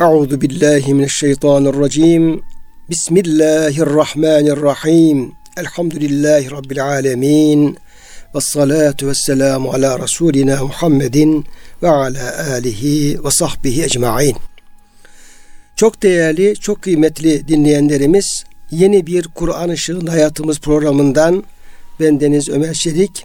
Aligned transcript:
Euzu 0.00 0.40
billahi 0.40 0.94
mineşşeytanirracim. 0.94 2.42
Bismillahirrahmanirrahim. 2.90 5.32
Elhamdülillahi 5.56 6.50
rabbil 6.50 6.84
alamin. 6.84 7.78
Ve 8.34 8.40
salatu 8.40 9.08
ve 9.08 9.14
selamu 9.14 9.70
ala 9.70 9.98
Resulina 9.98 10.64
Muhammedin 10.64 11.46
ve 11.82 11.88
ala 11.88 12.52
alihi 12.52 13.24
ve 13.24 13.30
sahbihi 13.30 13.82
ecmain. 13.82 14.36
Çok 15.76 16.02
değerli, 16.02 16.54
çok 16.54 16.82
kıymetli 16.82 17.48
dinleyenlerimiz, 17.48 18.44
yeni 18.70 19.06
bir 19.06 19.28
Kur'an 19.28 19.70
Işığında 19.70 20.12
Hayatımız 20.12 20.60
programından 20.60 21.44
ben 22.00 22.20
Deniz 22.20 22.48
Ömer 22.48 22.74
Çelik, 22.74 23.24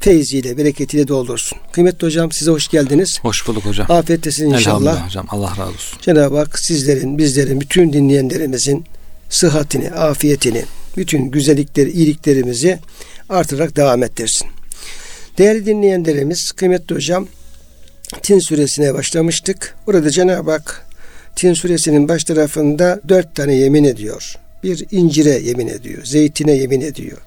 feyziyle, 0.00 0.56
bereketiyle 0.56 1.08
doldursun. 1.08 1.58
Kıymetli 1.72 2.06
hocam 2.06 2.32
size 2.32 2.50
hoş 2.50 2.68
geldiniz. 2.68 3.18
Hoş 3.22 3.46
bulduk 3.46 3.64
hocam. 3.64 3.90
Afiyet 3.90 4.26
olsun 4.26 4.44
inşallah. 4.44 5.06
Hocam. 5.06 5.26
Allah 5.30 5.50
razı 5.50 5.62
olsun. 5.62 5.98
Cenab-ı 6.02 6.38
Hak 6.38 6.58
sizlerin, 6.58 7.18
bizlerin, 7.18 7.60
bütün 7.60 7.92
dinleyenlerimizin 7.92 8.84
sıhhatini, 9.30 9.90
afiyetini, 9.90 10.64
bütün 10.96 11.30
güzellikleri, 11.30 11.90
iyiliklerimizi 11.90 12.78
artırarak 13.28 13.76
devam 13.76 14.02
ettirsin. 14.02 14.48
Değerli 15.38 15.66
dinleyenlerimiz, 15.66 16.52
kıymetli 16.52 16.94
hocam, 16.94 17.26
Tin 18.22 18.38
suresine 18.38 18.94
başlamıştık. 18.94 19.76
Burada 19.86 20.10
Cenab-ı 20.10 20.50
Hak 20.50 20.86
Tin 21.36 21.54
suresinin 21.54 22.08
baş 22.08 22.24
tarafında 22.24 23.00
dört 23.08 23.34
tane 23.34 23.54
yemin 23.54 23.84
ediyor. 23.84 24.38
Bir 24.62 24.86
incire 24.90 25.38
yemin 25.38 25.68
ediyor, 25.68 26.04
zeytine 26.04 26.52
yemin 26.52 26.80
ediyor. 26.80 27.18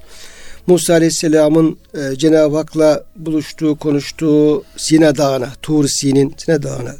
Musa 0.67 0.93
Aleyhisselam'ın 0.93 1.77
e, 1.93 2.15
Cenab-ı 2.15 2.55
Hak'la 2.55 3.03
buluştuğu, 3.15 3.75
konuştuğu 3.75 4.63
Sina 4.77 5.17
Dağı'na, 5.17 5.49
Tur 5.61 5.87
Sin'in 5.87 6.33
Sina 6.37 6.63
Dağı'na 6.63 6.95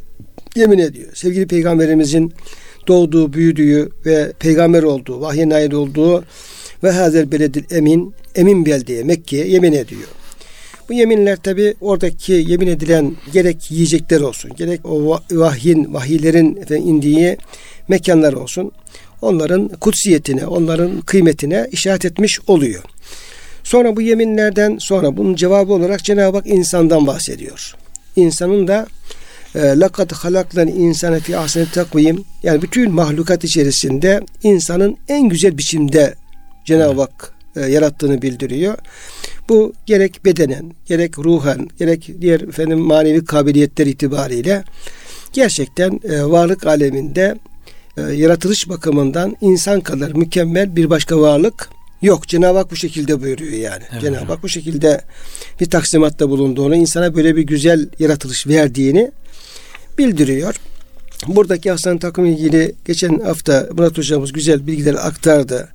yemin 0.55 0.79
ediyor. 0.79 1.11
Sevgili 1.13 1.47
Peygamberimizin 1.47 2.33
doğduğu, 2.87 3.33
büyüdüğü 3.33 3.89
ve 4.05 4.31
peygamber 4.39 4.83
olduğu, 4.83 5.21
vahye 5.21 5.49
nail 5.49 5.71
olduğu 5.71 6.23
ve 6.83 6.91
hazer 6.91 7.31
beledil 7.31 7.63
emin, 7.71 8.13
emin 8.35 8.65
beldeye, 8.65 9.03
Mekke'ye 9.03 9.47
yemin 9.47 9.73
ediyor. 9.73 10.07
Bu 10.89 10.93
yeminler 10.93 11.37
tabi 11.37 11.75
oradaki 11.81 12.33
yemin 12.33 12.67
edilen 12.67 13.15
gerek 13.33 13.71
yiyecekler 13.71 14.21
olsun, 14.21 14.51
gerek 14.55 14.85
o 14.85 15.19
vahyin, 15.31 15.93
vahiylerin 15.93 16.59
indiği 16.69 17.37
mekanlar 17.87 18.33
olsun. 18.33 18.71
Onların 19.21 19.67
kutsiyetine, 19.67 20.47
onların 20.47 21.01
kıymetine 21.01 21.67
işaret 21.71 22.05
etmiş 22.05 22.39
oluyor. 22.47 22.83
Sonra 23.63 23.95
bu 23.95 24.01
yeminlerden 24.01 24.77
sonra 24.77 25.17
bunun 25.17 25.35
cevabı 25.35 25.73
olarak 25.73 26.03
Cenab-ı 26.03 26.37
Hak 26.37 26.47
insandan 26.47 27.07
bahsediyor. 27.07 27.75
İnsanın 28.15 28.67
da 28.67 28.87
lakad 29.55 30.11
halaklan 30.11 30.67
insane 30.67 31.19
fi 31.19 31.37
ahseni 31.37 31.71
takvim 31.71 32.23
yani 32.43 32.61
bütün 32.61 32.91
mahlukat 32.91 33.43
içerisinde 33.43 34.21
insanın 34.43 34.97
en 35.07 35.29
güzel 35.29 35.57
biçimde 35.57 36.13
Cenab-ı 36.65 37.01
Hak 37.01 37.33
e, 37.55 37.61
yarattığını 37.61 38.21
bildiriyor. 38.21 38.77
Bu 39.49 39.73
gerek 39.85 40.25
bedenen, 40.25 40.71
gerek 40.85 41.19
ruhen, 41.19 41.69
gerek 41.79 42.11
diğer 42.21 42.41
efendim 42.41 42.79
manevi 42.79 43.25
kabiliyetler 43.25 43.85
itibariyle 43.85 44.63
gerçekten 45.33 45.99
e, 46.03 46.23
varlık 46.23 46.67
aleminde 46.67 47.35
e, 47.97 48.01
yaratılış 48.01 48.69
bakımından 48.69 49.35
insan 49.41 49.81
kadar 49.81 50.11
mükemmel 50.11 50.75
bir 50.75 50.89
başka 50.89 51.19
varlık 51.19 51.69
yok. 52.03 52.27
Cenab-ı 52.27 52.57
Hak 52.57 52.71
bu 52.71 52.75
şekilde 52.75 53.21
buyuruyor 53.21 53.51
yani. 53.51 53.83
Evet. 53.91 54.01
Cenab-ı 54.01 54.25
Hak 54.25 54.43
bu 54.43 54.49
şekilde 54.49 55.01
bir 55.59 55.65
taksimatta 55.65 56.29
bulunduğunu, 56.29 56.75
insana 56.75 57.15
böyle 57.15 57.35
bir 57.35 57.43
güzel 57.43 57.89
yaratılış 57.99 58.47
verdiğini 58.47 59.11
bildiriyor. 59.97 60.55
Buradaki 61.27 61.73
aslan 61.73 61.97
takım 61.97 62.25
ilgili 62.25 62.75
geçen 62.85 63.19
hafta 63.19 63.69
Murat 63.77 63.97
hocamız 63.97 64.31
güzel 64.31 64.67
bilgiler 64.67 64.93
aktardı. 64.93 65.69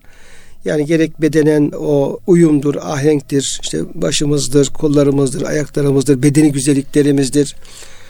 Yani 0.65 0.87
gerek 0.87 1.21
bedenen 1.21 1.73
o 1.79 2.19
uyumdur, 2.27 2.75
ahenktir, 2.75 3.61
işte 3.63 3.79
başımızdır, 3.95 4.67
kollarımızdır, 4.69 5.43
ayaklarımızdır, 5.43 6.23
bedeni 6.23 6.53
güzelliklerimizdir. 6.53 7.57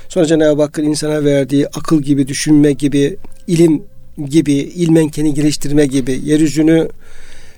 Sonra 0.08 0.26
Cenab-ı 0.26 0.62
Hakk'ın 0.62 0.84
insana 0.84 1.24
verdiği 1.24 1.68
akıl 1.68 2.02
gibi, 2.02 2.28
düşünme 2.28 2.72
gibi, 2.72 3.16
ilim 3.46 3.82
gibi, 4.28 4.52
ilmenkeni 4.52 5.34
geliştirme 5.34 5.86
gibi, 5.86 6.20
yeryüzünü 6.24 6.88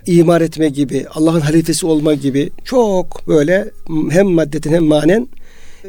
imar 0.06 0.40
etme 0.40 0.68
gibi, 0.68 1.06
Allah'ın 1.14 1.40
halifesi 1.40 1.86
olma 1.86 2.14
gibi 2.14 2.50
çok 2.64 3.28
böyle 3.28 3.70
hem 4.10 4.26
maddeten 4.26 4.72
hem 4.72 4.84
manen 4.84 5.28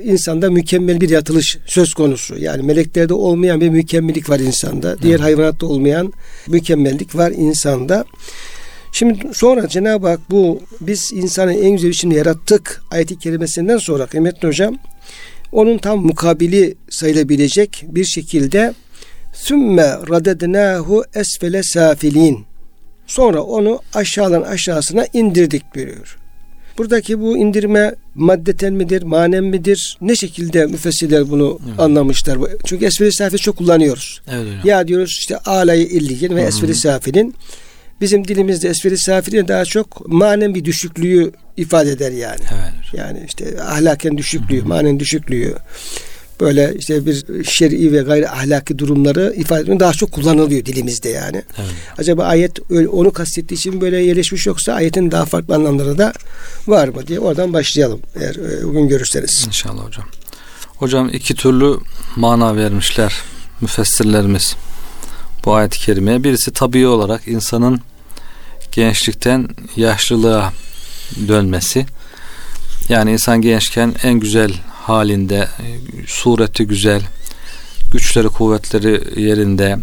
insanda 0.04 0.52
mükemmel 0.52 1.02
bir 1.02 1.10
yaratılış 1.10 1.58
söz 1.66 1.94
konusu. 1.94 2.38
Yani 2.38 2.64
meleklerde 2.64 3.14
olmayan 3.14 3.62
bir 3.62 3.70
mükemmellik 3.70 4.30
var 4.30 4.40
insanda. 4.40 5.02
Diğer 5.02 5.16
evet. 5.16 5.24
hayvanatta 5.24 5.66
olmayan 5.66 6.14
mükemmellik 6.48 7.16
var 7.16 7.32
insanda. 7.32 8.06
Şimdi 8.92 9.20
sonra 9.34 9.68
Cenab-ı 9.68 10.08
Hak 10.08 10.20
bu 10.32 10.60
biz 10.82 11.12
insanı 11.14 11.54
en 11.54 11.72
güzel 11.72 11.90
biçimde 11.90 12.16
yarattık 12.16 12.82
ayeti 12.92 13.20
kerimesinden 13.20 13.78
sonra 13.78 14.06
kıymetli 14.06 14.48
hocam 14.48 14.78
onun 15.52 15.78
tam 15.78 16.06
mukabili 16.06 16.76
sayılabilecek 16.90 17.84
bir 17.88 18.06
şekilde 18.06 18.74
sümme 19.34 19.84
radednahu 19.84 21.04
esfele 21.16 21.64
safilin 21.64 22.46
sonra 23.12 23.42
onu 23.42 23.80
aşağıdan 23.94 24.42
aşağısına 24.42 25.06
indirdik 25.14 25.76
buyuruyor. 25.76 26.18
Buradaki 26.78 27.20
bu 27.20 27.38
indirme 27.38 27.96
maddeten 28.16 28.74
midir, 28.74 29.04
manen 29.04 29.44
midir? 29.44 29.98
Ne 30.02 30.16
şekilde 30.16 30.66
müfessirler 30.66 31.30
bunu 31.30 31.60
evet. 31.68 31.80
anlamışlar? 31.80 32.38
Çünkü 32.66 32.86
esferi 32.86 33.12
safi 33.12 33.38
çok 33.38 33.58
kullanıyoruz. 33.58 34.22
Evet, 34.28 34.40
öyle. 34.40 34.70
Ya 34.70 34.88
diyoruz 34.88 35.18
işte 35.20 35.38
alayı 35.38 35.86
illiyin 35.88 36.36
ve 36.36 36.42
esferi 36.42 36.76
safinin 36.76 37.36
bizim 38.02 38.28
dilimizde 38.28 38.70
esferi 38.70 38.98
safiliğin 38.98 39.48
daha 39.48 39.66
çok 39.66 40.08
manen 40.08 40.56
bir 40.56 40.66
düşüklüğü 40.66 41.32
ifade 41.58 41.92
eder 41.92 42.12
yani. 42.12 42.42
Evet. 42.54 42.94
Yani 42.94 43.24
işte 43.28 43.62
ahlaken 43.62 44.18
düşüklüğü, 44.18 44.60
Hı-hı. 44.60 44.68
manen 44.68 45.00
düşüklüğü 45.00 45.56
böyle 46.42 46.76
işte 46.78 47.06
bir 47.06 47.44
şer'i 47.44 47.92
ve 47.92 48.02
gayri 48.02 48.30
ahlaki 48.30 48.80
durumları 48.80 49.34
ifade 49.38 49.62
etmek 49.62 49.80
daha 49.80 49.94
çok 49.94 50.12
kullanılıyor 50.12 50.66
dilimizde 50.66 51.10
yani. 51.10 51.44
Evet. 51.58 51.72
Acaba 51.98 52.24
ayet 52.24 52.60
onu 52.92 53.14
kastettiği 53.14 53.60
için 53.60 53.82
böyle 53.82 53.98
yerleşmiş 53.98 54.46
yoksa 54.46 54.74
ayetin 54.74 55.12
daha 55.12 55.26
farklı 55.26 55.56
anlamları 55.56 55.98
da 55.98 56.14
var 56.68 56.88
mı 56.88 57.08
diye 57.08 57.20
oradan 57.20 57.54
başlayalım 57.54 58.00
eğer 58.20 58.36
e, 58.36 58.68
bugün 58.68 58.88
görürseniz. 58.88 59.44
İnşallah 59.48 59.86
hocam. 59.86 60.06
Hocam 60.78 61.10
iki 61.14 61.36
türlü 61.36 61.78
mana 62.16 62.56
vermişler 62.56 63.14
müfessirlerimiz 63.62 64.56
bu 65.46 65.56
ayet-i 65.56 65.80
kerimeye. 65.80 66.24
Birisi 66.24 66.52
tabii 66.52 66.88
olarak 66.88 67.28
insanın 67.28 67.82
gençlikten 68.72 69.50
yaşlılığa 69.76 70.54
dönmesi. 71.28 71.86
Yani 72.90 73.12
insan 73.12 73.42
gençken 73.42 73.96
en 74.04 74.14
güzel 74.14 74.52
halinde, 74.82 75.48
sureti 76.08 76.68
güzel, 76.68 77.02
güçleri 77.92 78.28
kuvvetleri 78.28 79.22
yerinde, 79.22 79.78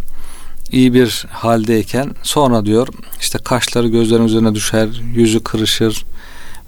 iyi 0.72 0.94
bir 0.94 1.26
haldeyken 1.30 2.10
sonra 2.22 2.64
diyor 2.64 2.88
işte 3.20 3.38
kaşları 3.38 3.88
gözlerin 3.88 4.24
üzerine 4.24 4.54
düşer, 4.54 4.88
yüzü 5.14 5.40
kırışır, 5.40 6.04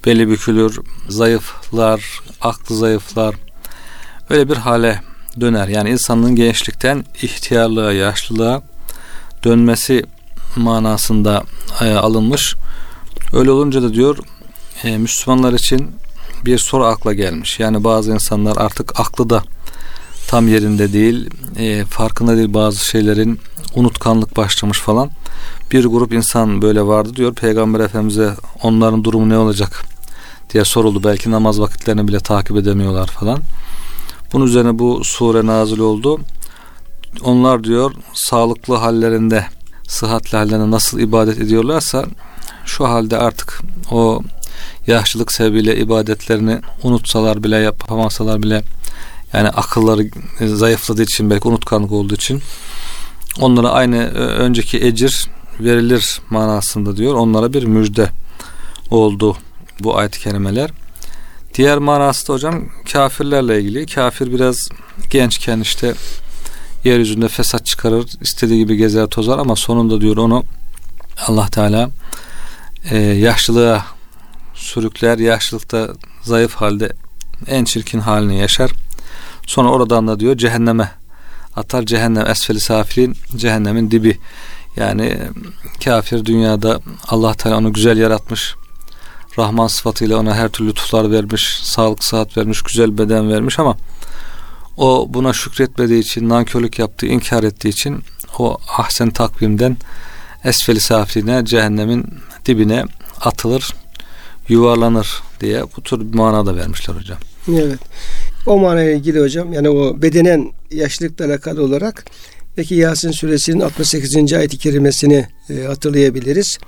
beli 0.07 0.29
bükülür, 0.29 0.81
zayıflar, 1.09 2.21
aklı 2.41 2.77
zayıflar. 2.77 3.35
Öyle 4.31 4.49
bir 4.49 4.57
hale 4.57 5.03
döner. 5.41 5.69
Yani 5.69 5.91
insanın 5.91 6.37
gençlikten 6.37 7.05
ihtiyarlığa, 7.23 7.93
yaşlılığa 7.93 8.63
dönmesi 9.45 10.05
manasında 10.57 11.45
e, 11.81 11.93
alınmış. 11.93 12.55
Öyle 13.33 13.51
olunca 13.51 13.83
da 13.83 13.95
diyor 13.95 14.19
e, 14.85 14.99
Müslümanlar 14.99 15.53
için 15.53 15.91
bir 16.45 16.59
soru 16.59 16.85
akla 16.85 17.13
gelmiş. 17.13 17.61
Yani 17.61 17.85
bazı 17.85 18.13
insanlar 18.13 18.57
artık 18.57 19.01
aklı 19.01 19.31
da 19.31 19.43
tam 20.29 20.49
yerinde 20.49 20.93
değil, 20.93 21.31
e, 21.57 21.85
farkında 21.85 22.37
değil 22.37 22.55
bazı 22.55 22.87
şeylerin 22.87 23.41
unutkanlık 23.75 24.37
başlamış 24.37 24.79
falan. 24.79 25.11
Bir 25.73 25.85
grup 25.85 26.13
insan 26.13 26.63
böyle 26.63 26.83
vardı 26.83 27.17
diyor. 27.17 27.35
Peygamber 27.35 27.81
Efendimiz'e 27.81 28.35
onların 28.63 29.05
durumu 29.05 29.29
ne 29.29 29.39
olacak 29.39 29.85
diye 30.53 30.65
soruldu. 30.65 31.05
Belki 31.05 31.31
namaz 31.31 31.61
vakitlerini 31.61 32.09
bile 32.09 32.21
takip 32.21 32.57
edemiyorlar 32.57 33.07
falan. 33.07 33.41
Bunun 34.33 34.47
üzerine 34.47 34.79
bu 34.79 35.05
sure 35.05 35.47
nazil 35.47 35.79
oldu. 35.79 36.21
Onlar 37.25 37.65
diyor 37.65 37.93
sağlıklı 38.15 38.77
hallerinde, 38.77 39.47
sıhhatli 39.89 40.37
hallerinde 40.39 40.71
nasıl 40.71 40.99
ibadet 40.99 41.39
ediyorlarsa 41.39 42.05
şu 42.65 42.85
halde 42.89 43.19
artık 43.19 43.61
o 43.91 44.23
yaşlılık 44.87 45.33
sebebiyle 45.33 45.77
ibadetlerini 45.77 46.61
unutsalar 46.83 47.45
bile 47.45 47.57
yapamasalar 47.57 48.43
bile 48.43 48.63
yani 49.33 49.49
akılları 49.49 50.11
zayıfladığı 50.41 51.03
için 51.03 51.31
belki 51.31 51.49
unutkanlık 51.49 51.93
olduğu 51.93 52.15
için 52.15 52.43
onlara 53.41 53.71
aynı 53.71 53.97
e, 53.97 54.19
önceki 54.19 54.87
ecir 54.87 55.29
verilir 55.61 56.21
manasında 56.31 56.97
diyor. 56.97 57.15
Onlara 57.15 57.53
bir 57.53 57.65
müjde 57.65 58.11
oldu 58.91 59.37
bu 59.81 59.99
ayet-i 59.99 60.21
kerimeler. 60.21 60.71
Diğer 61.55 61.79
manası 61.79 62.29
da 62.29 62.33
hocam 62.33 62.65
kafirlerle 62.93 63.61
ilgili. 63.61 63.87
Kafir 63.87 64.33
biraz 64.33 64.69
gençken 65.11 65.61
işte 65.61 65.95
yeryüzünde 66.85 67.29
fesat 67.29 67.67
çıkarır, 67.67 68.07
istediği 68.21 68.59
gibi 68.59 68.77
gezer 68.77 69.07
tozar 69.07 69.39
ama 69.39 69.57
sonunda 69.57 70.01
diyor 70.01 70.17
onu 70.17 70.45
Allah 71.27 71.49
Teala 71.49 71.91
e, 72.91 72.99
yaşlılığa 72.99 73.85
sürükler, 74.61 75.19
yaşlılıkta 75.19 75.89
zayıf 76.23 76.55
halde 76.55 76.93
en 77.47 77.65
çirkin 77.65 78.01
halini 78.01 78.39
yaşar. 78.39 78.71
Sonra 79.47 79.69
oradan 79.69 80.09
da 80.09 80.21
diyor 80.21 80.37
cehenneme 80.37 80.91
atar 81.57 81.83
cehennem 81.83 82.27
esfeli 82.27 82.61
safilin 82.61 83.17
cehennemin 83.37 83.91
dibi. 83.91 84.19
Yani 84.77 85.19
kafir 85.85 86.25
dünyada 86.25 86.81
Allah 87.09 87.35
Teala 87.35 87.57
onu 87.57 87.73
güzel 87.73 87.99
yaratmış. 87.99 88.55
Rahman 89.39 89.67
sıfatıyla 89.67 90.17
ona 90.17 90.35
her 90.35 90.49
türlü 90.49 90.69
lütuflar 90.69 91.11
vermiş, 91.11 91.61
sağlık 91.63 92.05
sıhhat 92.05 92.37
vermiş, 92.37 92.63
güzel 92.63 92.99
beden 92.99 93.31
vermiş 93.31 93.59
ama 93.59 93.77
o 94.77 95.07
buna 95.09 95.33
şükretmediği 95.33 96.01
için, 96.01 96.29
nankörlük 96.29 96.79
yaptığı, 96.79 97.07
inkar 97.07 97.43
ettiği 97.43 97.69
için 97.69 98.03
o 98.39 98.59
ahsen 98.79 99.11
takvimden 99.11 99.77
esfeli 100.45 100.81
safiline, 100.81 101.45
cehennemin 101.45 102.15
dibine 102.47 102.85
atılır, 103.21 103.75
yuvarlanır 104.51 105.23
diye 105.41 105.63
bu 105.77 105.81
tür 105.81 106.01
bir 106.01 106.15
mana 106.15 106.47
da 106.47 106.57
vermişler 106.57 106.95
hocam. 106.95 107.19
Evet. 107.49 107.79
O 108.47 108.59
manayla 108.59 108.93
ilgili 108.93 109.21
hocam 109.21 109.53
yani 109.53 109.69
o 109.69 110.03
bedenen 110.03 110.53
yaşlılıkla 110.71 111.25
alakalı 111.25 111.65
olarak 111.65 112.05
peki 112.57 112.75
Yasin 112.75 113.11
suresinin 113.11 113.61
68. 113.61 114.33
ayet-i 114.33 114.59
kerimesini 114.59 115.27
e, 115.51 115.63
hatırlayabiliriz. 115.63 116.59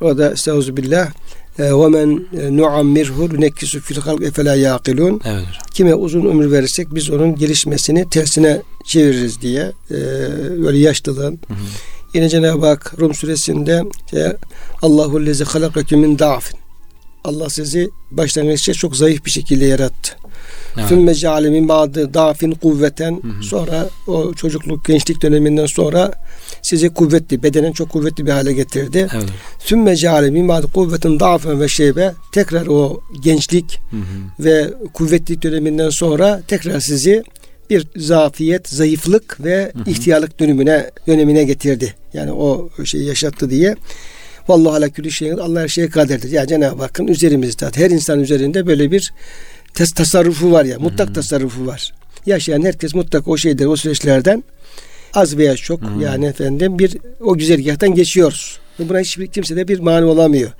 Orada 0.00 0.32
estağfirullah 0.32 1.08
ve 1.58 1.88
men 1.88 2.26
nuammirhu 2.56 3.40
nekkisu 3.40 3.80
fil 3.80 3.96
halq 3.96 4.22
efela 4.22 4.54
yaqilun. 4.54 5.20
Evet. 5.24 5.44
Kime 5.74 5.94
uzun 5.94 6.26
ömür 6.26 6.52
verirsek 6.52 6.94
biz 6.94 7.10
onun 7.10 7.34
gelişmesini 7.34 8.10
tersine 8.10 8.62
çeviririz 8.86 9.40
diye 9.40 9.72
e, 9.90 9.96
böyle 10.62 10.78
yaşlılığın. 10.78 11.38
Hı 11.48 11.54
hı. 11.54 11.58
Yine 12.14 12.28
Cenab-ı 12.28 12.66
Hak 12.66 12.94
Rum 13.00 13.14
suresinde 13.14 13.82
işte, 14.06 14.36
Allahu 14.82 15.26
lezi 15.26 15.44
halakaküm 15.44 16.00
min 16.00 16.18
da'fin. 16.18 16.58
Allah 17.24 17.50
sizi 17.50 17.88
başlangıçta 18.10 18.72
çok 18.72 18.96
zayıf 18.96 19.24
bir 19.24 19.30
şekilde 19.30 19.64
yarattı. 19.64 20.16
Sümme 20.88 21.14
ceale 21.14 21.50
min 21.50 21.68
ba'dı 21.68 22.14
dafin 22.14 22.52
kuvveten 22.52 23.20
sonra 23.42 23.88
o 24.06 24.34
çocukluk 24.34 24.84
gençlik 24.84 25.22
döneminden 25.22 25.66
sonra 25.66 26.12
sizi 26.62 26.88
kuvvetli 26.88 27.42
bedenen 27.42 27.72
çok 27.72 27.90
kuvvetli 27.90 28.26
bir 28.26 28.30
hale 28.30 28.52
getirdi. 28.52 29.08
Sümme 29.58 29.96
ceale 29.96 30.30
min 30.30 30.48
ba'dı 30.48 30.66
kuvvetin 30.72 31.20
dafen 31.20 31.60
ve 31.60 31.68
şeybe 31.68 32.14
tekrar 32.32 32.66
o 32.66 33.00
gençlik 33.22 33.78
hı 33.90 33.96
hı. 33.96 34.44
ve 34.44 34.70
kuvvetli 34.92 35.42
döneminden 35.42 35.90
sonra 35.90 36.42
tekrar 36.48 36.80
sizi 36.80 37.22
bir 37.70 37.86
zafiyet, 37.96 38.68
zayıflık 38.68 39.44
ve 39.44 39.72
hı 39.74 39.78
hı. 39.78 39.90
ihtiyarlık 39.90 40.40
dönemine 40.40 40.90
dönemine 41.06 41.44
getirdi. 41.44 41.94
Yani 42.12 42.32
o 42.32 42.68
şeyi 42.84 43.04
yaşattı 43.04 43.50
diye. 43.50 43.76
Vallahi 44.48 44.76
ala 44.76 44.88
külli 44.88 45.12
şeyin 45.12 45.36
Allah 45.36 45.60
her 45.60 45.68
şeye 45.68 45.88
kadirdir. 45.88 46.30
Yani 46.30 46.48
Cenab-ı 46.48 46.82
Hakk'ın 46.82 47.06
üzerimizde 47.06 47.66
her 47.74 47.90
insan 47.90 48.20
üzerinde 48.20 48.66
böyle 48.66 48.90
bir 48.90 49.12
tes 49.74 49.92
tasarrufu 49.92 50.52
var 50.52 50.64
ya. 50.64 50.78
Mutlak 50.78 51.08
hmm. 51.08 51.14
tasarrufu 51.14 51.66
var. 51.66 51.94
Yaşayan 52.26 52.62
herkes 52.62 52.94
mutlak 52.94 53.28
o 53.28 53.36
şeyler 53.36 53.66
o 53.66 53.76
süreçlerden 53.76 54.44
az 55.14 55.36
veya 55.36 55.56
çok 55.56 55.80
hmm. 55.80 56.00
yani 56.00 56.26
efendim 56.26 56.78
bir 56.78 56.98
o 57.20 57.36
güzergahtan 57.36 57.94
geçiyoruz. 57.94 58.58
Buna 58.78 59.00
hiçbir 59.00 59.26
kimse 59.26 59.56
de 59.56 59.68
bir 59.68 59.78
mani 59.78 60.04
olamıyor. 60.04 60.50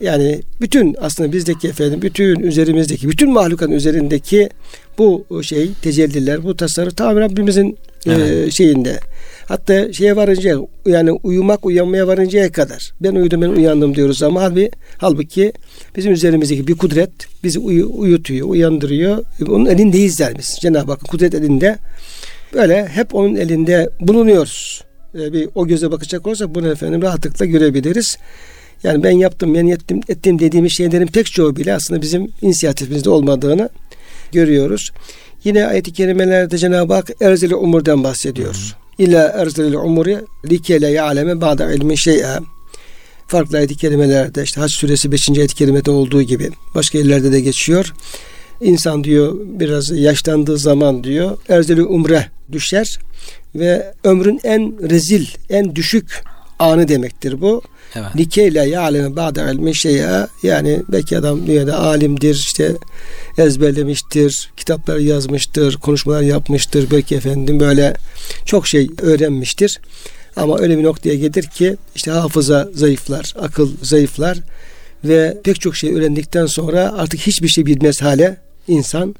Yani 0.00 0.40
bütün 0.60 0.96
aslında 1.00 1.32
bizdeki 1.32 1.68
efendim 1.68 2.02
bütün 2.02 2.40
üzerimizdeki 2.40 3.08
bütün 3.08 3.32
mahlukatın 3.32 3.72
üzerindeki 3.72 4.48
bu 4.98 5.26
şey 5.42 5.70
tecelliler 5.82 6.44
bu 6.44 6.56
tasarruf 6.56 6.96
tamamen 6.96 7.22
Rabbimizin 7.22 7.78
evet. 8.06 8.48
e, 8.48 8.50
şeyinde. 8.50 9.00
Hatta 9.48 9.92
şeye 9.92 10.16
varınca 10.16 10.58
yani 10.86 11.10
uyumak 11.10 11.66
uyanmaya 11.66 12.06
varıncaya 12.06 12.52
kadar 12.52 12.92
ben 13.00 13.14
uyudum 13.14 13.42
ben 13.42 13.48
uyandım 13.48 13.94
diyoruz 13.94 14.22
ama 14.22 14.42
halbuki, 14.42 14.70
halbuki 14.98 15.52
bizim 15.96 16.12
üzerimizdeki 16.12 16.66
bir 16.66 16.74
kudret 16.74 17.10
bizi 17.44 17.58
uyu, 17.58 17.90
uyutuyor, 17.94 18.48
uyandırıyor. 18.48 19.24
Onun 19.48 19.66
elindeyiz 19.66 20.20
biz. 20.38 20.58
Cenab-ı 20.60 20.90
Hakk'ın 20.90 21.06
kudret 21.06 21.34
elinde. 21.34 21.78
Böyle 22.54 22.86
hep 22.86 23.14
onun 23.14 23.36
elinde 23.36 23.90
bulunuyoruz. 24.00 24.84
Ee, 25.14 25.32
bir 25.32 25.48
o 25.54 25.66
göze 25.66 25.90
bakacak 25.90 26.26
olursak 26.26 26.54
bunu 26.54 26.68
efendim 26.68 27.02
rahatlıkla 27.02 27.46
görebiliriz. 27.46 28.16
Yani 28.82 29.02
ben 29.02 29.10
yaptım, 29.10 29.54
ben 29.54 29.66
ettim, 29.66 30.00
ettim 30.08 30.38
dediğimiz 30.38 30.72
şeylerin 30.72 31.06
pek 31.06 31.26
çoğu 31.26 31.56
bile 31.56 31.74
aslında 31.74 32.02
bizim 32.02 32.32
inisiyatifimizde 32.42 33.10
olmadığını 33.10 33.68
görüyoruz. 34.32 34.90
Yine 35.44 35.66
ayet-i 35.66 35.92
kerimelerde 35.92 36.58
Cenab-ı 36.58 36.94
Hak 36.94 37.10
erzeli 37.20 37.54
umurdan 37.54 38.04
bahsediyor. 38.04 38.76
İlla 38.98 39.28
erzeli 39.28 39.78
umuri 39.78 40.20
likele 40.50 40.88
ya'leme 40.88 41.40
ba'da 41.40 41.72
ilmi 41.72 41.98
şey'e. 41.98 42.38
Farklı 43.26 43.56
ayet-i 43.56 43.76
kerimelerde 43.76 44.42
işte 44.42 44.60
Hac 44.60 44.70
suresi 44.70 45.12
5. 45.12 45.30
ayet-i 45.30 45.54
kerimede 45.54 45.90
olduğu 45.90 46.22
gibi 46.22 46.50
başka 46.74 46.98
yerlerde 46.98 47.32
de 47.32 47.40
geçiyor. 47.40 47.92
İnsan 48.60 49.04
diyor 49.04 49.36
biraz 49.40 49.90
yaşlandığı 49.98 50.58
zaman 50.58 51.04
diyor 51.04 51.38
erzeli 51.48 51.82
umre 51.82 52.26
düşer 52.52 52.98
ve 53.54 53.92
ömrün 54.04 54.40
en 54.44 54.90
rezil, 54.90 55.26
en 55.50 55.76
düşük 55.76 56.24
anı 56.58 56.88
demektir 56.88 57.40
bu. 57.40 57.62
Evet. 57.94 58.06
Likeyle 58.16 58.68
ya'leme 58.68 59.16
ba'da 59.16 59.50
ilmi 59.50 59.74
şey'e 59.74 60.26
yani 60.42 60.82
belki 60.88 61.18
adam 61.18 61.46
dünyada 61.46 61.78
alimdir 61.78 62.34
işte 62.34 62.72
ezberlemiştir, 63.38 64.50
kitaplar 64.56 64.96
yazmıştır, 64.96 65.76
konuşmalar 65.76 66.22
yapmıştır, 66.22 66.90
belki 66.90 67.14
efendim 67.14 67.60
böyle 67.60 67.94
çok 68.44 68.66
şey 68.66 68.90
öğrenmiştir. 69.02 69.80
Ama 70.36 70.58
öyle 70.58 70.78
bir 70.78 70.82
noktaya 70.82 71.14
gelir 71.14 71.42
ki 71.42 71.76
işte 71.94 72.10
hafıza 72.10 72.68
zayıflar, 72.74 73.34
akıl 73.40 73.70
zayıflar 73.82 74.38
ve 75.04 75.38
pek 75.44 75.60
çok 75.60 75.76
şey 75.76 75.94
öğrendikten 75.94 76.46
sonra 76.46 76.94
artık 76.96 77.20
hiçbir 77.20 77.48
şey 77.48 77.66
bilmez 77.66 78.02
hale 78.02 78.36
insan 78.68 79.14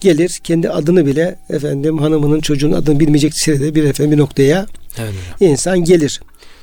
gelir 0.00 0.40
kendi 0.44 0.70
adını 0.70 1.06
bile 1.06 1.38
efendim 1.50 1.98
hanımının 1.98 2.40
çocuğun 2.40 2.72
adını 2.72 3.00
bilmeyecek 3.00 3.34
sırada 3.34 3.74
bir 3.74 3.84
efendim 3.84 4.12
bir 4.12 4.18
noktaya 4.18 4.66
evet. 4.98 5.14
insan 5.40 5.84
gelir. 5.84 6.20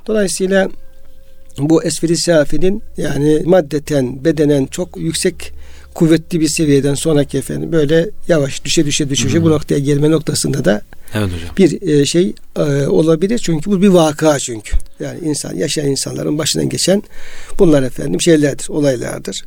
Dolayısıyla 0.08 0.70
bu 1.60 1.84
esfiri 1.84 2.18
safinin 2.18 2.84
yani 2.98 3.42
maddeten 3.46 4.26
bedenen 4.26 4.66
çok 4.66 4.98
yüksek 4.98 5.54
kuvvetli 5.94 6.40
bir 6.40 6.48
seviyeden 6.48 6.94
sonraki 6.94 7.38
efendim 7.38 7.72
böyle 7.72 8.10
yavaş 8.28 8.66
düşe 8.66 8.86
düşe 8.86 9.10
düşe, 9.10 9.28
düşe 9.28 9.44
bu 9.44 9.50
noktaya 9.50 9.80
gelme 9.80 10.12
noktasında 10.12 10.66
da 10.66 10.82
evet 11.14 11.28
hocam. 11.28 11.56
bir 11.58 11.90
e, 11.90 12.06
şey 12.06 12.34
e, 12.56 12.62
olabilir. 12.88 13.40
Çünkü 13.40 13.72
bu 13.72 13.82
bir 13.82 13.88
vaka 13.88 14.40
çünkü. 14.40 14.78
Yani 15.00 15.20
insan 15.24 15.56
yaşayan 15.56 15.88
insanların 15.88 16.38
başından 16.38 16.70
geçen 16.70 17.04
bunlar 17.60 17.84
efendim 17.84 18.22
şeylerdir, 18.22 18.70
olaylardır. 18.70 19.46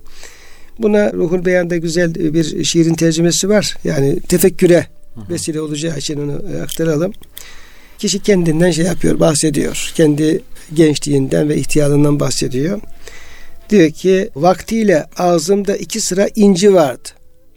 Buna 0.79 1.13
Ruhul 1.13 1.45
Beyan'da 1.45 1.77
güzel 1.77 2.15
bir 2.15 2.65
şiirin 2.65 2.95
tercümesi 2.95 3.49
var. 3.49 3.77
Yani 3.85 4.21
tefekküre 4.21 4.87
vesile 5.31 5.61
olacağı 5.61 5.99
için 5.99 6.21
onu 6.21 6.43
e, 6.53 6.63
aktaralım. 6.63 7.13
Kişi 7.99 8.23
kendinden 8.23 8.71
şey 8.71 8.85
yapıyor, 8.85 9.21
bahsediyor. 9.21 9.93
Kendi 9.95 10.43
gençliğinden 10.75 11.49
ve 11.49 11.57
ihtiyarından 11.57 12.21
bahsediyor. 12.21 12.81
Diyor 13.71 13.91
ki 13.91 14.31
vaktiyle 14.37 15.05
ağzımda 15.17 15.77
iki 15.77 16.01
sıra 16.01 16.29
inci 16.35 16.75
vardı. 16.75 17.09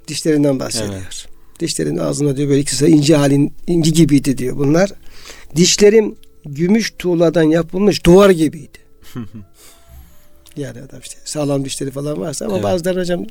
Dişlerinden 0.07 0.59
bahsediyor. 0.59 0.93
Evet. 0.93 1.25
Dişlerin 1.59 1.97
ağzında 1.97 2.37
diyor 2.37 2.49
böyle 2.49 2.59
iki 2.59 2.75
sıra 2.75 2.89
inci 2.89 3.15
halin 3.15 3.53
inci 3.67 3.93
gibiydi 3.93 4.37
diyor 4.37 4.57
bunlar. 4.57 4.91
Dişlerim 5.55 6.15
gümüş 6.45 6.93
tuğladan 6.99 7.43
yapılmış 7.43 8.05
duvar 8.05 8.29
gibiydi. 8.29 8.77
yani 10.57 10.81
adam 10.81 10.99
işte 11.01 11.17
sağlam 11.25 11.65
dişleri 11.65 11.91
falan 11.91 12.19
varsa 12.21 12.45
ama 12.45 12.55
evet. 12.55 12.63
bazıları 12.63 12.99
hocam 12.99 13.25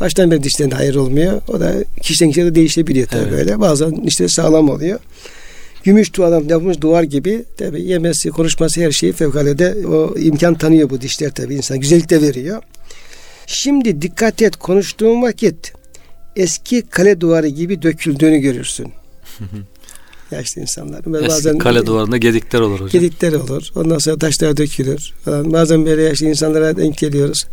baştan 0.00 0.30
beri 0.30 0.42
dişlerinde 0.42 0.74
hayır 0.74 0.94
olmuyor. 0.94 1.42
O 1.48 1.60
da 1.60 1.74
kişiden 2.02 2.28
kişiye 2.28 2.46
de 2.46 2.54
değişebiliyor 2.54 3.08
tabii 3.08 3.22
evet. 3.22 3.32
böyle. 3.32 3.60
Bazen 3.60 4.04
dişleri 4.04 4.28
sağlam 4.28 4.68
oluyor 4.68 5.00
gümüş 5.84 6.14
duvardan 6.14 6.48
yapılmış 6.48 6.80
duvar 6.80 7.02
gibi 7.02 7.44
tabi 7.56 7.82
yemesi, 7.82 8.30
konuşması 8.30 8.80
her 8.80 8.92
şeyi 8.92 9.12
fevkalade 9.12 9.86
o 9.86 10.18
imkan 10.18 10.54
tanıyor 10.54 10.90
bu 10.90 11.00
dişler 11.00 11.30
tabi 11.30 11.54
insan. 11.54 11.80
Güzellik 11.80 12.10
de 12.10 12.22
veriyor. 12.22 12.62
Şimdi 13.46 14.02
dikkat 14.02 14.42
et 14.42 14.56
konuştuğun 14.56 15.22
vakit 15.22 15.72
eski 16.36 16.82
kale 16.82 17.20
duvarı 17.20 17.48
gibi 17.48 17.82
döküldüğünü 17.82 18.38
görürsün. 18.38 18.92
Yaşlı 20.30 20.60
insanlar. 20.60 20.98
Eski 20.98 21.28
bazen 21.28 21.58
kale 21.58 21.86
duvarında 21.86 22.16
gedikler 22.16 22.60
olur 22.60 22.80
hocam. 22.80 22.88
Gedikler 23.02 23.32
olur. 23.32 23.68
Ondan 23.76 23.98
sonra 23.98 24.18
taşlar 24.18 24.56
dökülür 24.56 25.12
falan. 25.24 25.52
Bazen 25.52 25.86
böyle 25.86 26.02
yaşlı 26.02 26.26
insanlara 26.26 26.76
denk 26.76 26.98
geliyoruz. 26.98 27.46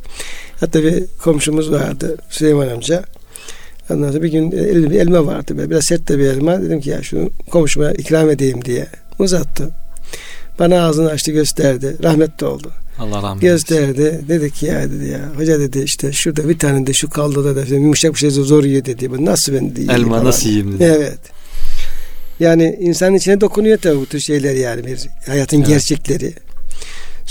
Hatta 0.60 0.84
bir 0.84 1.04
komşumuz 1.24 1.72
vardı 1.72 2.18
Süleyman 2.30 2.68
amca. 2.68 3.06
Ondan 3.94 4.12
sonra 4.12 4.24
bir 4.24 4.32
gün 4.32 4.52
elimde 4.52 4.90
bir 4.90 5.00
elma 5.00 5.26
vardı. 5.26 5.58
Böyle. 5.58 5.70
Biraz 5.70 5.86
sert 5.86 6.10
de 6.10 6.20
bir 6.20 6.26
elma. 6.26 6.62
Dedim 6.62 6.82
ki 6.82 6.90
ya 6.90 7.04
şunu 7.04 7.30
komşuma 7.52 7.92
ikram 7.92 8.30
edeyim 8.30 8.66
diye. 8.66 8.88
Uzattı. 9.20 9.70
Bana 10.60 10.84
ağzını 10.84 11.10
açtı 11.10 11.32
gösterdi. 11.32 11.98
Rahmetli 12.04 12.46
oldu. 12.46 12.72
Allah 13.00 13.24
rahmet 13.24 13.42
Gösterdi. 13.42 14.22
Dedi 14.28 14.52
ki 14.52 14.66
ya 14.66 14.92
dedi 14.92 15.06
ya. 15.06 15.20
Hoca 15.38 15.60
dedi 15.60 15.80
işte 15.80 16.12
şurada 16.12 16.50
bir 16.50 16.60
tane 16.60 16.88
de 16.88 16.94
şu 16.94 17.10
kaldı 17.10 17.46
da 17.46 17.56
dedi, 17.56 17.74
yumuşak 17.74 18.14
bir 18.14 18.20
şey 18.20 18.30
zor 18.30 18.64
yiyor 18.64 18.86
dedi. 18.86 19.12
Bu 19.12 19.26
nasıl 19.26 19.54
ben 19.54 19.76
de 19.76 19.82
Elma 19.82 20.10
falan. 20.10 20.26
nasıl 20.26 20.50
yiyeyim 20.50 20.74
dedi. 20.74 20.84
Evet. 20.84 21.20
Yani 22.40 22.78
insanın 22.80 23.16
içine 23.16 23.42
dokunuyor 23.42 23.78
tabii 23.78 24.00
bu 24.00 24.06
tür 24.06 24.20
şeyler 24.20 24.56
yani 24.56 24.86
bir 24.86 25.00
hayatın 25.28 25.58
evet. 25.58 25.68
gerçekleri. 25.68 26.34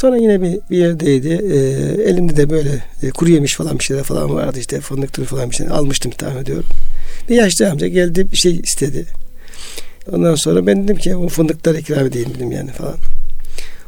Sonra 0.00 0.16
yine 0.16 0.42
bir, 0.42 0.58
bir 0.70 0.78
yerdeydi. 0.78 1.28
E, 1.28 1.56
elimde 2.10 2.36
de 2.36 2.50
böyle 2.50 2.84
e, 3.02 3.10
kuru 3.10 3.30
yemiş 3.30 3.54
falan 3.54 3.78
bir 3.78 3.84
şeyler 3.84 4.02
falan 4.02 4.34
vardı 4.34 4.58
işte 4.58 4.80
fındık 4.80 5.12
türü 5.12 5.26
falan 5.26 5.50
bir 5.50 5.56
şey 5.56 5.68
almıştım 5.68 6.12
tahmin 6.12 6.42
ediyorum. 6.42 6.64
Bir 7.28 7.34
yaşlı 7.34 7.70
amca 7.70 7.88
geldi 7.88 8.32
bir 8.32 8.36
şey 8.36 8.56
istedi. 8.56 9.06
Ondan 10.12 10.34
sonra 10.34 10.66
ben 10.66 10.84
dedim 10.84 10.96
ki 10.96 11.18
bu 11.18 11.28
fındıkları 11.28 11.78
ikram 11.78 12.06
edeyim 12.06 12.28
dedim 12.34 12.52
yani 12.52 12.70
falan. 12.70 12.94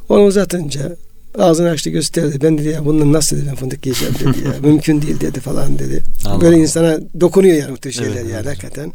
Onu 0.08 0.24
uzatınca 0.24 0.96
ağzını 1.38 1.70
açtı 1.70 1.90
gösterdi. 1.90 2.38
Ben 2.42 2.58
dedi 2.58 2.68
ya 2.68 2.84
bundan 2.84 3.12
nasıl 3.12 3.36
dedim 3.36 3.54
fındık 3.54 3.86
yiyeceğim 3.86 4.14
dedi 4.14 4.44
ya. 4.44 4.52
Mümkün 4.62 5.02
değil 5.02 5.20
dedi 5.20 5.40
falan 5.40 5.78
dedi. 5.78 6.02
Allah. 6.26 6.40
Böyle 6.40 6.56
insana 6.56 6.98
dokunuyor 7.20 7.56
yani 7.56 7.72
bu 7.72 7.76
tür 7.76 7.92
şeyler 7.92 8.10
evet, 8.10 8.30
yani 8.30 8.32
evet. 8.34 8.46
hakikaten 8.46 8.92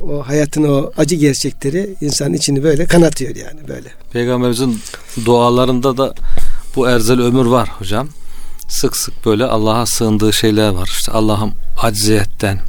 o 0.00 0.28
hayatın 0.28 0.62
o 0.62 0.92
acı 0.96 1.14
gerçekleri 1.16 1.94
insanın 2.00 2.34
içini 2.34 2.62
böyle 2.62 2.86
kanatıyor 2.86 3.36
yani 3.36 3.68
böyle. 3.68 3.88
Peygamberimizin 4.12 4.80
dualarında 5.24 5.96
da 5.96 6.14
bu 6.76 6.88
erzel 6.88 7.20
ömür 7.20 7.46
var 7.46 7.68
hocam. 7.78 8.08
Sık 8.68 8.96
sık 8.96 9.26
böyle 9.26 9.44
Allah'a 9.44 9.86
sığındığı 9.86 10.32
şeyler 10.32 10.68
var. 10.68 10.90
İşte 10.98 11.12
Allah'ım 11.12 11.52
acziyetten, 11.82 12.60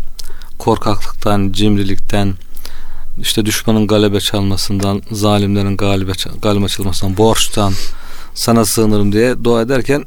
korkaklıktan, 0.60 1.52
cimrilikten, 1.52 2.34
işte 3.22 3.46
düşmanın 3.46 3.88
galebe 3.88 4.20
çalmasından, 4.20 5.02
zalimlerin 5.12 5.78
galibe, 5.78 6.12
galime 6.42 6.68
çalmasından, 6.68 7.18
borçtan, 7.18 7.74
sana 8.36 8.66
sığınırım 8.66 9.12
diye 9.12 9.44
dua 9.44 9.62
ederken 9.62 10.06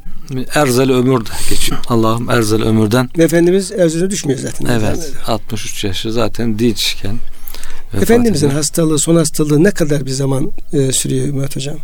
erzel 0.55 0.91
ömür 0.91 1.25
de 1.25 1.29
geçiyor. 1.49 1.79
Allah'ım 1.87 2.29
erzel 2.29 2.63
ömürden. 2.63 3.09
Efendimiz 3.17 3.71
erzele 3.71 4.09
düşmüyor 4.09 4.39
zaten. 4.39 4.65
Evet. 4.65 5.11
63 5.27 5.83
yaşı 5.83 6.13
zaten 6.13 6.59
dinçken. 6.59 7.17
Efendimizin 8.01 8.49
hastalığı, 8.49 8.99
son 8.99 9.15
hastalığı 9.15 9.63
ne 9.63 9.71
kadar 9.71 10.05
bir 10.05 10.11
zaman 10.11 10.51
e, 10.73 10.91
sürüyor 10.91 11.27
Ümmet 11.27 11.55
Hocam? 11.55 11.77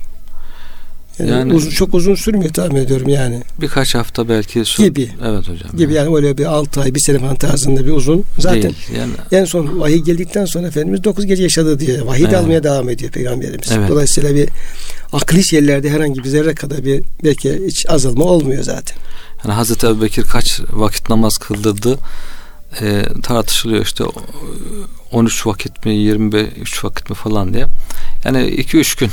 Yani, 1.20 1.32
yani 1.32 1.54
uzun, 1.54 1.70
çok 1.70 1.94
uzun 1.94 2.16
sürmüyor 2.16 2.54
tahmin 2.54 2.76
ediyorum 2.76 3.10
yani. 3.10 3.42
Birkaç 3.62 3.96
hafta 3.96 4.30
belki. 4.30 4.66
Sür... 4.66 4.84
Gibi. 4.84 5.10
Evet 5.26 5.50
hocam. 5.50 5.78
Gibi 5.78 5.94
yani 5.94 6.16
öyle 6.16 6.38
bir 6.38 6.46
6 6.46 6.82
ay, 6.82 6.96
bir 6.96 7.00
sene 7.00 7.20
falan 7.20 7.36
tarzında 7.36 7.86
bir 7.86 7.92
uzun. 7.92 8.24
Zaten 8.40 8.62
Değil, 8.62 8.76
yani... 8.98 9.12
en 9.32 9.46
son 9.46 9.80
vahiy 9.80 10.00
geldikten 10.00 10.46
sonra 10.46 10.68
Efendimiz 10.68 11.04
9 11.04 11.26
gece 11.26 11.44
yaşadı 11.44 11.80
diye. 11.80 12.06
Vahiy 12.06 12.24
evet. 12.24 12.36
almaya 12.36 12.64
devam 12.64 12.90
ediyor 12.90 13.12
Peygamberimiz. 13.12 13.72
Evet. 13.72 13.90
Dolayısıyla 13.90 14.36
bir 14.36 14.50
akli 15.14 15.56
yerlerde 15.56 15.90
herhangi 15.90 16.24
bir 16.24 16.30
zerre 16.30 16.56
kadar 16.56 16.86
bir 16.86 17.04
belki 17.24 17.62
hiç 17.68 17.90
azalma 17.90 18.24
olmuyor 18.24 18.64
zaten. 18.64 18.98
Yani 19.44 19.54
Hazreti 19.54 19.88
Ebu 19.88 20.02
Bekir 20.02 20.24
kaç 20.24 20.62
vakit 20.72 21.10
namaz 21.10 21.38
kıldırdı 21.38 21.98
e, 22.82 23.06
tartışılıyor 23.24 23.86
işte 23.86 24.04
13 25.12 25.48
vakit 25.48 25.86
mi 25.86 25.96
25 25.96 26.84
vakit 26.84 27.10
mi 27.10 27.16
falan 27.16 27.54
diye. 27.54 27.66
Yani 28.26 28.38
2-3 28.38 29.00
gün 29.00 29.10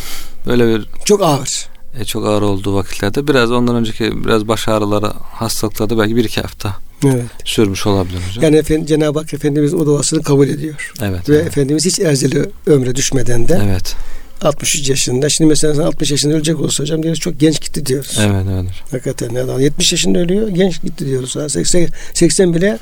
böyle 0.46 0.68
bir 0.68 0.88
çok 1.04 1.22
ağır 1.22 1.68
e, 2.00 2.04
çok 2.04 2.26
ağır 2.26 2.42
olduğu 2.42 2.74
vakitlerde 2.74 3.28
biraz 3.28 3.52
ondan 3.52 3.76
önceki 3.76 4.24
biraz 4.24 4.48
baş 4.48 4.68
ağrıları 4.68 5.06
hastalıklarda 5.32 5.98
belki 5.98 6.16
bir 6.16 6.24
iki 6.24 6.40
hafta 6.40 6.76
evet. 7.04 7.24
sürmüş 7.44 7.86
olabilir 7.86 8.18
hocam. 8.28 8.44
Yani 8.44 8.56
efendim, 8.56 8.86
Cenab-ı 8.86 9.18
Hak 9.18 9.34
Efendimiz 9.34 9.74
o 9.74 9.86
duasını 9.86 10.22
kabul 10.22 10.48
ediyor. 10.48 10.92
Evet. 11.02 11.28
Ve 11.28 11.36
evet. 11.36 11.46
Efendimiz 11.46 11.86
hiç 11.86 12.00
erzeli 12.00 12.50
ömre 12.66 12.96
düşmeden 12.96 13.48
de 13.48 13.60
evet. 13.64 13.96
63 14.42 14.88
yaşında. 14.88 15.28
Şimdi 15.28 15.48
mesela 15.48 15.86
60 15.86 16.10
yaşında 16.10 16.34
ölecek 16.34 16.60
olsa 16.60 16.82
hocam 16.82 17.02
diyoruz 17.02 17.20
çok 17.20 17.40
genç 17.40 17.60
gitti 17.60 17.86
diyoruz. 17.86 18.18
Evet 18.20 18.44
evet. 18.52 18.64
Hakikaten 18.90 19.34
ne 19.34 19.62
70 19.62 19.92
yaşında 19.92 20.18
ölüyor 20.18 20.48
genç 20.48 20.82
gitti 20.82 21.06
diyoruz. 21.06 21.36
80, 21.52 21.88
80 22.14 22.54
bile 22.54 22.78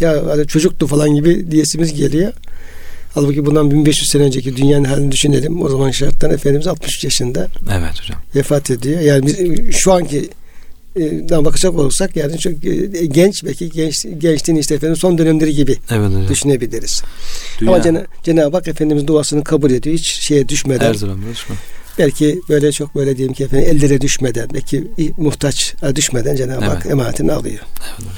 ya 0.00 0.26
hani 0.26 0.46
çocuktu 0.46 0.86
falan 0.86 1.14
gibi 1.14 1.50
diyesimiz 1.50 1.94
geliyor. 1.94 2.32
Halbuki 3.14 3.46
bundan 3.46 3.70
1500 3.70 4.10
sene 4.10 4.22
önceki 4.22 4.56
dünyanın 4.56 4.84
halini 4.84 5.12
düşünelim. 5.12 5.62
O 5.62 5.68
zaman 5.68 5.90
şarttan 5.90 6.30
Efendimiz 6.30 6.66
63 6.66 7.04
yaşında 7.04 7.48
evet 7.70 8.00
hocam. 8.00 8.22
vefat 8.34 8.70
ediyor. 8.70 9.00
Yani 9.00 9.26
biz 9.26 9.76
şu 9.76 9.92
anki 9.92 10.30
dan 11.28 11.44
bakacak 11.44 11.74
olursak 11.74 12.16
yani 12.16 12.38
çok 12.38 12.52
e, 12.64 13.06
genç 13.06 13.44
belki 13.44 13.70
genç 13.70 14.06
gençliğin 14.18 14.58
işte 14.58 14.74
efendim 14.74 14.96
son 14.96 15.18
dönemleri 15.18 15.54
gibi 15.54 15.76
evet, 15.90 16.08
hocam. 16.08 16.28
düşünebiliriz. 16.28 17.02
Dünya. 17.60 17.72
Ama 17.72 17.82
Cena, 17.82 18.06
Cenab-ı 18.22 18.56
Hak 18.56 18.68
Efendimiz 18.68 19.06
duasını 19.06 19.44
kabul 19.44 19.70
ediyor. 19.70 19.96
Hiç 19.96 20.06
şeye 20.06 20.48
düşmeden. 20.48 20.86
Her 20.86 20.94
zaman 20.94 21.18
düşme. 21.32 21.56
Belki 21.98 22.40
böyle 22.48 22.72
çok 22.72 22.94
böyle 22.94 23.16
diyelim 23.16 23.34
ki 23.34 23.44
efendim 23.44 23.68
ellere 23.70 24.00
düşmeden 24.00 24.48
belki 24.54 24.84
muhtaç 25.16 25.74
düşmeden 25.94 26.36
Cenab-ı 26.36 26.64
evet. 26.64 26.70
Hak 26.70 26.86
emanetini 26.86 27.32
alıyor. 27.32 27.58
Evet. 27.80 28.10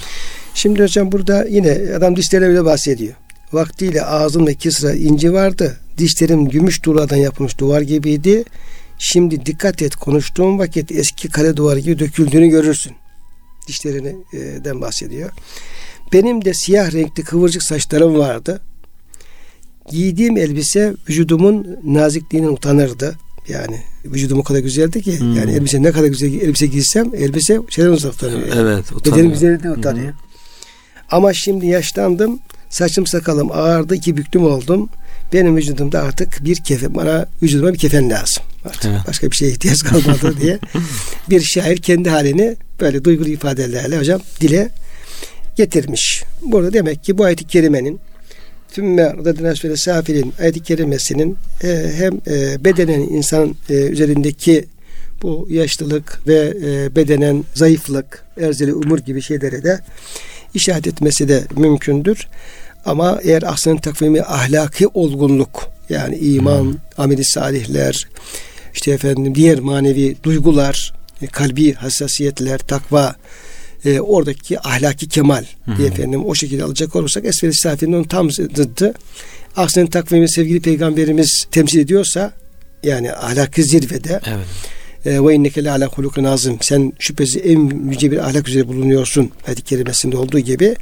Şimdi 0.55 0.83
hocam 0.83 1.13
burada 1.13 1.45
yine 1.45 1.79
adam 1.97 2.17
dişlerine 2.17 2.51
bile 2.51 2.65
bahsediyor. 2.65 3.15
Vaktiyle 3.53 4.03
ağzımda 4.03 4.51
iki 4.51 4.73
sıra 4.73 4.95
inci 4.95 5.33
vardı. 5.33 5.79
Dişlerim 5.99 6.49
gümüş 6.49 6.79
tuğladan 6.79 7.17
yapılmış 7.17 7.59
duvar 7.59 7.81
gibiydi. 7.81 8.45
Şimdi 8.99 9.47
dikkat 9.47 9.83
et 9.83 9.97
konuştuğum 9.97 10.59
vakit 10.59 10.93
eski 10.93 11.29
kale 11.29 11.57
duvarı 11.57 11.79
gibi 11.79 11.99
döküldüğünü 11.99 12.49
görürsün. 12.49 12.93
Dişlerinden 13.69 14.81
bahsediyor. 14.81 15.31
Benim 16.13 16.45
de 16.45 16.55
siyah 16.55 16.93
renkli 16.93 17.25
kıvırcık 17.25 17.63
saçlarım 17.63 18.19
vardı. 18.19 18.61
Giydiğim 19.91 20.37
elbise 20.37 20.95
vücudumun 21.09 21.79
nazikliğine 21.85 22.49
utanırdı. 22.49 23.17
Yani 23.49 23.77
vücudum 24.05 24.39
o 24.39 24.43
kadar 24.43 24.59
güzeldi 24.59 25.03
ki 25.03 25.21
hmm. 25.21 25.37
yani 25.37 25.53
elbise 25.53 25.83
ne 25.83 25.93
kadar 25.93 26.07
güzel 26.07 26.41
elbise 26.41 26.67
giysem 26.67 27.15
elbise 27.15 27.61
şeyden 27.69 27.93
utanıyor. 27.93 28.47
Yani. 28.47 28.61
Evet 28.61 28.93
utanıyor. 28.93 29.17
Bedenim 29.17 29.33
üzerinden 29.33 29.71
utanıyor. 29.71 30.13
Hmm. 30.13 30.19
Ama 31.11 31.33
şimdi 31.33 31.67
yaşlandım. 31.67 32.41
Saçım 32.73 33.07
sakalım 33.07 33.53
ağardı. 33.53 33.95
iki 33.95 34.17
büktüm 34.17 34.45
oldum. 34.45 34.89
Benim 35.33 35.57
vücudumda 35.57 36.03
artık 36.03 36.45
bir 36.45 36.57
kefen, 36.57 36.95
bana 36.95 37.27
vücuduma 37.43 37.73
bir 37.73 37.79
kefen 37.79 38.11
lazım. 38.11 38.43
Artık 38.65 38.85
evet. 38.85 39.01
başka 39.09 39.31
bir 39.31 39.37
şeye 39.37 39.51
ihtiyaç 39.51 39.79
kalmadı 39.85 40.35
diye. 40.41 40.59
bir 41.31 41.41
şair 41.41 41.77
kendi 41.77 42.11
halini 42.11 42.57
böyle 42.81 43.05
duygulu 43.05 43.29
ifadelerle 43.29 43.99
hocam 43.99 44.21
dile 44.41 44.69
getirmiş. 45.57 46.25
Burada 46.43 46.73
demek 46.73 47.05
ki 47.05 47.19
bu 47.19 47.25
ayet-i 47.25 47.47
kerimenin 47.47 48.01
tümme 48.73 49.03
radına 49.03 49.55
şöyle 49.55 49.77
safilin 49.77 50.35
ayet-i 50.41 50.61
kerimesinin 50.63 51.37
e, 51.65 51.93
hem 51.97 52.15
e, 52.27 52.65
bedenen 52.65 53.01
insan 53.01 53.57
e, 53.71 53.75
üzerindeki 53.75 54.65
bu 55.23 55.47
yaşlılık 55.51 56.21
ve 56.27 56.55
e, 56.65 56.97
bedenen 56.97 57.45
zayıflık, 57.55 58.25
erzeli 58.41 58.75
umur 58.75 58.99
gibi 58.99 59.23
şeylere 59.23 59.65
de 59.65 59.81
işaret 60.55 60.87
etmesi 60.87 61.29
de 61.29 61.43
mümkündür. 61.57 62.29
Ama 62.85 63.19
eğer 63.23 63.43
aslında 63.47 63.81
takvimi 63.81 64.23
ahlaki 64.23 64.89
olgunluk 64.89 65.69
yani 65.89 66.17
iman, 66.17 66.63
hmm. 66.63 66.75
ameli 66.99 67.25
salihler, 67.25 68.09
işte 68.75 68.91
efendim 68.91 69.35
diğer 69.35 69.61
manevi 69.61 70.17
duygular, 70.23 70.93
e, 71.23 71.27
kalbi 71.27 71.75
hassasiyetler, 71.75 72.59
takva, 72.59 73.15
e, 73.85 74.01
oradaki 74.01 74.61
ahlaki 74.61 75.09
kemal 75.09 75.45
hmm. 75.65 75.77
diye 75.77 75.89
efendim 75.89 76.25
o 76.27 76.35
şekilde 76.35 76.65
alacak 76.65 76.97
olursak 76.97 77.25
esfel 77.25 77.53
safinin 77.53 77.93
onun 77.93 78.05
tam 78.05 78.31
zıddı. 78.31 78.95
Aslında 79.57 79.91
takvimi 79.91 80.31
sevgili 80.31 80.61
peygamberimiz 80.61 81.47
temsil 81.51 81.79
ediyorsa 81.79 82.33
yani 82.83 83.13
ahlaki 83.13 83.65
zirvede 83.65 84.21
evet. 84.27 84.47
E, 85.07 85.25
ve 85.25 85.35
inneke 85.35 85.71
ala 85.71 85.87
hulukun 85.87 86.25
azim. 86.25 86.59
Sen 86.61 86.93
şüphesiz 86.99 87.43
en 87.45 87.91
yüce 87.91 88.11
bir 88.11 88.19
ahlak 88.19 88.49
üzere 88.49 88.69
bulunuyorsun. 88.69 89.31
Hadis-i 89.47 89.65
kerimesinde 89.65 90.17
olduğu 90.17 90.39
gibi. 90.39 90.77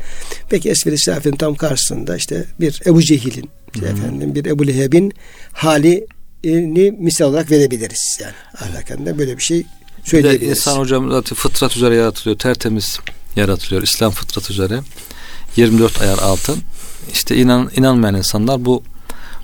Peki 0.50 0.70
esfel 0.70 0.96
safinin 0.96 1.36
tam 1.36 1.54
karşısında 1.54 2.16
işte 2.16 2.44
bir 2.60 2.82
Ebu 2.86 3.02
Cehil'in 3.02 3.50
işte 3.74 3.86
efendim 3.86 4.34
bir 4.34 4.44
Ebu 4.44 4.66
Leheb'in 4.66 5.12
halini 5.52 6.90
misal 6.98 7.26
olarak 7.26 7.50
verebiliriz. 7.50 8.18
Yani 8.22 8.34
ahlakında 8.54 9.18
böyle 9.18 9.36
bir 9.36 9.42
şey 9.42 9.66
söyleyebiliriz. 10.04 10.40
Bir 10.40 10.46
de 10.46 10.50
insan 10.50 10.78
hocam 10.78 11.10
zaten 11.10 11.34
fıtrat 11.34 11.76
üzere 11.76 11.94
yaratılıyor. 11.94 12.38
Tertemiz 12.38 13.00
yaratılıyor. 13.36 13.82
İslam 13.82 14.12
fıtrat 14.12 14.50
üzere. 14.50 14.80
24 15.56 16.02
ayar 16.02 16.18
altın. 16.18 16.58
İşte 17.12 17.36
inan, 17.36 17.70
inanmayan 17.76 18.14
insanlar 18.14 18.64
bu 18.64 18.82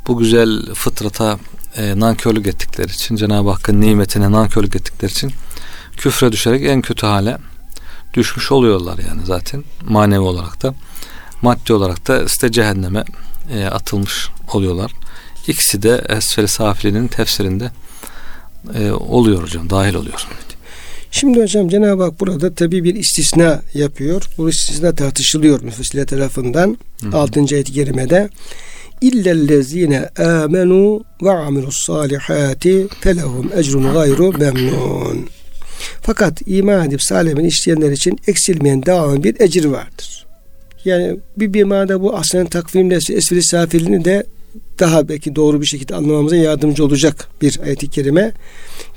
bu 0.06 0.18
güzel 0.18 0.74
fıtrata 0.74 1.38
e, 1.76 2.00
nankörlük 2.00 2.46
ettikleri 2.46 2.90
için 2.90 3.16
Cenab-ı 3.16 3.50
Hakk'ın 3.50 3.80
nimetine 3.80 4.32
nankörlük 4.32 4.76
ettikleri 4.76 5.12
için 5.12 5.32
küfre 5.96 6.32
düşerek 6.32 6.64
en 6.64 6.82
kötü 6.82 7.06
hale 7.06 7.38
düşmüş 8.14 8.52
oluyorlar 8.52 8.98
yani 9.08 9.26
zaten 9.26 9.64
manevi 9.84 10.20
olarak 10.20 10.62
da 10.62 10.74
maddi 11.42 11.72
olarak 11.72 12.08
da 12.08 12.22
işte 12.22 12.52
cehenneme 12.52 13.04
e, 13.52 13.64
atılmış 13.64 14.28
oluyorlar. 14.52 14.92
İkisi 15.46 15.82
de 15.82 16.04
Esfel-i 16.08 16.48
Safili'nin 16.48 17.08
tefsirinde 17.08 17.70
e, 18.74 18.90
oluyor 18.90 19.42
hocam, 19.42 19.70
dahil 19.70 19.94
oluyor. 19.94 20.26
Şimdi 21.10 21.42
hocam 21.42 21.68
Cenab-ı 21.68 22.02
Hak 22.02 22.20
burada 22.20 22.54
tabii 22.54 22.84
bir 22.84 22.94
istisna 22.94 23.62
yapıyor. 23.74 24.22
Bu 24.38 24.50
istisna 24.50 24.94
tartışılıyor 24.94 25.62
müfessirler 25.62 26.06
tarafından. 26.06 26.78
Hı 27.00 27.08
hı. 27.08 27.16
6. 27.16 27.40
ayet-i 27.40 27.72
kerimede 27.72 28.28
illellezine 29.00 30.08
amenu 30.08 31.04
ve 31.22 31.30
amilus 31.30 31.86
salihati 31.86 32.88
felehum 33.00 33.50
ecrun 33.56 33.92
gayru 33.92 34.32
memnun. 34.32 35.28
Fakat 36.02 36.42
iman 36.46 36.88
edip 36.88 37.02
salih 37.02 37.44
işleyenler 37.44 37.92
için 37.92 38.18
eksilmeyen 38.26 38.86
devam 38.86 39.24
bir 39.24 39.40
ecir 39.40 39.64
vardır. 39.64 40.26
Yani 40.84 41.16
bir 41.36 41.52
bir 41.52 41.64
manada 41.64 42.02
bu 42.02 42.16
aslen 42.16 42.46
takvimle 42.46 42.94
esfiri 42.94 43.42
safilini 43.42 44.04
de 44.04 44.24
daha 44.78 45.08
belki 45.08 45.36
doğru 45.36 45.60
bir 45.60 45.66
şekilde 45.66 45.94
anlamamıza 45.94 46.36
yardımcı 46.36 46.84
olacak 46.84 47.28
bir 47.42 47.60
ayet-i 47.64 47.90
kerime. 47.90 48.32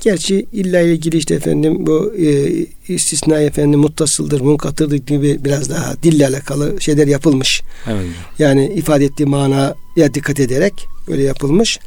Gerçi 0.02 0.46
illa 0.54 0.80
ilgili 0.80 1.18
işte 1.18 1.36
efendim 1.36 1.86
bu 1.88 2.16
e, 2.18 2.50
istisna 2.88 3.40
efendim 3.40 3.80
muttasıldır, 3.80 4.42
munkatırdır 4.42 4.96
gibi 4.96 5.46
biraz 5.46 5.70
daha 5.70 6.04
dille 6.04 6.28
alakalı 6.28 6.82
şeyler 6.82 7.08
yapılmış. 7.08 7.62
Evet. 7.88 8.06
Yani 8.40 8.74
ifade 8.76 9.06
ettiği 9.06 9.26
manaya 9.26 10.14
dikkat 10.14 10.40
ederek 10.40 10.74
öyle 11.08 11.24
yapılmış. 11.24 11.80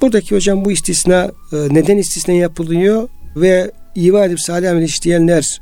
Buradaki 0.00 0.34
hocam 0.34 0.64
bu 0.64 0.72
istisna 0.72 1.32
e, 1.52 1.56
neden 1.56 1.96
istisna 1.96 2.34
yapılıyor 2.34 3.08
ve 3.36 3.70
iman 3.94 4.22
edip 4.22 4.40
salih 4.40 4.70
amel 4.70 4.82
işleyenler 4.82 5.60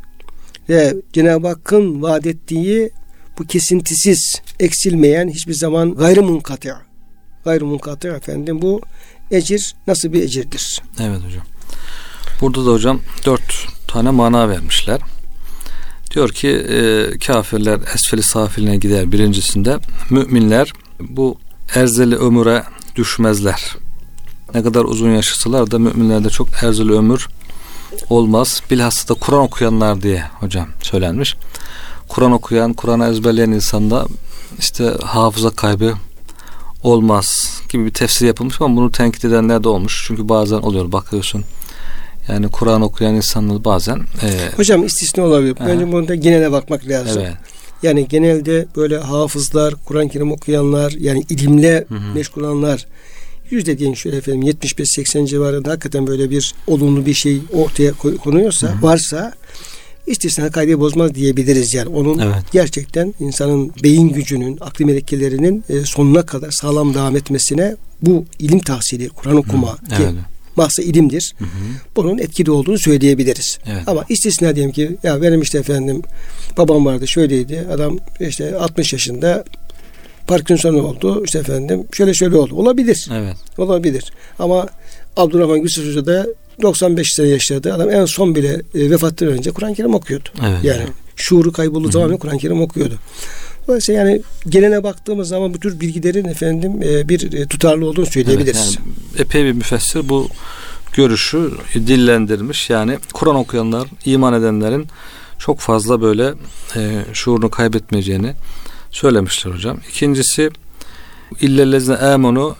ve 0.68 0.94
Cenab-ı 1.12 1.48
Hakk'ın 1.48 2.02
vaat 2.02 2.26
ettiği 2.26 2.90
bu 3.38 3.44
kesintisiz, 3.44 4.42
eksilmeyen, 4.60 5.28
hiçbir 5.28 5.54
zaman 5.54 5.94
gayrı 5.94 6.22
munkatı 6.22 6.76
gayrı 7.44 7.66
munkatı 7.66 8.08
efendim 8.08 8.62
bu 8.62 8.80
ecir 9.30 9.74
nasıl 9.86 10.12
bir 10.12 10.22
ecirdir? 10.22 10.82
Evet 11.00 11.20
hocam. 11.26 11.44
Burada 12.40 12.66
da 12.66 12.70
hocam 12.70 13.00
dört 13.26 13.66
tane 13.88 14.10
mana 14.10 14.48
vermişler. 14.48 15.00
Diyor 16.10 16.28
ki 16.28 16.48
e, 16.48 17.10
kafirler 17.18 17.80
esfeli 17.94 18.22
safiline 18.22 18.76
gider 18.76 19.12
birincisinde. 19.12 19.78
Müminler 20.10 20.72
bu 21.00 21.38
erzeli 21.74 22.16
ömüre 22.16 22.64
düşmezler. 22.96 23.76
Ne 24.54 24.62
kadar 24.62 24.84
uzun 24.84 25.10
yaşasalar 25.10 25.70
da 25.70 25.78
müminlerde 25.78 26.30
çok 26.30 26.48
erzeli 26.62 26.92
ömür 26.92 27.28
olmaz. 28.10 28.62
Bilhassa 28.70 29.14
da 29.14 29.18
Kur'an 29.18 29.40
okuyanlar 29.40 30.02
diye 30.02 30.24
hocam 30.40 30.68
söylenmiş. 30.82 31.36
Kur'an 32.08 32.32
okuyan, 32.32 32.72
Kur'an'ı 32.72 33.08
ezberleyen 33.08 33.50
insanda 33.50 34.06
işte 34.58 34.94
hafıza 35.02 35.50
kaybı 35.50 35.94
olmaz 36.84 37.60
gibi 37.68 37.84
bir 37.84 37.92
tefsir 37.92 38.26
yapılmış 38.26 38.60
ama 38.60 38.76
bunu 38.76 38.92
tenkit 38.92 39.24
edenler 39.24 39.64
de 39.64 39.68
olmuş. 39.68 40.04
Çünkü 40.06 40.28
bazen 40.28 40.56
oluyor 40.56 40.92
bakıyorsun. 40.92 41.44
Yani 42.28 42.48
Kur'an 42.48 42.82
okuyan 42.82 43.14
insanlar 43.14 43.64
bazen 43.64 43.96
e, 43.96 44.56
Hocam 44.56 44.84
istisna 44.84 45.24
olabilir. 45.24 45.56
He. 45.58 45.66
Bence 45.66 45.92
bunda 45.92 46.14
genele 46.14 46.52
bakmak 46.52 46.88
lazım. 46.88 47.22
Evet. 47.22 47.34
Yani 47.82 48.08
genelde 48.08 48.66
böyle 48.76 48.98
hafızlar, 48.98 49.74
Kur'an-ı 49.84 50.08
Kerim 50.08 50.32
okuyanlar, 50.32 50.92
yani 50.92 51.24
ilimle 51.30 51.84
hı 51.88 51.94
hı. 51.94 52.14
meşgul 52.14 52.42
olanlar 52.42 52.86
yüzde 53.50 53.78
diyelim 53.78 53.96
şöyle 53.96 54.16
efendim 54.16 54.42
75-80 54.42 55.26
civarında 55.26 55.70
hakikaten 55.70 56.06
böyle 56.06 56.30
bir 56.30 56.54
olumlu 56.66 57.06
bir 57.06 57.14
şey 57.14 57.40
ortaya 57.52 57.92
konuyorsa, 57.92 58.68
hı 58.68 58.72
hı. 58.72 58.82
varsa 58.82 59.32
istisna 60.06 60.50
kaydı 60.50 60.80
bozmaz 60.80 61.14
diyebiliriz 61.14 61.74
yani. 61.74 61.88
Onun 61.88 62.18
evet. 62.18 62.42
gerçekten 62.52 63.14
insanın 63.20 63.72
beyin 63.82 64.08
gücünün, 64.08 64.58
akli 64.60 64.84
melekelerinin 64.84 65.64
e, 65.68 65.80
sonuna 65.80 66.22
kadar 66.22 66.50
sağlam 66.50 66.94
devam 66.94 67.16
etmesine 67.16 67.76
bu 68.02 68.24
ilim 68.38 68.58
tahsili, 68.58 69.08
Kur'an 69.08 69.36
okuma 69.36 69.72
Hı, 69.72 69.76
evet. 69.88 69.98
ki 69.98 70.04
mahsa 70.56 70.82
ilimdir. 70.82 71.34
Hı 71.38 71.44
hı. 71.44 71.48
Bunun 71.96 72.18
etkili 72.18 72.50
olduğunu 72.50 72.78
söyleyebiliriz. 72.78 73.58
Evet. 73.66 73.82
Ama 73.86 74.04
istisna 74.08 74.56
diyelim 74.56 74.72
ki 74.72 74.96
ya 75.02 75.22
benim 75.22 75.42
işte 75.42 75.58
efendim 75.58 76.02
babam 76.58 76.86
vardı 76.86 77.08
şöyleydi. 77.08 77.66
Adam 77.72 77.98
işte 78.20 78.56
60 78.56 78.92
yaşında 78.92 79.44
Parkinson 80.26 80.74
oldu. 80.74 81.22
işte 81.24 81.38
efendim 81.38 81.84
şöyle 81.92 82.14
şöyle 82.14 82.36
oldu. 82.36 82.54
Olabilir. 82.54 83.08
Evet. 83.12 83.36
Olabilir. 83.58 84.12
Ama 84.38 84.68
Abdurrahman 85.16 85.60
Gülsüz 85.60 85.88
Hoca 85.88 86.06
da 86.06 86.26
95 86.62 87.14
sene 87.14 87.28
yaşadı. 87.28 87.74
Adam 87.74 87.90
en 87.90 88.04
son 88.04 88.34
bile 88.34 88.62
e, 88.74 88.90
vefattan 88.90 89.28
önce 89.28 89.50
Kur'an-ı 89.50 89.74
Kerim 89.74 89.94
okuyordu. 89.94 90.28
Evet. 90.46 90.64
Yani 90.64 90.82
şuuru 91.16 91.52
kaybolduğu 91.52 91.90
zaman 91.90 92.16
Kur'an-ı 92.16 92.38
Kerim 92.38 92.60
okuyordu. 92.60 92.94
Dolayısıyla 93.68 94.00
yani 94.00 94.22
gelene 94.48 94.82
baktığımız 94.82 95.28
zaman 95.28 95.54
bu 95.54 95.60
tür 95.60 95.80
bilgilerin 95.80 96.24
efendim 96.24 96.82
e, 96.82 97.08
bir 97.08 97.32
e, 97.32 97.46
tutarlı 97.46 97.86
olduğunu 97.86 98.06
söyleyebiliriz. 98.06 98.56
Evet, 98.56 98.78
yani 98.78 99.22
epey 99.22 99.44
bir 99.44 99.52
müfessir 99.52 100.08
bu 100.08 100.28
görüşü 100.92 101.50
dillendirmiş. 101.74 102.70
Yani 102.70 102.98
Kur'an 103.12 103.36
okuyanlar, 103.36 103.88
iman 104.04 104.34
edenlerin 104.34 104.86
çok 105.38 105.60
fazla 105.60 106.00
böyle 106.00 106.34
e, 106.76 107.04
şuurunu 107.12 107.50
kaybetmeyeceğini 107.50 108.32
söylemişler 108.90 109.52
hocam. 109.52 109.78
İkincisi 109.90 110.50
illellezine 111.40 111.96
amenu 111.96 112.56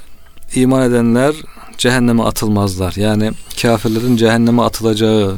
iman 0.54 0.90
edenler 0.90 1.35
cehenneme 1.78 2.22
atılmazlar. 2.22 2.92
Yani 2.96 3.32
kafirlerin 3.62 4.16
cehenneme 4.16 4.62
atılacağı 4.62 5.37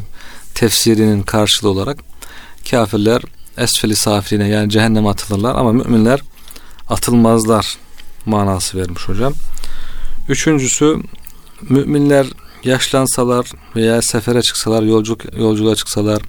tefsirinin 0.55 1.23
karşılığı 1.23 1.71
olarak 1.71 1.99
kafirler 2.71 3.23
esfeli 3.59 3.97
safiline 3.97 4.49
yani 4.49 4.71
cehenneme 4.71 5.09
atılırlar 5.09 5.55
ama 5.55 5.73
müminler 5.73 6.21
atılmazlar 6.89 7.77
manası 8.27 8.79
vermiş 8.79 9.09
hocam. 9.09 9.33
Üçüncüsü 10.29 10.97
müminler 11.63 12.27
yaşlansalar 12.65 13.47
veya 13.77 14.03
sefere 14.03 14.43
çıksalar, 14.43 14.83
yolculuk, 14.83 15.39
yolculuğa 15.39 15.75
çıksalar 15.75 16.23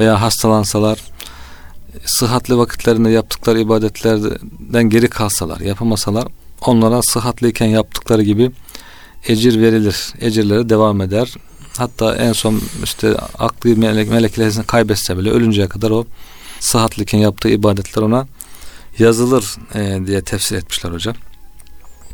veya 0.00 0.20
hastalansalar 0.22 0.98
sıhhatli 2.04 2.58
vakitlerinde 2.58 3.10
yaptıkları 3.10 3.60
ibadetlerden 3.60 4.90
geri 4.90 5.08
kalsalar, 5.08 5.60
yapamasalar 5.60 6.24
onlara 6.60 7.02
sıhhatliyken 7.02 7.66
yaptıkları 7.66 8.22
gibi 8.22 8.50
ecir 9.28 9.60
verilir. 9.60 10.14
Ecirleri 10.20 10.68
devam 10.68 11.00
eder. 11.00 11.34
Hatta 11.78 12.16
en 12.16 12.32
son 12.32 12.60
işte 12.84 13.14
aklı 13.38 13.76
melek, 13.76 14.10
meleklerini 14.10 14.64
kaybetse 14.66 15.18
bile 15.18 15.30
ölünceye 15.30 15.68
kadar 15.68 15.90
o 15.90 16.04
sıhhatliyken 16.60 17.18
yaptığı 17.18 17.48
ibadetler 17.48 18.02
ona 18.02 18.26
yazılır 18.98 19.56
e, 19.74 20.06
diye 20.06 20.22
tefsir 20.22 20.56
etmişler 20.56 20.90
hocam. 20.90 21.14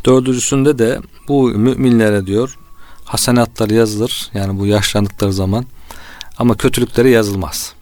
Dördüncüsünde 0.05 0.79
de 0.79 1.01
bu 1.29 1.49
müminlere 1.49 2.27
diyor 2.27 2.59
hasenatlar 3.05 3.71
yazılır. 3.71 4.31
Yani 4.35 4.59
bu 4.59 4.67
yaşlandıkları 4.67 5.33
zaman 5.33 5.67
ama 6.39 6.57
kötülükleri 6.57 7.11
yazılmaz. 7.11 7.73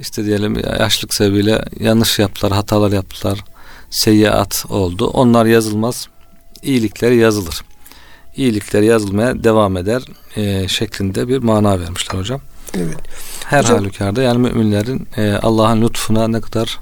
İşte 0.00 0.24
diyelim 0.24 0.58
yaşlık 0.78 1.14
sebebiyle 1.14 1.64
yanlış 1.80 2.18
yaptılar, 2.18 2.52
hatalar 2.52 2.92
yaptılar, 2.92 3.44
seyyiat 3.90 4.64
oldu. 4.68 5.06
Onlar 5.06 5.46
yazılmaz. 5.46 6.08
İyilikleri 6.62 7.16
yazılır 7.16 7.62
iyilikler 8.36 8.82
yazılmaya 8.82 9.44
devam 9.44 9.76
eder 9.76 10.02
e, 10.36 10.68
şeklinde 10.68 11.28
bir 11.28 11.38
mana 11.38 11.80
vermişler 11.80 12.18
hocam. 12.18 12.40
Evet. 12.76 12.96
Her 13.44 13.62
hocam, 13.62 13.78
halükarda 13.78 14.22
yani 14.22 14.38
müminlerin 14.38 15.06
e, 15.16 15.32
Allah'ın 15.32 15.82
lütfuna 15.82 16.28
ne 16.28 16.40
kadar 16.40 16.78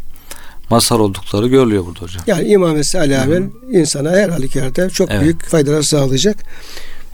mazhar 0.71 0.99
oldukları 0.99 1.49
görülüyor 1.49 1.87
burada 1.87 2.01
hocam. 2.01 2.23
Yani 2.27 2.75
ve 2.75 2.85
salih 2.85 3.41
insana 3.71 4.11
her 4.11 4.29
halükarda 4.29 4.91
çok 4.91 5.11
evet. 5.11 5.23
büyük 5.23 5.45
faydalar 5.45 5.83
sağlayacak. 5.83 6.37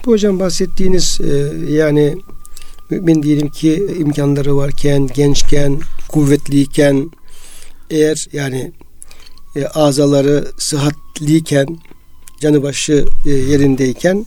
Bu 0.05 0.11
hocam 0.11 0.39
bahsettiğiniz 0.39 1.19
e, 1.21 1.51
yani 1.71 2.17
mümin 2.89 3.23
diyelim 3.23 3.49
ki 3.49 3.87
imkanları 3.99 4.57
varken, 4.57 5.07
gençken, 5.07 5.79
kuvvetliyken 6.07 7.11
eğer 7.89 8.27
yani 8.33 8.71
e, 9.55 9.65
azaları 9.65 10.47
sıhhatliyken 10.57 11.67
canı 12.39 12.63
başı 12.63 13.05
e, 13.25 13.29
yerindeyken 13.29 14.25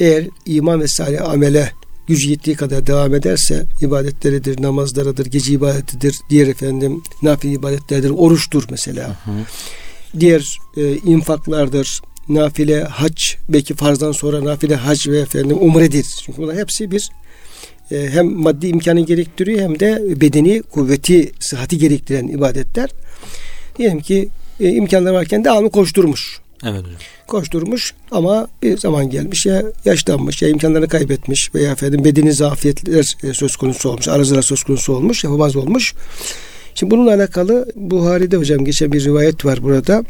eğer 0.00 0.24
iman 0.46 0.80
ve 0.80 0.88
salih 0.88 1.28
amele 1.28 1.72
gücü 2.06 2.30
yettiği 2.30 2.56
kadar 2.56 2.86
devam 2.86 3.14
ederse 3.14 3.64
ibadetleridir, 3.80 4.62
namazlarıdır, 4.62 5.26
gece 5.26 5.52
ibadetidir, 5.52 6.16
diğer 6.30 6.46
efendim 6.46 7.02
nafile 7.22 7.52
ibadetlerdir, 7.52 8.10
oruçtur 8.10 8.64
mesela. 8.70 9.08
Hı 9.08 9.30
hı. 9.30 9.34
Diğer 10.20 10.58
e, 10.76 10.96
infaklardır, 10.96 12.00
nafile 12.28 12.84
hac, 12.84 13.22
belki 13.48 13.74
farzdan 13.74 14.12
sonra 14.12 14.44
nafile 14.44 14.74
hac 14.74 15.08
ve 15.08 15.18
efendim 15.18 15.56
umredir. 15.60 16.06
Çünkü 16.24 16.42
bunlar 16.42 16.56
hepsi 16.56 16.90
bir 16.90 17.10
e, 17.90 18.08
hem 18.10 18.32
maddi 18.32 18.66
imkanı 18.66 19.00
gerektiriyor 19.00 19.60
hem 19.60 19.80
de 19.80 20.02
bedeni 20.20 20.62
kuvveti, 20.62 21.32
sıhhati 21.40 21.78
gerektiren 21.78 22.28
ibadetler. 22.28 22.90
Diyelim 23.78 24.00
ki 24.00 24.28
e, 24.60 24.68
imkanları 24.68 25.14
varken 25.14 25.44
devamlı 25.44 25.70
koşturmuş. 25.70 26.43
Evet 26.64 26.80
hocam. 26.80 26.96
Koşturmuş 27.26 27.94
ama 28.10 28.48
bir 28.62 28.78
zaman 28.78 29.10
gelmiş 29.10 29.46
ya 29.46 29.62
yaşlanmış 29.84 30.42
ya 30.42 30.48
imkanlarını 30.48 30.88
kaybetmiş 30.88 31.54
veya 31.54 31.72
efendim 31.72 32.04
bedeni 32.04 32.32
zafiyetler 32.32 33.16
e, 33.22 33.34
söz 33.34 33.56
konusu 33.56 33.88
olmuş, 33.88 34.08
arızalar 34.08 34.42
söz 34.42 34.62
konusu 34.62 34.92
olmuş, 34.92 35.24
yapamaz 35.24 35.56
olmuş. 35.56 35.94
Şimdi 36.74 36.90
bununla 36.90 37.14
alakalı 37.14 37.66
Buhari'de 37.76 38.36
hocam 38.36 38.64
geçen 38.64 38.92
bir 38.92 39.04
rivayet 39.04 39.44
var 39.44 39.62
burada. 39.62 40.04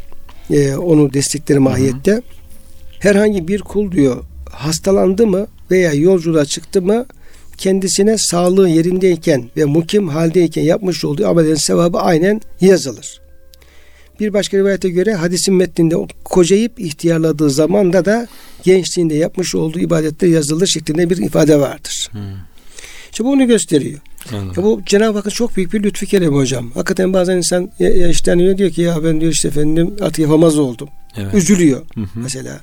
Ee, 0.51 0.75
onu 0.75 1.13
destekleri 1.13 1.59
mahiyette. 1.59 2.13
Hı 2.13 2.17
hı. 2.17 2.23
Herhangi 2.99 3.49
bir 3.49 3.61
kul 3.61 3.93
diyor 3.93 4.25
hastalandı 4.51 5.27
mı 5.27 5.47
veya 5.71 5.93
yolculuğa 5.93 6.45
çıktı 6.45 6.83
mı 6.83 7.07
kendisine 7.59 8.19
sağlığı 8.19 8.69
yerindeyken 8.69 9.51
ve 9.57 9.65
mukim 9.65 10.09
haldeyken 10.09 10.63
yapmış 10.63 11.05
olduğu 11.05 11.27
amelin 11.27 11.55
sevabı 11.55 11.99
aynen 11.99 12.41
yazılır. 12.61 13.24
Bir 14.21 14.33
başka 14.33 14.57
rivayete 14.57 14.89
göre 14.89 15.15
hadisin 15.15 15.55
metninde 15.55 15.97
kocayıp 16.25 16.81
ihtiyarladığı 16.81 17.51
zamanda 17.51 18.05
da 18.05 18.29
gençliğinde 18.63 19.15
yapmış 19.15 19.55
olduğu 19.55 19.79
ibadetler 19.79 20.29
yazılır 20.29 20.67
şeklinde 20.67 21.11
bir 21.11 21.17
ifade 21.17 21.61
vardır. 21.61 22.09
Hmm. 22.13 22.21
İşte 23.11 23.25
bunu 23.25 23.47
gösteriyor. 23.47 24.01
Ya 24.33 24.63
bu 24.63 24.81
Cenab-ı 24.87 25.19
Hakk'ın 25.19 25.31
çok 25.31 25.57
büyük 25.57 25.73
bir 25.73 25.83
lütfu 25.83 26.07
keremi 26.07 26.37
hocam. 26.37 26.71
Hakikaten 26.71 27.13
bazen 27.13 27.37
insan 27.37 27.71
yaşlanıyor 27.79 28.59
diyor 28.59 28.71
ki 28.71 28.83
ya 28.83 29.05
ben 29.05 29.21
diyor 29.21 29.33
işte 29.33 29.49
efendim 29.49 29.95
artık 30.01 30.19
yapamaz 30.19 30.59
oldum. 30.59 30.89
Evet. 31.17 31.35
Üzülüyor 31.35 31.83
hı 31.95 32.01
hı. 32.01 32.07
mesela. 32.15 32.61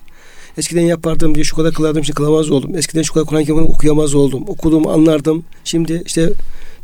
Eskiden 0.58 0.82
yapardım 0.82 1.36
diye 1.36 1.44
şu 1.44 1.56
kadar 1.56 1.74
kılardım 1.74 2.02
işte 2.02 2.14
kılamaz 2.14 2.52
oldum. 2.52 2.76
Eskiden 2.76 3.02
şu 3.02 3.14
kadar 3.14 3.28
Kur'an 3.28 3.42
kitabını 3.42 3.66
okuyamaz 3.66 4.16
oldum. 4.16 4.44
Okuduğumu 4.48 4.90
anlardım. 4.90 5.44
Şimdi 5.64 6.04
işte 6.06 6.30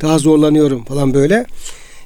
daha 0.02 0.20
zorlanıyorum 0.20 0.86
falan 0.86 1.14
böyle. 1.14 1.46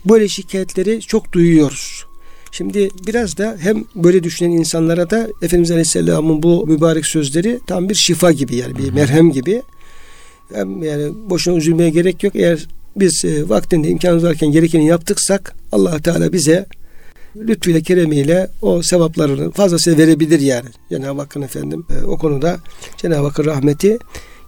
Böyle 0.06 0.28
şikayetleri 0.28 1.02
çok 1.02 1.34
duyuyoruz. 1.34 2.06
Şimdi 2.52 2.90
biraz 3.08 3.38
da 3.38 3.58
hem 3.60 3.86
böyle 3.96 4.24
düşünen 4.24 4.52
insanlara 4.52 5.10
da 5.10 5.28
Efendimiz 5.42 5.72
Aleyhisselam'ın 5.72 6.44
bu 6.44 6.68
mübarek 6.68 7.06
sözleri 7.06 7.60
tam 7.68 7.90
bir 7.90 7.96
şifa 7.96 8.32
gibi 8.32 8.56
yani 8.56 8.78
bir 8.78 8.92
merhem 8.92 9.32
gibi. 9.32 9.62
Hem 10.54 10.84
yani 10.84 11.12
boşuna 11.30 11.56
üzülmeye 11.56 11.90
gerek 11.90 12.24
yok. 12.24 12.36
Eğer 12.36 12.68
biz 12.96 13.26
e, 13.26 13.50
vaktinde 13.50 13.90
imkanımız 13.90 14.24
varken 14.24 14.52
gerekeni 14.52 14.88
yaptıksak 14.88 15.56
allah 15.72 16.02
Teala 16.02 16.34
bize 16.34 16.66
lütfuyla 17.36 17.82
keremiyle 17.82 18.50
o 18.62 18.82
sevaplarını 18.82 19.52
fazlasıyla 19.52 19.98
verebilir 19.98 20.40
yani. 20.40 20.70
Cenab-ı 20.90 21.22
Hakk'ın 21.22 21.42
efendim 21.42 21.86
e, 21.90 22.06
o 22.06 22.18
konuda 22.18 22.60
Cenab-ı 22.98 23.28
Hakk'ın 23.28 23.46
rahmeti 23.46 23.98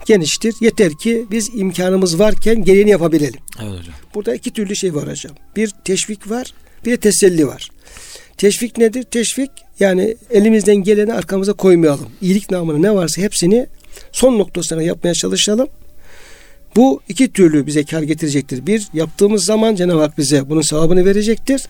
geniştir. 0.05 0.55
Yeter 0.61 0.93
ki 0.93 1.25
biz 1.31 1.49
imkanımız 1.55 2.19
varken 2.19 2.63
gereğini 2.63 2.89
yapabilelim. 2.89 3.39
Evet 3.61 3.79
hocam. 3.79 3.95
Burada 4.15 4.35
iki 4.35 4.51
türlü 4.51 4.75
şey 4.75 4.95
var 4.95 5.09
hocam. 5.09 5.35
Bir 5.55 5.71
teşvik 5.85 6.29
var, 6.29 6.53
bir 6.85 6.91
de 6.91 6.97
teselli 6.97 7.47
var. 7.47 7.69
Teşvik 8.43 8.77
nedir? 8.77 9.03
Teşvik 9.03 9.51
yani 9.79 10.15
elimizden 10.31 10.75
geleni 10.75 11.13
arkamıza 11.13 11.53
koymayalım. 11.53 12.09
İyilik 12.21 12.51
namına 12.51 12.77
ne 12.77 12.95
varsa 12.95 13.21
hepsini 13.21 13.67
son 14.11 14.39
noktasına 14.39 14.81
yapmaya 14.83 15.13
çalışalım. 15.13 15.67
Bu 16.75 17.01
iki 17.09 17.33
türlü 17.33 17.67
bize 17.67 17.83
kar 17.83 18.01
getirecektir. 18.01 18.67
Bir, 18.67 18.87
yaptığımız 18.93 19.45
zaman 19.45 19.75
Cenab-ı 19.75 19.99
Hak 19.99 20.17
bize 20.17 20.49
bunun 20.49 20.61
sevabını 20.61 21.05
verecektir. 21.05 21.63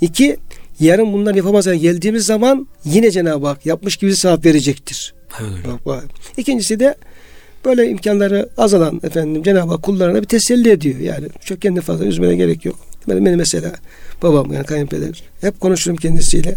İki, 0.00 0.36
yarın 0.80 1.12
bunlar 1.12 1.34
yapamazlar 1.34 1.74
geldiğimiz 1.74 2.26
zaman 2.26 2.68
yine 2.84 3.10
Cenab-ı 3.10 3.46
Hak 3.46 3.66
yapmış 3.66 3.96
gibi 3.96 4.16
sevap 4.16 4.44
verecektir. 4.44 5.14
Evet. 5.40 5.66
Bak, 5.66 5.86
bak. 5.86 6.04
İkincisi 6.36 6.80
de 6.80 6.94
böyle 7.64 7.88
imkanları 7.88 8.48
azalan 8.56 9.00
efendim 9.02 9.42
Cenab-ı 9.42 9.70
Hak 9.70 9.82
kullarına 9.82 10.22
bir 10.22 10.28
teselli 10.28 10.70
ediyor. 10.70 10.98
Yani 10.98 11.28
çok 11.44 11.62
kendi 11.62 11.80
fazla 11.80 12.04
üzmene 12.04 12.36
gerek 12.36 12.64
yok. 12.64 12.89
Benim, 13.08 13.26
benim 13.26 13.38
mesela 13.38 13.72
babam 14.22 14.52
yani 14.52 14.66
kayınpeder 14.66 15.22
hep 15.40 15.60
konuşurum 15.60 15.96
kendisiyle. 15.96 16.56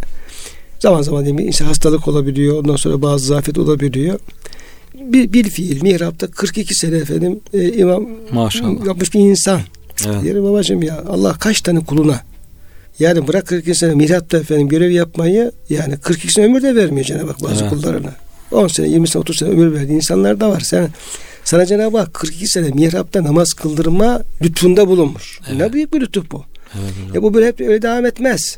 Zaman 0.79 1.01
zaman 1.01 1.25
diyeyim 1.25 1.49
işte 1.49 1.65
hastalık 1.65 2.08
olabiliyor. 2.08 2.58
Ondan 2.58 2.75
sonra 2.75 3.01
bazı 3.01 3.25
zafiyet 3.25 3.58
olabiliyor 3.58 4.19
bir, 4.95 5.34
bir 5.34 5.49
fiil 5.49 5.82
mihrapta 5.82 6.27
42 6.27 6.75
sene 6.75 6.95
efendim 6.95 7.39
e, 7.53 7.73
imam 7.73 8.08
Maşallah. 8.32 8.86
yapmış 8.86 9.13
bir 9.13 9.19
insan. 9.19 9.62
Evet. 10.08 10.23
Diyelim 10.23 10.43
babacığım 10.43 10.84
ya 10.84 11.03
Allah 11.08 11.34
kaç 11.39 11.62
tane 11.62 11.79
kuluna 11.79 12.19
yani 12.99 13.27
bırak 13.27 13.47
42 13.47 13.75
sene 13.75 13.95
mihrapta 13.95 14.38
efendim 14.38 14.67
görev 14.67 14.91
yapmayı 14.91 15.51
yani 15.69 15.97
42 15.97 16.34
sene 16.34 16.45
ömür 16.45 16.62
de 16.62 16.75
vermiyor 16.75 17.06
Cenab-ı 17.06 17.27
Hak 17.27 17.43
bazı 17.43 17.63
evet. 17.63 17.69
kullarına. 17.69 18.15
10 18.51 18.67
sene 18.67 18.88
20 18.88 19.08
sene 19.08 19.21
30 19.21 19.38
sene 19.38 19.49
ömür 19.49 19.73
verdiği 19.73 19.93
insanlar 19.93 20.39
da 20.39 20.49
var. 20.49 20.60
Sen 20.60 20.89
sana 21.43 21.65
Cenab-ı 21.65 21.97
Hak 21.97 22.13
42 22.13 22.47
sene 22.47 22.69
mihrapta 22.69 23.23
namaz 23.23 23.53
kıldırma 23.53 24.21
lütfunda 24.41 24.88
bulunmuş. 24.88 25.39
Evet. 25.47 25.60
Ne 25.60 25.73
büyük 25.73 25.93
bir 25.93 26.01
lütuf 26.01 26.32
bu. 26.32 26.45
Evet, 26.75 27.15
ya 27.15 27.23
bu 27.23 27.34
böyle 27.34 27.47
hep 27.47 27.62
öyle 27.62 27.82
devam 27.82 28.06
etmez. 28.06 28.58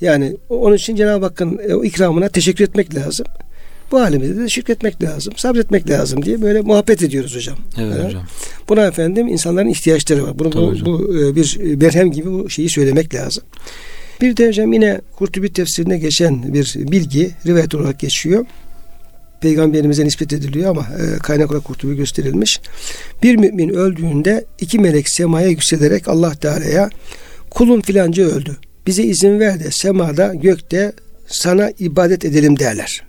Yani 0.00 0.36
onun 0.48 0.76
için 0.76 0.96
Cenab-ı 0.96 1.24
Hakk'ın 1.24 1.60
e, 1.68 1.74
o 1.74 1.84
ikramına 1.84 2.28
teşekkür 2.28 2.64
etmek 2.64 2.94
lazım. 2.94 3.26
Bu 3.90 4.00
halimizde 4.00 4.42
de 4.42 4.48
şükretmek 4.48 5.02
lazım, 5.02 5.34
sabretmek 5.36 5.90
lazım 5.90 6.24
diye 6.24 6.42
böyle 6.42 6.60
muhabbet 6.60 7.02
ediyoruz 7.02 7.36
hocam. 7.36 7.56
Evet 7.78 7.96
yani, 7.96 8.04
hocam. 8.04 8.22
Buna 8.68 8.86
efendim 8.86 9.28
insanların 9.28 9.68
ihtiyaçları 9.68 10.24
var. 10.24 10.38
Bunu 10.38 10.52
bu, 10.52 10.86
bu 10.86 11.18
e, 11.18 11.36
bir 11.36 11.80
berhem 11.80 12.12
gibi 12.12 12.32
bu 12.32 12.50
şeyi 12.50 12.68
söylemek 12.68 13.14
lazım. 13.14 13.44
Bir 14.20 14.36
de 14.36 14.48
hocam 14.48 14.72
yine 14.72 15.00
Kurtubi 15.16 15.52
tefsirine 15.52 15.98
geçen 15.98 16.54
bir 16.54 16.74
bilgi 16.76 17.30
rivayet 17.46 17.74
olarak 17.74 18.00
geçiyor. 18.00 18.46
Peygamberimize 19.44 20.04
nispet 20.04 20.32
ediliyor 20.32 20.70
ama 20.70 20.80
e, 20.80 21.18
kaynak 21.18 21.50
olarak 21.50 21.64
Kurtubi 21.64 21.96
gösterilmiş. 21.96 22.60
Bir 23.22 23.36
mümin 23.36 23.68
öldüğünde 23.68 24.44
iki 24.60 24.78
melek 24.78 25.08
semaya 25.08 25.48
yükselerek 25.48 26.08
Allah 26.08 26.34
Teala'ya 26.34 26.90
kulun 27.50 27.80
filanca 27.80 28.24
öldü. 28.24 28.56
Bize 28.86 29.02
izin 29.02 29.40
ver 29.40 29.60
de 29.60 29.70
semada 29.70 30.34
gökte 30.34 30.92
sana 31.26 31.70
ibadet 31.78 32.24
edelim 32.24 32.58
derler. 32.58 33.04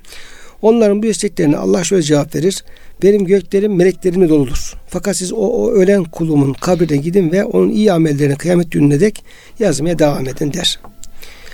Onların 0.62 1.04
bu 1.04 1.06
isteklerine 1.06 1.58
Allah 1.58 1.84
şöyle 1.84 2.04
cevap 2.04 2.36
verir. 2.36 2.64
Benim 3.04 3.26
göklerim 3.26 3.76
meleklerimle 3.76 4.30
doludur. 4.30 4.74
Fakat 4.88 5.18
siz 5.18 5.34
o, 5.34 5.36
o 5.36 5.72
ölen 5.72 6.04
kulumun 6.04 6.54
kabrine 6.54 6.98
gidin 6.98 7.32
ve 7.32 7.44
onun 7.46 7.70
iyi 7.70 7.92
amellerini 7.92 8.36
kıyamet 8.36 8.72
gününe 8.72 9.00
dek 9.00 9.24
yazmaya 9.60 10.00
devam 10.00 10.28
edin 10.28 10.54
der. 10.54 10.80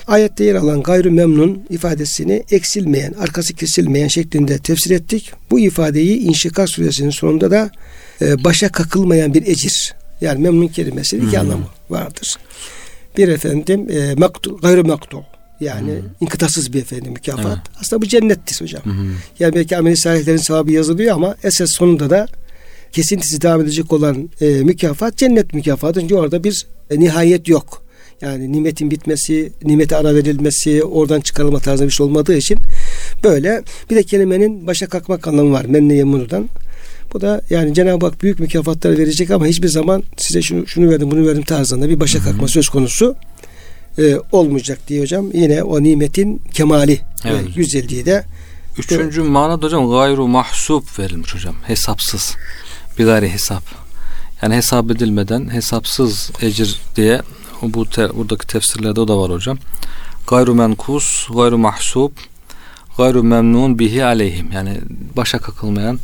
Ayette 0.08 0.44
yer 0.44 0.56
alan 0.56 0.84
gayrı 0.84 1.12
memnun 1.12 1.64
ifadesini 1.70 2.44
eksilmeyen, 2.52 3.14
arkası 3.14 3.54
kesilmeyen 3.54 4.08
şeklinde 4.08 4.58
tefsir 4.58 4.92
ettik. 4.92 5.32
Bu 5.52 5.60
ifadeyi 5.60 6.20
İnşikak 6.20 6.70
suresinin 6.70 7.10
sonunda 7.10 7.52
da 7.52 7.72
e, 8.22 8.44
başa 8.44 8.70
kakılmayan 8.70 9.34
bir 9.34 9.48
ecir. 9.48 9.94
Yani 10.22 10.42
memnun 10.42 10.68
kelimesi 10.68 11.18
iki 11.18 11.40
anlamı 11.40 11.66
vardır. 11.90 12.36
Bir 13.18 13.28
efendim 13.28 13.88
e, 13.92 14.16
maktu, 14.16 14.58
gayrı 14.58 14.86
maktu 14.86 15.26
yani 15.62 15.92
hmm. 15.92 16.10
inkıtasız 16.22 16.74
bir 16.74 16.82
efendim 16.82 17.14
mükafat. 17.14 17.46
Evet. 17.46 17.80
Aslında 17.82 18.02
bu 18.02 18.08
cennettir 18.08 18.62
hocam. 18.62 18.84
Hmm. 18.84 19.14
Yani 19.40 19.56
belki 19.56 19.78
ameli 19.78 19.98
salihlerin 19.98 20.38
sevabı 20.38 20.72
yazılıyor 20.72 21.16
ama 21.16 21.36
esas 21.44 21.72
sonunda 21.72 22.10
da 22.10 22.28
kesintisi 22.92 23.42
devam 23.42 23.62
edecek 23.62 23.94
olan 23.94 24.30
e, 24.42 24.46
mükafat 24.46 25.18
cennet 25.18 25.54
mükafatı. 25.54 26.00
Çünkü 26.00 26.16
orada 26.16 26.44
bir 26.44 26.68
e, 26.90 27.00
nihayet 27.00 27.48
yok. 27.48 27.81
Yani 28.22 28.52
nimetin 28.52 28.92
bitmesi, 28.92 29.52
nimete 29.64 29.96
ara 29.96 30.16
verilmesi, 30.16 30.84
oradan 30.84 31.22
çıkarılma 31.22 31.60
tarzı 31.60 31.86
bir 31.86 31.90
şey 31.90 32.06
olmadığı 32.06 32.38
için 32.38 32.58
böyle 33.24 33.64
bir 33.90 33.96
de 33.96 34.04
kelimenin 34.04 34.68
başa 34.68 34.88
kalkmak 34.88 35.28
anlamı 35.28 35.52
var. 35.52 35.66
Menne 35.66 35.94
yemunudan. 35.94 36.50
Bu 37.14 37.22
da 37.22 37.42
yani 37.50 37.74
Cenab-ı 37.74 38.06
Hak 38.06 38.24
büyük 38.24 38.40
mükafatlar 38.40 38.98
verecek 38.98 39.32
ama 39.32 39.46
hiçbir 39.46 39.68
zaman 39.68 40.04
size 40.18 40.42
şunu 40.42 40.68
şunu 40.68 40.90
verdim 40.90 41.12
bunu 41.12 41.28
verdim 41.28 41.44
tarzında 41.44 41.90
bir 41.90 42.00
başa 42.00 42.20
kalkma 42.20 42.48
söz 42.48 42.70
konusu 42.70 43.16
e, 43.98 44.16
olmayacak 44.32 44.80
diye 44.88 45.02
hocam. 45.02 45.32
Yine 45.34 45.64
o 45.64 45.84
nimetin 45.84 46.42
kemali 46.54 47.00
evet. 47.26 47.42
e, 47.48 47.52
güzelliği 47.56 48.06
de 48.06 48.24
Üçüncü 48.78 49.22
manada 49.22 49.66
hocam 49.66 49.90
gayru 49.90 50.28
mahsup 50.28 51.00
verilmiş 51.00 51.36
hocam. 51.36 51.56
Hesapsız. 51.64 52.36
Bir 53.00 53.06
gayri 53.06 53.30
hesap. 53.30 53.64
Yani 54.42 54.56
hesap 54.56 54.92
edilmeden 54.92 55.54
hesapsız 55.54 56.32
ecir 56.42 56.82
diye 56.96 57.22
bu 57.64 57.90
te, 57.90 58.16
buradaki 58.16 58.48
tefsirlerde 58.48 59.02
o 59.02 59.08
da 59.08 59.18
var 59.18 59.32
hocam. 59.32 59.58
Gayru 60.28 60.56
menkus, 60.56 61.28
gayru 61.36 61.58
mahsup, 61.58 62.12
gayru 62.98 63.24
memnun 63.24 63.80
bihi 63.80 64.06
aleyhim. 64.06 64.52
Yani 64.52 64.78
başa 65.18 65.38
kakılmayan, 65.38 66.00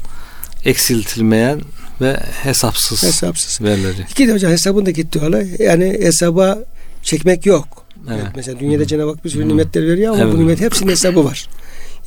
eksiltilmeyen 0.65 1.61
ve 2.01 2.19
hesapsız, 2.43 3.03
hesapsız. 3.03 3.61
verilecek. 3.61 4.11
İki 4.11 4.27
de 4.27 4.33
hocam 4.33 4.51
hesabın 4.51 4.85
da 4.85 4.91
gitti 4.91 5.19
Yani 5.59 5.97
hesaba 6.01 6.57
çekmek 7.03 7.45
yok. 7.45 7.85
Evet. 8.09 8.19
evet 8.23 8.31
mesela 8.35 8.59
dünyada 8.59 8.79
hmm. 8.79 8.87
Cenab-ı 8.87 9.09
Hak 9.09 9.25
bir 9.25 9.29
sürü 9.29 9.41
hmm. 9.41 9.49
nimetler 9.49 9.87
veriyor 9.87 10.13
ama 10.13 10.23
evet. 10.23 10.33
bu 10.33 10.39
nimet 10.39 10.61
hepsinin 10.61 10.91
hesabı 10.91 11.25
var. 11.25 11.47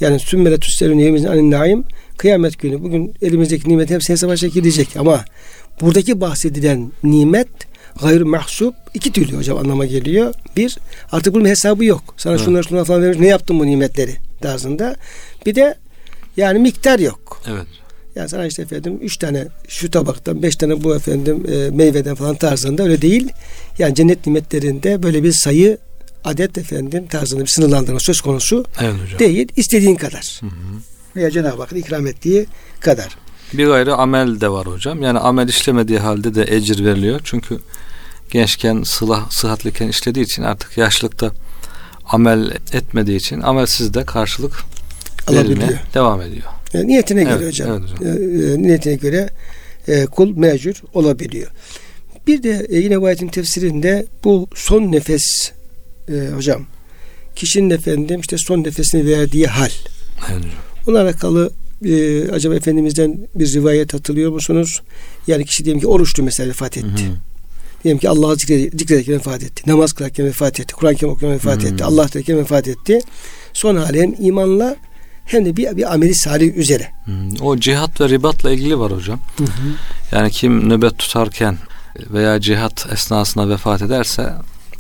Yani 0.01 0.21
sümmele 0.21 0.59
tüsselün 0.59 0.99
yevmizin 0.99 1.29
anin 1.29 1.51
naim 1.51 1.85
kıyamet 2.17 2.59
günü 2.59 2.83
bugün 2.83 3.15
elimizdeki 3.23 3.69
nimet 3.69 3.91
hepsi 3.91 4.13
hesaba 4.13 4.37
çekilecek 4.37 4.97
ama 4.97 5.25
buradaki 5.81 6.21
bahsedilen 6.21 6.93
nimet 7.05 7.49
gayr 8.01 8.21
mahsup 8.21 8.75
iki 8.95 9.13
türlü 9.13 9.37
hocam 9.37 9.59
anlama 9.59 9.87
geliyor. 9.87 10.35
Bir 10.57 10.79
artık 11.13 11.35
bunun 11.35 11.45
hesabı 11.45 11.85
yok. 11.85 12.15
Sana 12.17 12.35
evet. 12.35 12.45
şunları 12.45 12.65
şunları 12.65 12.85
falan 12.85 13.03
vermiş 13.03 13.19
ne 13.19 13.27
yaptın 13.27 13.61
bu 13.61 13.67
nimetleri 13.67 14.17
tarzında. 14.41 14.97
Bir 15.47 15.55
de 15.55 15.75
yani 16.37 16.59
miktar 16.59 16.99
yok. 16.99 17.43
Evet. 17.49 17.67
Yani 18.15 18.29
sana 18.29 18.47
işte 18.47 18.63
efendim 18.63 18.99
üç 19.03 19.17
tane 19.17 19.47
şu 19.69 19.91
tabaktan 19.91 20.43
beş 20.43 20.57
tane 20.57 20.85
bu 20.85 20.97
efendim 20.97 21.47
e, 21.53 21.71
meyveden 21.71 22.15
falan 22.15 22.37
tarzında 22.37 22.83
öyle 22.83 23.03
değil. 23.03 23.29
Yani 23.79 23.95
cennet 23.95 24.27
nimetlerinde 24.27 25.03
böyle 25.03 25.23
bir 25.23 25.33
sayı 25.33 25.79
adet 26.25 26.59
efendim 26.59 27.07
tarzında 27.07 27.43
bir 27.43 27.47
sınırlandırma 27.47 28.01
söz 28.01 28.21
konusu 28.21 28.65
evet 28.81 28.95
hocam. 29.05 29.19
değil. 29.19 29.49
İstediğin 29.57 29.97
kadar. 29.97 30.41
Hı 30.41 30.47
hı. 30.47 30.51
Veya 31.17 31.31
Cenab-ı 31.31 31.63
Hakk'ın 31.63 31.77
ikram 31.77 32.07
ettiği 32.07 32.47
kadar. 32.81 33.17
Bir 33.55 33.67
gayrı 33.67 33.95
amel 33.95 34.41
de 34.41 34.49
var 34.49 34.67
hocam. 34.67 35.03
Yani 35.03 35.19
amel 35.19 35.49
işlemediği 35.49 35.99
halde 35.99 36.35
de 36.35 36.57
ecir 36.57 36.85
veriliyor. 36.85 37.21
Çünkü 37.25 37.59
gençken 38.31 38.83
sılah, 38.83 39.31
sıhhatliyken 39.31 39.89
işlediği 39.89 40.25
için 40.25 40.43
artık 40.43 40.79
yaşlılıkta 40.79 41.31
amel 42.05 42.51
etmediği 42.73 43.17
için 43.17 43.41
amelsiz 43.41 43.95
de 43.95 44.05
karşılık 44.05 44.53
verilmeye 45.31 45.81
devam 45.95 46.23
ediyor. 46.23 46.47
Yani 46.73 46.89
niyetine 46.89 47.23
göre 47.23 47.35
evet, 47.35 47.47
hocam. 47.47 47.71
Evet 47.71 47.83
hocam. 47.83 48.13
E, 48.13 48.63
niyetine 48.63 48.95
göre 48.95 49.31
e, 49.89 50.07
kul 50.07 50.37
mecbur 50.37 50.75
olabiliyor. 50.95 51.51
Bir 52.27 52.43
de 52.43 52.67
e, 52.71 52.79
yine 52.79 53.01
bu 53.01 53.07
ayetin 53.07 53.29
tefsirinde 53.29 54.07
bu 54.25 54.49
son 54.55 54.93
nefes 54.93 55.53
e, 56.09 56.13
hocam 56.35 56.67
kişinin 57.37 57.71
efendim 57.71 58.21
işte 58.21 58.39
son 58.39 58.65
nefesini 58.65 59.07
verdiği 59.07 59.47
hal. 59.47 59.71
Evet. 60.33 60.45
Onunla 60.87 61.03
alakalı 61.03 61.51
e, 61.85 62.29
acaba 62.31 62.55
Efendimiz'den 62.55 63.19
bir 63.35 63.53
rivayet 63.55 63.95
hatırlıyor 63.95 64.33
musunuz? 64.33 64.83
Yani 65.27 65.45
kişi 65.45 65.65
diyelim 65.65 65.81
ki 65.81 65.87
oruçlu 65.87 66.23
mesela 66.23 66.49
vefat 66.49 66.77
etti. 66.77 66.87
Hı 67.05 67.09
hı. 67.09 67.13
Diyelim 67.85 67.99
ki 67.99 68.09
Allah'ı 68.09 68.35
zikred- 68.35 68.79
zikrederken 68.79 69.15
vefat 69.15 69.43
etti. 69.43 69.63
Namaz 69.67 69.93
kılarken 69.93 70.27
vefat 70.27 70.61
etti. 70.61 70.75
Kur'an-ı 70.75 70.95
Kerim 70.97 71.09
okurken 71.13 71.31
vefat 71.31 71.63
Hmm. 71.63 71.69
etti. 71.73 71.85
Allah 71.85 72.09
derken 72.15 72.37
vefat 72.39 72.69
etti. 72.69 72.99
Son 73.53 73.77
hali 73.77 74.01
hem 74.03 74.15
imanla 74.19 74.77
hem 75.25 75.45
de 75.45 75.57
bir, 75.57 75.77
bir 75.77 75.93
ameli 75.93 76.15
salih 76.15 76.57
üzere. 76.57 76.89
Hı. 77.05 77.45
O 77.45 77.57
cihat 77.57 78.01
ve 78.01 78.09
ribatla 78.09 78.51
ilgili 78.51 78.79
var 78.79 78.93
hocam. 78.93 79.21
Yani 80.13 80.31
kim 80.31 80.69
nöbet 80.69 80.99
tutarken 80.99 81.57
veya 82.11 82.41
cihat 82.41 82.87
esnasında 82.93 83.49
vefat 83.49 83.83
ederse 83.83 84.33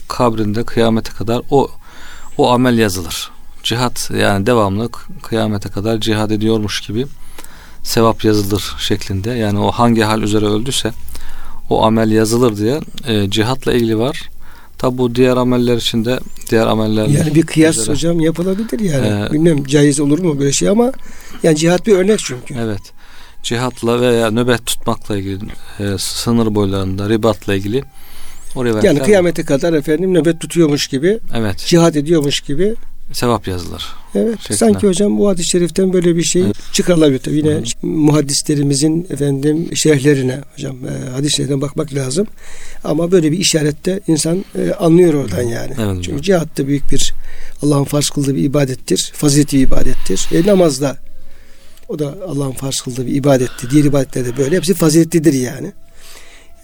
kabrinde 0.08 0.64
kıyamete 0.64 1.12
kadar 1.12 1.42
o 1.50 1.70
o 2.38 2.50
amel 2.50 2.78
yazılır. 2.78 3.30
Cihat 3.62 4.10
yani 4.18 4.46
devamlı 4.46 4.88
kıyamete 5.22 5.68
kadar 5.68 6.00
cihad 6.00 6.30
ediyormuş 6.30 6.80
gibi 6.80 7.06
sevap 7.82 8.24
yazılır 8.24 8.74
şeklinde. 8.78 9.30
Yani 9.30 9.58
o 9.58 9.70
hangi 9.70 10.02
hal 10.02 10.22
üzere 10.22 10.44
öldüyse 10.46 10.90
o 11.70 11.84
amel 11.84 12.10
yazılır 12.10 12.56
diye 12.56 12.80
e, 13.06 13.30
cihatla 13.30 13.72
ilgili 13.72 13.98
var. 13.98 14.28
Tabi 14.78 14.98
bu 14.98 15.14
diğer 15.14 15.36
ameller 15.36 15.76
için 15.76 16.04
de 16.04 16.20
diğer 16.50 16.66
ameller 16.66 17.06
Yani 17.06 17.34
bir 17.34 17.42
kıyas 17.42 17.78
üzere. 17.78 17.90
hocam 17.94 18.20
yapılabilir 18.20 18.80
yani. 18.80 19.06
Ee, 19.28 19.32
Bilmem 19.32 19.64
caiz 19.64 20.00
olur 20.00 20.18
mu 20.18 20.38
böyle 20.38 20.52
şey 20.52 20.68
ama 20.68 20.92
yani 21.42 21.56
cihat 21.56 21.86
bir 21.86 21.92
örnek 21.96 22.18
çünkü. 22.18 22.54
Evet. 22.60 22.80
Cihatla 23.42 24.00
veya 24.00 24.30
nöbet 24.30 24.66
tutmakla 24.66 25.16
ilgili 25.16 25.38
e, 25.80 25.98
sınır 25.98 26.54
boylarında 26.54 27.08
ribatla 27.08 27.54
ilgili 27.54 27.84
o 28.56 28.64
rivayetler 28.64 28.88
Yani 28.90 28.98
var. 28.98 29.06
kıyamete 29.06 29.44
kadar 29.44 29.72
efendim 29.72 30.14
nöbet 30.14 30.40
tutuyormuş 30.40 30.86
gibi, 30.88 31.18
Evet. 31.34 31.58
cihat 31.66 31.96
ediyormuş 31.96 32.40
gibi. 32.40 32.74
Sevap 33.12 33.48
yazılır. 33.48 33.86
Evet. 34.14 34.40
Şeklinde. 34.40 34.58
Sanki 34.58 34.86
hocam 34.86 35.18
bu 35.18 35.28
hadis-i 35.28 35.48
şeriften 35.48 35.92
böyle 35.92 36.16
bir 36.16 36.22
şey 36.22 36.42
Evet. 36.42 36.56
çıkarılabilir. 36.72 37.18
Tabii 37.18 37.36
Yine 37.36 37.50
Hı. 37.50 37.86
muhaddislerimizin 37.86 39.06
efendim 39.10 39.76
şerhlerine 39.76 40.40
hocam 40.54 40.76
e, 40.86 41.10
hadis 41.10 41.36
şerhlerine 41.36 41.60
bakmak 41.60 41.94
lazım. 41.94 42.26
Ama 42.84 43.12
böyle 43.12 43.32
bir 43.32 43.38
işarette 43.38 44.00
insan 44.08 44.44
e, 44.58 44.72
anlıyor 44.72 45.14
oradan 45.14 45.42
yani. 45.42 45.72
Evet 45.76 45.78
hocam. 45.78 46.00
Çünkü 46.02 46.22
cihat 46.22 46.58
da 46.58 46.66
büyük 46.66 46.92
bir 46.92 47.14
Allah'ın 47.62 47.84
farz 47.84 48.08
kıldığı 48.10 48.34
bir 48.36 48.44
ibadettir. 48.44 49.10
Faziletli 49.14 49.58
bir 49.58 49.66
ibadettir. 49.66 50.28
E, 50.32 50.46
namaz 50.46 50.80
da 50.80 50.96
o 51.88 51.98
da 51.98 52.14
Allah'ın 52.28 52.52
farz 52.52 52.80
kıldığı 52.80 53.06
bir 53.06 53.14
ibadetti. 53.14 53.70
Diğer 53.70 53.84
ibadetler 53.84 54.24
de 54.26 54.36
böyle. 54.36 54.56
Hepsi 54.56 54.74
faziletlidir 54.74 55.32
yani. 55.32 55.72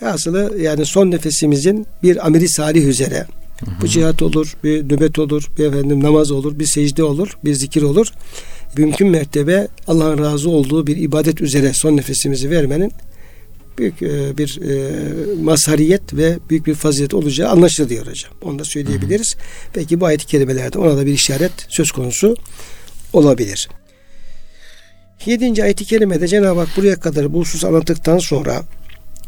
Aslında 0.02 0.58
yani 0.58 0.86
son 0.86 1.10
nefesimizin 1.10 1.86
bir 2.02 2.26
ameli 2.26 2.48
salih 2.48 2.86
üzere 2.86 3.26
bu 3.82 3.88
cihat 3.88 4.22
olur, 4.22 4.56
bir 4.64 4.84
nöbet 4.84 5.18
olur, 5.18 5.48
bir 5.58 5.64
efendim 5.64 6.02
namaz 6.02 6.30
olur, 6.30 6.58
bir 6.58 6.66
secde 6.66 7.04
olur, 7.04 7.38
bir 7.44 7.54
zikir 7.54 7.82
olur. 7.82 8.12
Mümkün 8.76 9.08
mertebe 9.08 9.68
Allah'ın 9.86 10.18
razı 10.18 10.50
olduğu 10.50 10.86
bir 10.86 10.96
ibadet 10.96 11.40
üzere 11.40 11.72
son 11.74 11.96
nefesimizi 11.96 12.50
vermenin 12.50 12.92
büyük 13.78 14.02
e, 14.02 14.38
bir 14.38 14.60
e, 14.62 14.92
mazhariyet 15.42 16.14
ve 16.14 16.38
büyük 16.50 16.66
bir 16.66 16.74
fazilet 16.74 17.14
olacağı 17.14 17.50
anlaşılıyor 17.50 18.06
hocam. 18.06 18.32
Onu 18.42 18.58
da 18.58 18.64
söyleyebiliriz. 18.64 19.36
Belki 19.76 20.00
bu 20.00 20.06
ayet-i 20.06 20.26
kerimelerde 20.26 20.78
ona 20.78 20.96
da 20.96 21.06
bir 21.06 21.12
işaret 21.12 21.52
söz 21.68 21.90
konusu 21.90 22.36
olabilir. 23.12 23.68
Yedinci 25.26 25.62
ayet-i 25.62 25.84
kerimede 25.84 26.28
Cenab-ı 26.28 26.60
Hak 26.60 26.68
buraya 26.76 27.00
kadar 27.00 27.32
bu 27.32 27.40
husus 27.40 27.64
anlattıktan 27.64 28.18
sonra 28.18 28.62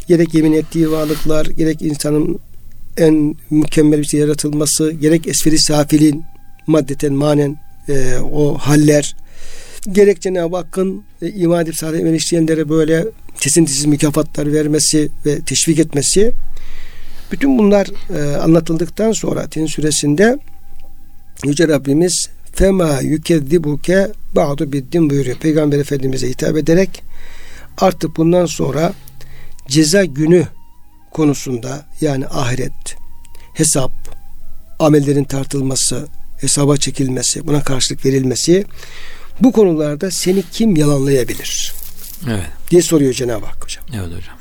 gerek 0.08 0.34
yemin 0.34 0.52
ettiği 0.52 0.90
varlıklar, 0.90 1.46
gerek 1.46 1.82
insanın 1.82 2.40
en 2.98 3.36
mükemmel 3.50 4.00
bir 4.00 4.04
şey 4.04 4.20
yaratılması, 4.20 4.90
gerek 4.90 5.26
esferi 5.26 5.58
safilin 5.58 6.24
maddeten 6.66 7.12
manen 7.12 7.56
e, 7.88 8.16
o 8.32 8.58
haller, 8.58 9.16
gerek 9.92 10.20
Cenab-ı 10.20 10.56
Hakk'ın 10.56 11.02
e, 11.22 11.28
iman 11.30 11.62
edip 11.62 11.76
salih 11.76 12.00
amel 12.00 12.68
böyle 12.68 13.06
kesintisiz 13.40 13.84
mükafatlar 13.84 14.52
vermesi 14.52 15.08
ve 15.26 15.40
teşvik 15.40 15.78
etmesi 15.78 16.32
bütün 17.32 17.58
bunlar 17.58 17.88
e, 18.16 18.36
anlatıldıktan 18.36 19.12
sonra 19.12 19.46
Tin 19.46 19.66
suresinde 19.66 20.38
Yüce 21.44 21.68
Rabbimiz 21.68 22.28
fema 22.52 23.00
yükezzibuke 23.00 24.08
ba'du 24.36 24.72
biddin 24.72 25.10
buyuruyor. 25.10 25.36
Peygamber 25.36 25.78
Efendimiz'e 25.78 26.28
hitap 26.28 26.56
ederek 26.56 27.02
artık 27.78 28.16
bundan 28.16 28.46
sonra 28.46 28.92
ceza 29.68 30.04
günü 30.04 30.46
konusunda 31.22 31.86
yani 32.00 32.26
ahiret, 32.26 32.96
hesap, 33.54 33.92
amellerin 34.78 35.24
tartılması, 35.24 36.08
hesaba 36.40 36.76
çekilmesi, 36.76 37.46
buna 37.46 37.62
karşılık 37.62 38.04
verilmesi 38.06 38.64
bu 39.40 39.52
konularda 39.52 40.10
seni 40.10 40.42
kim 40.52 40.76
yalanlayabilir 40.76 41.72
Evet. 42.28 42.44
diye 42.70 42.82
soruyor 42.82 43.12
Cenab-ı 43.12 43.46
Hak 43.46 43.64
hocam. 43.64 43.84
Evet 43.94 44.06
hocam. 44.06 44.36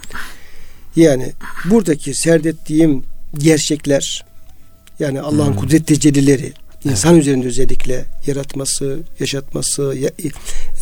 Yani 0.96 1.32
buradaki 1.66 2.14
serdettiğim 2.14 3.04
gerçekler 3.38 4.26
yani 5.00 5.22
Allah'ın 5.22 5.52
Hmm. 5.54 5.56
kudret 5.60 5.88
tecellileri 5.88 6.54
insan 6.84 7.18
üzerinde 7.18 7.48
özellikle 7.48 8.06
yaratması, 8.28 9.00
yaşatması, 9.20 9.82
ya- 10.00 10.12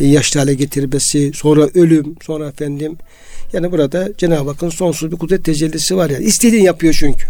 yaşlı 0.00 0.40
hale 0.40 0.54
getirmesi, 0.54 1.32
sonra 1.34 1.68
ölüm, 1.74 2.14
sonra 2.26 2.48
efendim 2.48 2.98
yani 3.52 3.72
burada 3.72 4.08
Cenab-ı 4.18 4.50
Hakk'ın 4.50 4.70
sonsuz 4.70 5.12
bir 5.12 5.16
kudret 5.16 5.44
tecellisi 5.44 5.96
var 5.96 6.10
yani. 6.10 6.24
İstediğini 6.24 6.64
yapıyor 6.64 6.96
çünkü. 7.00 7.26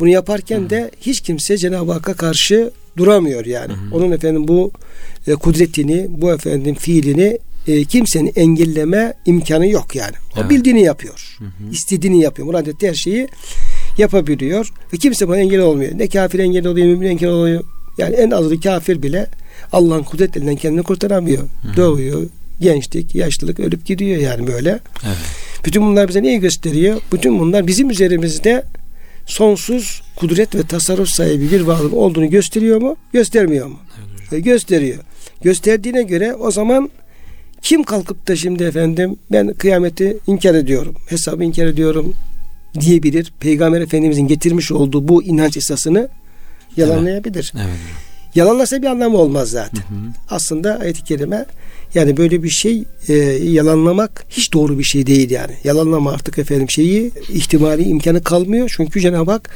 Bunu 0.00 0.08
yaparken 0.08 0.70
de 0.70 0.90
hiç 1.00 1.20
kimse 1.20 1.58
Cenab-ı 1.58 1.92
Hakk'a 1.92 2.14
karşı 2.14 2.70
duramıyor 2.96 3.46
yani. 3.46 3.72
Onun 3.92 4.12
efendim 4.12 4.48
bu 4.48 4.72
e, 5.26 5.32
kudretini, 5.32 6.06
bu 6.08 6.32
efendim 6.32 6.74
fiilini 6.74 7.38
e, 7.66 7.84
kimsenin 7.84 8.32
engelleme 8.36 9.14
imkanı 9.26 9.68
yok 9.68 9.96
yani. 9.96 10.14
O 10.36 10.40
Evet. 10.40 10.50
bildiğini 10.50 10.82
yapıyor. 10.82 11.36
Hı 11.38 11.44
hı. 11.44 11.70
İstediğini 11.72 12.22
yapıyor. 12.22 12.46
Murad 12.46 12.66
ettiği 12.66 12.88
her 12.88 12.94
şeyi 12.94 13.28
yapabiliyor. 13.98 14.72
Ve 14.92 14.96
kimse 14.96 15.28
buna 15.28 15.36
engel 15.36 15.60
olmuyor. 15.60 15.92
Ne 15.98 16.08
kafir 16.08 16.38
engel 16.38 16.66
oluyor, 16.66 16.86
mümin 16.86 17.06
engel 17.06 17.30
oluyor. 17.30 17.64
Yani 17.98 18.14
en 18.14 18.30
azı 18.30 18.60
kafir 18.60 19.02
bile 19.02 19.26
Allah'ın 19.72 20.02
kudretinden 20.02 20.56
kendini 20.56 20.82
kurtaramıyor. 20.82 21.42
Doğuyor, 21.76 22.22
gençlik, 22.62 23.14
yaşlılık 23.14 23.60
ölüp 23.60 23.86
gidiyor 23.86 24.20
yani 24.20 24.46
böyle. 24.46 24.70
Evet. 25.06 25.16
Bütün 25.64 25.82
bunlar 25.82 26.08
bize 26.08 26.22
neyi 26.22 26.40
gösteriyor? 26.40 27.00
Bütün 27.12 27.38
bunlar 27.40 27.66
bizim 27.66 27.90
üzerimizde 27.90 28.64
sonsuz 29.26 30.02
kudret 30.16 30.54
ve 30.54 30.62
tasarruf 30.62 31.08
sahibi 31.08 31.50
bir 31.50 31.60
varlığın 31.60 31.92
olduğunu 31.92 32.30
gösteriyor 32.30 32.80
mu? 32.80 32.96
Göstermiyor 33.12 33.66
mu? 33.66 33.78
E, 34.32 34.40
gösteriyor. 34.40 34.98
Gösterdiğine 35.42 36.02
göre 36.02 36.34
o 36.34 36.50
zaman 36.50 36.90
kim 37.62 37.82
kalkıp 37.82 38.28
da 38.28 38.36
şimdi 38.36 38.64
efendim 38.64 39.16
ben 39.32 39.54
kıyameti 39.54 40.18
inkar 40.26 40.54
ediyorum, 40.54 40.94
hesabı 41.08 41.44
inkar 41.44 41.66
ediyorum 41.66 42.14
diyebilir. 42.80 43.32
Peygamber 43.40 43.80
Efendimizin 43.80 44.26
getirmiş 44.28 44.72
olduğu 44.72 45.08
bu 45.08 45.22
inanç 45.22 45.56
esasını 45.56 46.08
yalanlayabilir. 46.76 47.52
Evet. 47.56 47.78
Yalanlasa 48.34 48.82
bir 48.82 48.86
anlamı 48.86 49.16
olmaz 49.16 49.50
zaten. 49.50 49.80
Hı 49.80 49.94
hı. 49.94 50.12
Aslında 50.30 50.78
ayet-i 50.78 51.04
kerime 51.04 51.46
yani 51.94 52.16
böyle 52.16 52.42
bir 52.42 52.50
şey 52.50 52.84
e, 53.08 53.14
yalanlamak 53.42 54.24
hiç 54.30 54.52
doğru 54.52 54.78
bir 54.78 54.84
şey 54.84 55.06
değil 55.06 55.30
yani. 55.30 55.52
Yalanlama 55.64 56.12
artık 56.12 56.38
efendim 56.38 56.70
şeyi 56.70 57.10
ihtimali 57.28 57.82
imkanı 57.82 58.22
kalmıyor. 58.22 58.72
Çünkü 58.76 59.00
Cenab-ı 59.00 59.30
Hak 59.30 59.50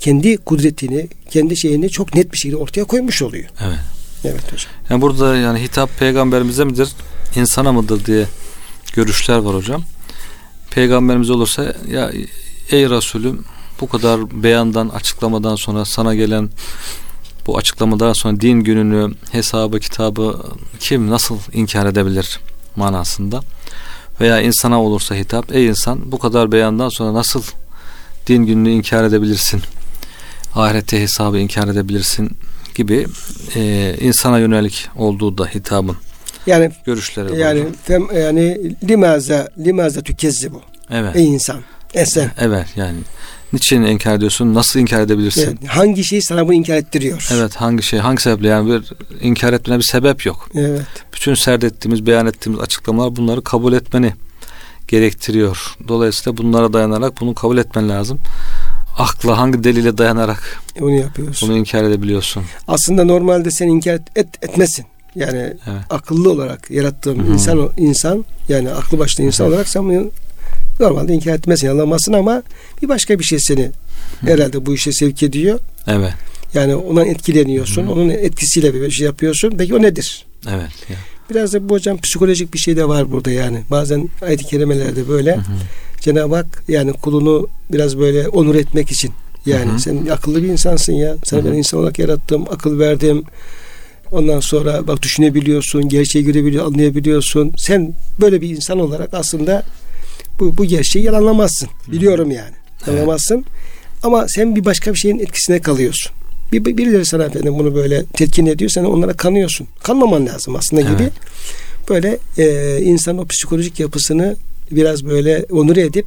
kendi 0.00 0.36
kudretini, 0.36 1.08
kendi 1.30 1.56
şeyini 1.56 1.90
çok 1.90 2.14
net 2.14 2.32
bir 2.32 2.36
şekilde 2.36 2.56
ortaya 2.56 2.84
koymuş 2.84 3.22
oluyor. 3.22 3.44
Evet. 3.60 3.78
Evet 4.24 4.52
hocam. 4.52 4.72
Yani 4.90 5.02
burada 5.02 5.36
yani 5.36 5.62
hitap 5.62 5.98
peygamberimize 5.98 6.64
midir, 6.64 6.88
insana 7.36 7.72
mıdır 7.72 8.04
diye 8.04 8.26
görüşler 8.94 9.38
var 9.38 9.54
hocam. 9.54 9.82
Peygamberimiz 10.70 11.30
olursa 11.30 11.74
ya 11.90 12.12
ey 12.70 12.90
Resulüm 12.90 13.44
bu 13.80 13.88
kadar 13.88 14.42
beyandan, 14.42 14.88
açıklamadan 14.88 15.56
sonra 15.56 15.84
sana 15.84 16.14
gelen 16.14 16.50
bu 17.48 17.56
açıklamadan 17.56 18.12
sonra 18.12 18.40
din 18.40 18.60
gününü, 18.60 19.14
hesabı, 19.32 19.80
kitabı 19.80 20.42
kim 20.80 21.10
nasıl 21.10 21.38
inkar 21.52 21.86
edebilir 21.86 22.40
manasında. 22.76 23.40
Veya 24.20 24.40
insana 24.40 24.82
olursa 24.82 25.14
hitap, 25.14 25.52
ey 25.54 25.66
insan 25.66 26.12
bu 26.12 26.18
kadar 26.18 26.52
beyandan 26.52 26.88
sonra 26.88 27.14
nasıl 27.14 27.42
din 28.26 28.46
gününü 28.46 28.70
inkar 28.70 29.04
edebilirsin? 29.04 29.62
Ahirette 30.54 31.00
hesabı 31.02 31.38
inkar 31.38 31.68
edebilirsin 31.68 32.30
gibi 32.74 33.06
e, 33.56 33.94
insana 34.00 34.38
yönelik 34.38 34.88
olduğu 34.96 35.38
da 35.38 35.46
hitabın 35.46 35.96
Yani 36.46 36.70
görüşleri 36.86 37.38
yani 37.40 37.64
fem, 37.84 38.06
yani 38.16 38.74
limaza 38.88 39.48
limaza 39.58 40.00
tükezzibu. 40.00 40.62
evet. 40.90 41.16
Ey 41.16 41.26
insan. 41.26 41.60
Esen. 41.94 42.30
Evet 42.38 42.66
yani 42.76 42.98
niçin 43.52 43.82
inkar 43.82 44.14
ediyorsun? 44.14 44.54
Nasıl 44.54 44.80
inkar 44.80 45.00
edebilirsin? 45.00 45.58
Evet. 45.60 45.68
Hangi 45.68 46.04
şey 46.04 46.20
sana 46.20 46.46
bunu 46.46 46.54
inkar 46.54 46.76
ettiriyor? 46.76 47.28
Evet 47.32 47.56
hangi 47.56 47.82
şey 47.82 47.98
hangi 47.98 48.22
sebeple 48.22 48.48
yani 48.48 48.70
bir 48.70 48.92
inkar 49.20 49.52
etmene 49.52 49.78
bir 49.78 49.84
sebep 49.84 50.26
yok. 50.26 50.48
Evet. 50.54 50.86
Bütün 51.14 51.34
serdettiğimiz 51.34 52.06
beyan 52.06 52.26
ettiğimiz 52.26 52.60
açıklamalar 52.60 53.16
bunları 53.16 53.42
kabul 53.42 53.72
etmeni 53.72 54.12
gerektiriyor. 54.88 55.76
Dolayısıyla 55.88 56.36
bunlara 56.36 56.72
dayanarak 56.72 57.20
bunu 57.20 57.34
kabul 57.34 57.58
etmen 57.58 57.88
lazım. 57.88 58.18
Akla 58.98 59.38
hangi 59.38 59.64
delile 59.64 59.98
dayanarak 59.98 60.62
onu 60.80 60.90
yapıyorsun. 60.90 61.48
Bunu 61.48 61.58
inkar 61.58 61.84
edebiliyorsun. 61.84 62.42
Aslında 62.68 63.04
normalde 63.04 63.50
sen 63.50 63.68
inkar 63.68 63.94
et, 63.94 64.02
et 64.16 64.28
etmesin. 64.42 64.86
Yani 65.14 65.38
evet. 65.38 65.80
akıllı 65.90 66.30
olarak 66.30 66.70
yarattığım 66.70 67.18
Hı-hı. 67.18 67.32
insan 67.32 67.70
insan 67.76 68.24
yani 68.48 68.70
aklı 68.70 68.98
başlı 68.98 69.24
insan 69.24 69.44
Hı-hı. 69.44 69.52
olarak 69.52 69.68
sen 69.68 69.84
bunu 69.88 70.10
normalde 70.80 71.14
inkar 71.14 71.34
etmezsin, 71.34 71.68
anlamazsın 71.68 72.12
ama 72.12 72.42
bir 72.82 72.88
başka 72.88 73.18
bir 73.18 73.24
şey 73.24 73.38
seni 73.38 73.70
herhalde 74.20 74.66
bu 74.66 74.74
işe 74.74 74.92
sevk 74.92 75.22
ediyor. 75.22 75.60
Evet. 75.86 76.12
Yani 76.54 76.74
ondan 76.74 77.06
etkileniyorsun. 77.06 77.82
Hı-hı. 77.82 77.92
Onun 77.92 78.08
etkisiyle 78.08 78.74
bir 78.74 78.90
şey 78.90 79.06
yapıyorsun. 79.06 79.54
Peki 79.58 79.74
o 79.74 79.82
nedir? 79.82 80.26
Evet. 80.48 80.90
Ya. 80.90 80.96
Biraz 81.30 81.52
da 81.52 81.68
bu 81.68 81.74
hocam 81.74 81.98
psikolojik 81.98 82.54
bir 82.54 82.58
şey 82.58 82.76
de 82.76 82.88
var 82.88 83.12
burada 83.12 83.30
yani. 83.30 83.62
Bazen 83.70 84.08
ayet-i 84.22 84.44
kerimelerde 84.44 85.08
böyle 85.08 85.34
Hı-hı. 85.34 85.42
Cenab-ı 86.00 86.34
Hak 86.34 86.62
yani 86.68 86.92
kulunu 86.92 87.48
biraz 87.72 87.98
böyle 87.98 88.28
onur 88.28 88.54
etmek 88.54 88.90
için 88.90 89.12
yani 89.46 89.70
Hı-hı. 89.70 89.80
sen 89.80 90.06
akıllı 90.06 90.42
bir 90.42 90.48
insansın 90.48 90.92
ya. 90.92 91.16
Sen 91.24 91.44
ben 91.44 91.52
insan 91.52 91.80
olarak 91.80 91.98
yarattım, 91.98 92.44
akıl 92.50 92.78
verdim. 92.78 93.24
Ondan 94.10 94.40
sonra 94.40 94.86
bak 94.86 95.02
düşünebiliyorsun, 95.02 95.88
gerçeği 95.88 96.24
görebiliyorsun, 96.24 96.72
anlayabiliyorsun. 96.72 97.52
Sen 97.56 97.94
böyle 98.20 98.40
bir 98.40 98.48
insan 98.48 98.78
olarak 98.78 99.14
aslında 99.14 99.62
bu, 100.40 100.56
bu 100.56 100.64
gerçeği 100.64 101.04
yalanlamazsın. 101.04 101.68
Biliyorum 101.88 102.30
yani. 102.30 102.54
Yalanlamazsın. 102.86 103.34
Evet. 103.34 103.46
Ama 104.02 104.28
sen 104.28 104.56
bir 104.56 104.64
başka 104.64 104.94
bir 104.94 104.98
şeyin 104.98 105.18
etkisine 105.18 105.60
kalıyorsun. 105.60 106.12
Bir, 106.52 106.64
birileri 106.64 107.06
sana 107.06 107.24
efendim 107.24 107.58
bunu 107.58 107.74
böyle 107.74 108.04
telkin 108.04 108.46
ediyor. 108.46 108.70
Sen 108.70 108.84
onlara 108.84 109.12
kanıyorsun. 109.12 109.66
Kanmaman 109.82 110.26
lazım 110.26 110.56
aslında 110.56 110.82
evet. 110.82 110.98
gibi. 110.98 111.10
Böyle 111.88 112.18
e, 112.38 112.78
insanın 112.82 113.18
o 113.18 113.26
psikolojik 113.26 113.80
yapısını 113.80 114.36
biraz 114.70 115.04
böyle 115.04 115.46
onur 115.50 115.76
edip 115.76 116.06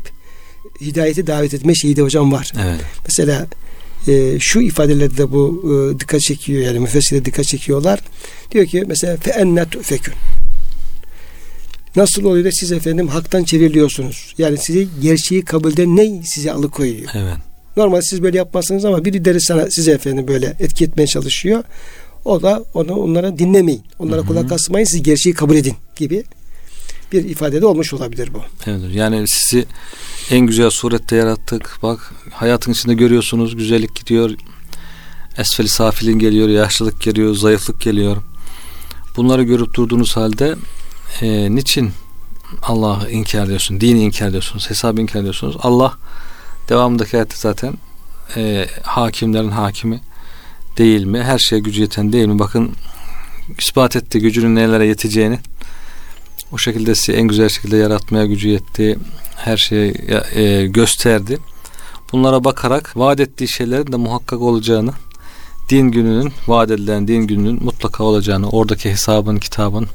hidayeti 0.82 1.28
davet 1.28 1.54
etme 1.54 1.76
şeyi 1.76 1.96
de 1.96 2.02
hocam 2.02 2.32
var. 2.32 2.52
Evet. 2.66 2.80
Mesela 3.08 3.48
e, 4.08 4.40
şu 4.40 4.62
ifadelerde 4.62 5.18
de 5.18 5.32
bu 5.32 5.64
e, 5.66 6.00
dikkat 6.00 6.22
çekiyor 6.22 6.62
yani 6.62 6.80
müfessire 6.80 7.26
dikkat 7.26 7.46
çekiyorlar. 7.46 8.00
Diyor 8.52 8.66
ki 8.66 8.84
mesela 8.88 9.18
fe 9.18 9.32
enne 9.32 9.66
tufekün. 9.66 10.14
Nasıl 11.96 12.24
oluyor 12.24 12.46
da 12.46 12.52
siz 12.52 12.72
efendim 12.72 13.08
haktan 13.08 13.44
çevriliyorsunuz? 13.44 14.34
Yani 14.38 14.58
sizi 14.58 14.88
gerçeği 15.02 15.46
kabulden 15.46 15.96
ne 15.96 16.24
sizi 16.24 16.52
alıkoyuyor? 16.52 17.10
Evet. 17.14 17.36
Normal 17.78 18.02
siz 18.02 18.24
böyle 18.24 18.38
yapmazsınız 18.38 18.86
ama 18.86 19.06
biri 19.06 19.26
deri 19.26 19.42
sana 19.42 19.72
size 19.72 19.92
efendim 19.92 20.28
böyle 20.28 20.56
etki 20.60 20.86
etmeye 20.86 21.08
çalışıyor. 21.08 21.64
O 22.26 22.42
da 22.42 22.64
onu 22.74 22.94
onlara 22.94 23.38
dinlemeyin. 23.38 23.84
Onlara 24.00 24.22
kulak 24.22 24.52
asmayın. 24.52 24.86
Siz 24.86 25.04
gerçeği 25.04 25.36
kabul 25.36 25.56
edin 25.56 25.76
gibi 25.96 26.24
bir 27.12 27.24
ifade 27.24 27.62
de 27.62 27.66
olmuş 27.66 27.94
olabilir 27.94 28.30
bu. 28.34 28.42
Evet. 28.68 28.82
Yani 28.94 29.28
sizi 29.28 29.66
en 30.32 30.40
güzel 30.40 30.70
surette 30.70 31.16
yarattık. 31.16 31.78
Bak 31.84 32.14
hayatın 32.32 32.72
içinde 32.72 32.94
görüyorsunuz 32.94 33.56
güzellik 33.56 33.96
gidiyor. 33.96 34.32
Esfeli 35.38 35.68
safilin 35.68 36.20
geliyor, 36.20 36.50
yaşlılık 36.50 37.02
geliyor, 37.02 37.36
zayıflık 37.36 37.82
geliyor. 37.82 38.18
Bunları 39.18 39.44
görüp 39.44 39.74
durduğunuz 39.74 40.18
halde 40.18 40.56
e, 41.22 41.56
niçin 41.56 41.92
Allah'ı 42.62 43.12
inkar 43.12 43.46
ediyorsun, 43.46 43.82
dini 43.82 44.04
inkar 44.04 44.28
ediyorsunuz, 44.28 44.70
hesabı 44.70 45.02
inkar 45.02 45.20
ediyorsunuz? 45.20 45.58
Allah 45.60 45.98
devamındaki 46.70 47.18
ayette 47.18 47.36
zaten 47.38 47.74
e, 48.38 48.68
hakimlerin 48.84 49.52
hakimi 49.52 50.02
değil 50.78 51.04
mi? 51.04 51.24
Her 51.24 51.38
şeye 51.38 51.60
gücü 51.60 51.82
yeten 51.82 52.14
değil 52.14 52.28
mi? 52.28 52.40
Bakın 52.40 52.72
ispat 53.58 53.96
etti 53.96 54.20
gücünün 54.20 54.56
nelere 54.56 54.88
yeteceğini. 54.88 55.40
O 56.52 56.58
şekilde 56.58 56.96
sizi 56.96 57.12
en 57.12 57.28
güzel 57.28 57.50
şekilde 57.50 57.78
yaratmaya 57.78 58.26
gücü 58.26 58.50
yetti. 58.50 58.98
Her 59.36 59.58
şeyi 59.58 59.94
e, 60.36 60.68
gösterdi. 60.68 61.40
Bunlara 62.12 62.44
bakarak 62.44 62.98
vaat 62.98 63.20
ettiği 63.20 63.48
şeylerin 63.48 63.92
de 63.92 63.96
muhakkak 63.96 64.42
olacağını, 64.42 64.92
din 65.70 65.92
gününün, 65.92 66.34
vaat 66.48 66.72
edilen 66.72 67.08
din 67.08 67.28
gününün 67.28 67.64
mutlaka 67.64 68.04
olacağını, 68.04 68.50
oradaki 68.50 68.92
hesabın, 68.92 69.38
kitabın 69.38 69.88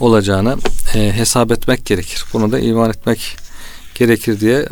olacağını 0.00 0.56
e, 0.94 1.12
hesap 1.12 1.52
etmek 1.52 1.86
gerekir. 1.86 2.24
Bunu 2.32 2.52
da 2.52 2.58
iman 2.58 2.90
etmek 2.90 3.36
gerekir 3.94 4.40
diye 4.40 4.66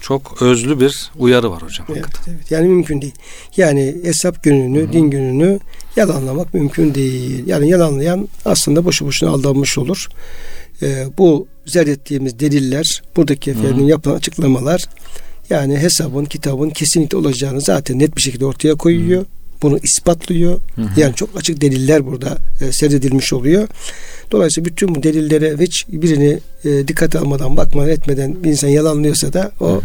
çok 0.00 0.42
özlü 0.42 0.80
bir 0.80 1.10
uyarı 1.18 1.50
var 1.50 1.62
hocam. 1.62 1.86
Evet, 1.90 2.06
evet. 2.28 2.50
Yani 2.50 2.68
mümkün 2.68 3.02
değil. 3.02 3.14
Yani 3.56 3.96
hesap 4.02 4.42
gününü, 4.42 4.82
Hı-hı. 4.82 4.92
din 4.92 5.10
gününü 5.10 5.58
yalanlamak 5.96 6.54
mümkün 6.54 6.94
değil. 6.94 7.46
Yani 7.46 7.68
yalanlayan 7.68 8.28
aslında 8.44 8.84
boşu 8.84 9.06
boşuna 9.06 9.30
aldanmış 9.30 9.78
olur. 9.78 10.08
Ee, 10.82 11.06
bu 11.18 11.46
zerrettiğimiz 11.66 12.40
deliller, 12.40 13.02
buradaki 13.16 13.50
efendim 13.50 13.78
Hı-hı. 13.78 13.90
yapılan 13.90 14.16
açıklamalar 14.16 14.84
yani 15.50 15.78
hesabın, 15.78 16.24
kitabın 16.24 16.70
kesinlikle 16.70 17.16
olacağını 17.16 17.60
zaten 17.60 17.98
net 17.98 18.16
bir 18.16 18.22
şekilde 18.22 18.46
ortaya 18.46 18.74
koyuyor. 18.74 19.20
Hı-hı. 19.20 19.35
Bunu 19.62 19.78
ispatlıyor. 19.82 20.60
Hı-hı. 20.74 21.00
Yani 21.00 21.14
çok 21.14 21.36
açık 21.36 21.60
deliller 21.60 22.06
burada 22.06 22.38
e, 22.60 22.72
serdedilmiş 22.72 23.32
oluyor. 23.32 23.68
Dolayısıyla 24.32 24.70
bütün 24.70 24.94
bu 24.94 25.02
delillere 25.02 25.56
hiç 25.60 25.86
birini 25.88 26.38
e, 26.64 26.88
dikkat 26.88 27.16
almadan, 27.16 27.56
bakmadan, 27.56 27.90
etmeden 27.90 28.44
bir 28.44 28.50
insan 28.50 28.68
yalanlıyorsa 28.68 29.32
da 29.32 29.52
o 29.60 29.68
hı 29.68 29.76
hı. 29.76 29.82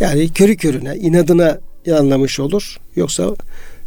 yani 0.00 0.32
körü 0.32 0.56
körüne, 0.56 0.96
inadına 0.96 1.60
yalanlamış 1.86 2.40
olur. 2.40 2.76
Yoksa 2.96 3.36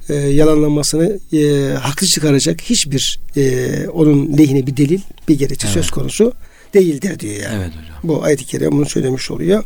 e, 0.10 0.14
yalanlanmasını 0.14 1.20
e, 1.34 1.74
haklı 1.74 2.08
çıkaracak 2.08 2.62
hiçbir 2.62 3.20
e, 3.38 3.88
onun 3.88 4.38
lehine 4.38 4.68
bir 4.68 4.78
delil, 4.78 5.00
bir 5.28 5.40
gerekçe 5.40 5.68
evet. 5.68 5.74
söz 5.74 5.92
konusu 5.92 6.34
değildir 6.74 7.20
diyor 7.20 7.36
yani. 7.36 7.56
Evet 7.56 7.70
hocam. 7.70 7.96
Bu 8.04 8.24
ayet-i 8.24 8.46
kerime 8.46 8.72
bunu 8.72 8.86
söylemiş 8.86 9.32
oluyor. 9.32 9.64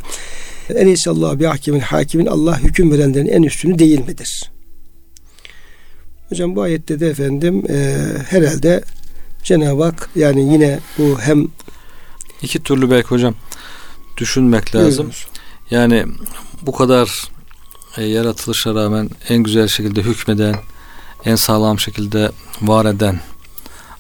En 0.76 0.88
iyisi 0.88 1.10
Allah 1.10 1.40
bir 1.40 1.46
hakimin 1.46 1.80
hakimin 1.80 2.26
Allah 2.26 2.60
hüküm 2.64 2.92
verenlerin 2.92 3.28
en 3.28 3.44
üstünü 3.44 3.80
değil 3.80 4.00
midir? 4.00 4.52
Hocam 6.30 6.56
bu 6.56 6.62
ayette 6.62 7.00
de 7.00 7.08
efendim 7.08 7.64
e, 7.70 8.08
herhalde 8.30 8.84
Cenab-ı 9.44 9.84
Hak 9.84 10.10
yani 10.16 10.54
yine 10.54 10.80
bu 10.98 11.20
hem 11.20 11.48
iki 12.42 12.64
türlü 12.64 12.92
belki 12.92 13.08
hocam 13.08 13.36
düşünmek 14.18 14.76
lazım. 14.76 14.90
Buyurunuz. 14.90 15.28
Yani 15.72 16.06
bu 16.62 16.72
kadar 16.72 17.30
e, 17.98 18.04
yaratılışa 18.04 18.76
rağmen 18.76 19.10
en 19.30 19.44
güzel 19.44 19.68
şekilde 19.68 20.02
hükmeden, 20.02 20.56
en 21.26 21.36
sağlam 21.36 21.80
şekilde 21.80 22.32
var 22.62 22.86
eden 22.86 23.20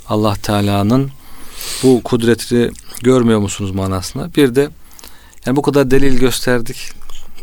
Allah 0.07 0.35
Teala'nın 0.35 1.11
bu 1.83 2.01
kudretini 2.03 2.71
görmüyor 3.01 3.39
musunuz 3.39 3.71
manasında? 3.71 4.35
Bir 4.35 4.55
de 4.55 4.69
yani 5.45 5.55
bu 5.55 5.61
kadar 5.61 5.91
delil 5.91 6.17
gösterdik. 6.17 6.77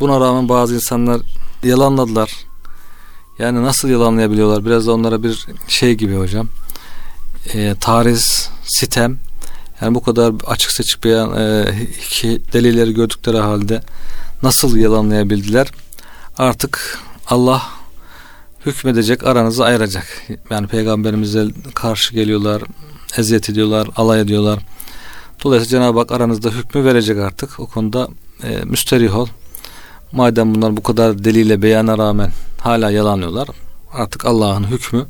Buna 0.01 0.21
rağmen 0.21 0.49
bazı 0.49 0.75
insanlar 0.75 1.21
yalanladılar. 1.63 2.31
Yani 3.39 3.63
nasıl 3.63 3.89
yalanlayabiliyorlar? 3.89 4.65
Biraz 4.65 4.87
da 4.87 4.93
onlara 4.93 5.23
bir 5.23 5.47
şey 5.69 5.95
gibi 5.95 6.17
hocam 6.17 6.49
e, 7.55 7.75
tariz, 7.81 8.51
sitem 8.65 9.19
yani 9.81 9.95
bu 9.95 10.03
kadar 10.03 10.35
açık 10.47 10.71
seçik 10.71 11.05
bir 11.05 11.11
e, 11.11 12.53
delilleri 12.53 12.95
gördükleri 12.95 13.39
halde 13.39 13.83
nasıl 14.43 14.77
yalanlayabildiler? 14.77 15.71
Artık 16.39 16.99
Allah 17.29 17.63
hükmedecek, 18.67 19.27
aranızı 19.27 19.65
ayıracak. 19.65 20.07
Yani 20.51 20.67
peygamberimize 20.67 21.47
karşı 21.75 22.15
geliyorlar, 22.15 22.63
eziyet 23.17 23.51
ediyorlar, 23.51 23.89
alay 23.97 24.21
ediyorlar. 24.21 24.59
Dolayısıyla 25.45 25.81
Cenab-ı 25.81 25.99
Hak 25.99 26.13
aranızda 26.13 26.51
hükmü 26.51 26.85
verecek 26.85 27.19
artık. 27.19 27.61
O 27.61 27.67
konuda 27.67 28.09
e, 28.43 28.65
müsterih 28.65 29.17
ol. 29.17 29.27
Madem 30.13 30.55
bunlar 30.55 30.77
bu 30.77 30.83
kadar 30.83 31.25
deliyle 31.25 31.63
beyana 31.63 31.99
rağmen 31.99 32.31
hala 32.63 32.91
yalanlıyorlar. 32.91 33.49
Artık 33.93 34.27
Allah'ın 34.27 34.65
hükmü 34.65 35.07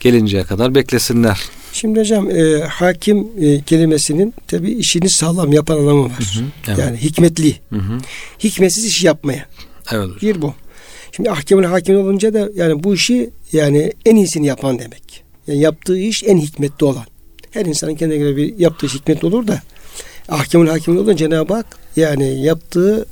gelinceye 0.00 0.44
kadar 0.44 0.74
beklesinler 0.74 1.40
Şimdi 1.72 2.00
hocam 2.00 2.30
e, 2.30 2.60
hakim 2.60 3.28
e, 3.40 3.62
kelimesinin 3.62 4.34
tabi 4.48 4.72
işini 4.72 5.10
sağlam 5.10 5.52
yapan 5.52 5.76
anlamı 5.76 6.04
var. 6.04 6.12
Hı 6.18 6.40
hı, 6.40 6.44
evet. 6.68 6.78
Yani 6.78 6.96
hikmetli. 6.96 7.56
Hı 7.70 7.76
hı. 7.76 7.98
Hikmetsiz 8.44 8.84
iş 8.84 9.04
yapmaya. 9.04 9.46
Evet 9.92 10.04
hocam. 10.04 10.16
Bir 10.22 10.42
bu. 10.42 10.54
Şimdi 11.12 11.30
ahkamın 11.30 11.62
hakim 11.62 11.96
olunca 11.96 12.34
da 12.34 12.48
yani 12.54 12.84
bu 12.84 12.94
işi 12.94 13.30
yani 13.52 13.92
en 14.06 14.16
iyisini 14.16 14.46
yapan 14.46 14.78
demek. 14.78 15.22
Yani 15.46 15.60
yaptığı 15.60 15.98
iş 15.98 16.24
en 16.24 16.38
hikmetli 16.38 16.86
olan. 16.86 17.04
Her 17.50 17.66
insanın 17.66 17.94
kendine 17.94 18.18
göre 18.18 18.36
bir 18.36 18.58
yaptığı 18.58 18.86
iş 18.86 18.94
hikmetli 18.94 19.26
olur 19.26 19.46
da 19.46 19.62
ahkamın 20.28 20.66
hakim 20.66 20.96
olunca 20.96 21.16
Cenab-ı 21.16 21.54
Hak 21.54 21.66
yani 21.96 22.42
yaptığı 22.42 23.06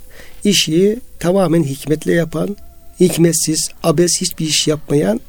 işi 0.44 0.98
tamamen 1.20 1.62
hikmetle 1.62 2.12
yapan, 2.12 2.56
hikmetsiz, 3.00 3.68
abes 3.82 4.20
hiçbir 4.20 4.46
iş 4.46 4.68
yapmayan 4.68 5.20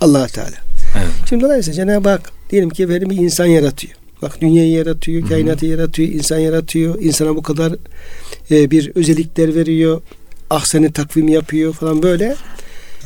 allah 0.00 0.26
Teala. 0.26 0.56
Evet. 0.96 1.08
Şimdi 1.28 1.44
dolayısıyla 1.44 1.76
Cenab-ı 1.76 2.08
Hak 2.08 2.32
diyelim 2.50 2.70
ki 2.70 2.88
bir 2.88 3.16
insan 3.16 3.46
yaratıyor. 3.46 3.94
Bak 4.22 4.40
dünyayı 4.40 4.70
yaratıyor, 4.70 5.28
kainatı 5.28 5.66
Hı-hı. 5.66 5.70
yaratıyor, 5.70 6.08
insan 6.08 6.38
yaratıyor. 6.38 7.02
İnsana 7.02 7.36
bu 7.36 7.42
kadar 7.42 7.74
e, 8.50 8.70
bir 8.70 8.92
özellikler 8.94 9.54
veriyor. 9.54 10.02
Ahseni 10.50 10.92
takvim 10.92 11.28
yapıyor 11.28 11.72
falan 11.72 12.02
böyle. 12.02 12.36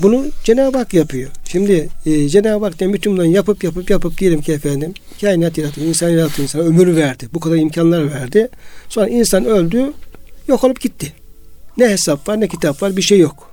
Bunu 0.03 0.26
Cenab-ı 0.44 0.78
Hak 0.78 0.94
yapıyor. 0.94 1.30
Şimdi 1.48 1.88
e, 2.07 2.28
Cenab-ı 2.28 2.64
Hak 2.64 2.80
bütün 2.80 3.12
bunları 3.12 3.28
yapıp 3.28 3.64
yapıp 3.64 3.90
yapıp 3.90 4.18
diyelim 4.18 4.42
ki 4.42 4.53
efendim 4.53 4.94
kainat 5.20 5.59
yarattı, 5.59 5.80
insan 5.80 6.09
yarattı, 6.09 6.42
insana 6.42 6.62
ömür 6.62 6.96
verdi. 6.96 7.28
Bu 7.34 7.40
kadar 7.40 7.57
imkanlar 7.57 8.11
verdi. 8.11 8.48
Sonra 8.88 9.09
insan 9.09 9.44
öldü, 9.44 9.92
yok 10.48 10.64
olup 10.64 10.80
gitti. 10.80 11.12
Ne 11.78 11.88
hesap 11.88 12.28
var 12.28 12.40
ne 12.40 12.48
kitap 12.48 12.82
var 12.82 12.96
bir 12.96 13.03
şey 13.03 13.18
yok. 13.18 13.51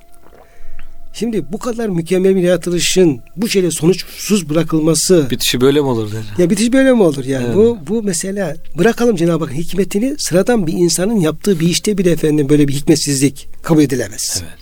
Şimdi 1.19 1.51
bu 1.51 1.57
kadar 1.59 1.89
mükemmel 1.89 2.35
bir 2.35 2.41
yaratılışın 2.41 3.21
bu 3.35 3.49
şeyle 3.49 3.71
sonuçsuz 3.71 4.49
bırakılması 4.49 5.27
bitişi 5.29 5.61
böyle 5.61 5.81
mi 5.81 5.87
olur 5.87 6.11
der. 6.11 6.23
Ya 6.37 6.49
bitiş 6.49 6.73
böyle 6.73 6.93
mi 6.93 7.03
olur 7.03 7.25
yani? 7.25 7.45
Evet. 7.45 7.55
Bu 7.55 7.77
bu 7.87 8.03
mesela 8.03 8.55
bırakalım 8.77 9.15
Cenab-ı 9.15 9.43
Hakk'ın 9.43 9.57
hikmetini 9.57 10.15
sıradan 10.19 10.67
bir 10.67 10.73
insanın 10.73 11.19
yaptığı 11.19 11.59
bir 11.59 11.69
işte 11.69 11.97
bile 11.97 12.11
efendim 12.11 12.49
böyle 12.49 12.67
bir 12.67 12.73
hikmetsizlik 12.73 13.47
kabul 13.63 13.81
edilemez. 13.81 14.43
Evet. 14.43 14.59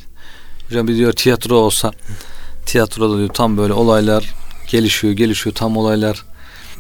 Hocam 0.69 0.87
bir 0.87 0.95
diyor 0.95 1.13
tiyatro 1.13 1.55
olsa 1.55 1.91
tiyatroda 2.65 3.17
diyor 3.17 3.29
tam 3.29 3.57
böyle 3.57 3.73
olaylar 3.73 4.33
gelişiyor 4.67 5.13
gelişiyor 5.13 5.55
tam 5.55 5.77
olaylar 5.77 6.25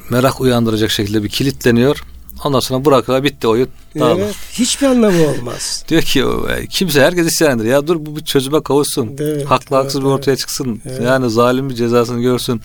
merak 0.09 0.41
uyandıracak 0.41 0.91
şekilde 0.91 1.23
bir 1.23 1.29
kilitleniyor. 1.29 2.03
Ondan 2.43 2.59
sonra 2.59 2.85
bırakıyorlar 2.85 3.23
bitti 3.23 3.47
oyun 3.47 3.69
dağılır. 3.99 4.21
Evet, 4.21 4.35
hiçbir 4.51 4.87
anlamı 4.87 5.27
olmaz. 5.27 5.83
Diyor 5.89 6.01
ki 6.01 6.25
e, 6.49 6.67
kimse 6.67 7.01
herkes 7.01 7.27
isyan 7.27 7.59
eder. 7.59 7.69
Ya 7.69 7.87
dur 7.87 7.95
bu 7.99 8.15
bir 8.15 8.25
çözüme 8.25 8.63
kavuşsun. 8.63 9.15
Evet, 9.19 9.45
Haklı 9.45 9.75
evet, 9.75 9.83
haksız 9.83 10.01
bir 10.01 10.07
evet. 10.07 10.19
ortaya 10.19 10.35
çıksın. 10.35 10.81
Evet. 10.85 11.01
Yani 11.01 11.29
zalim 11.29 11.69
bir 11.69 11.75
cezasını 11.75 12.21
görsün. 12.21 12.61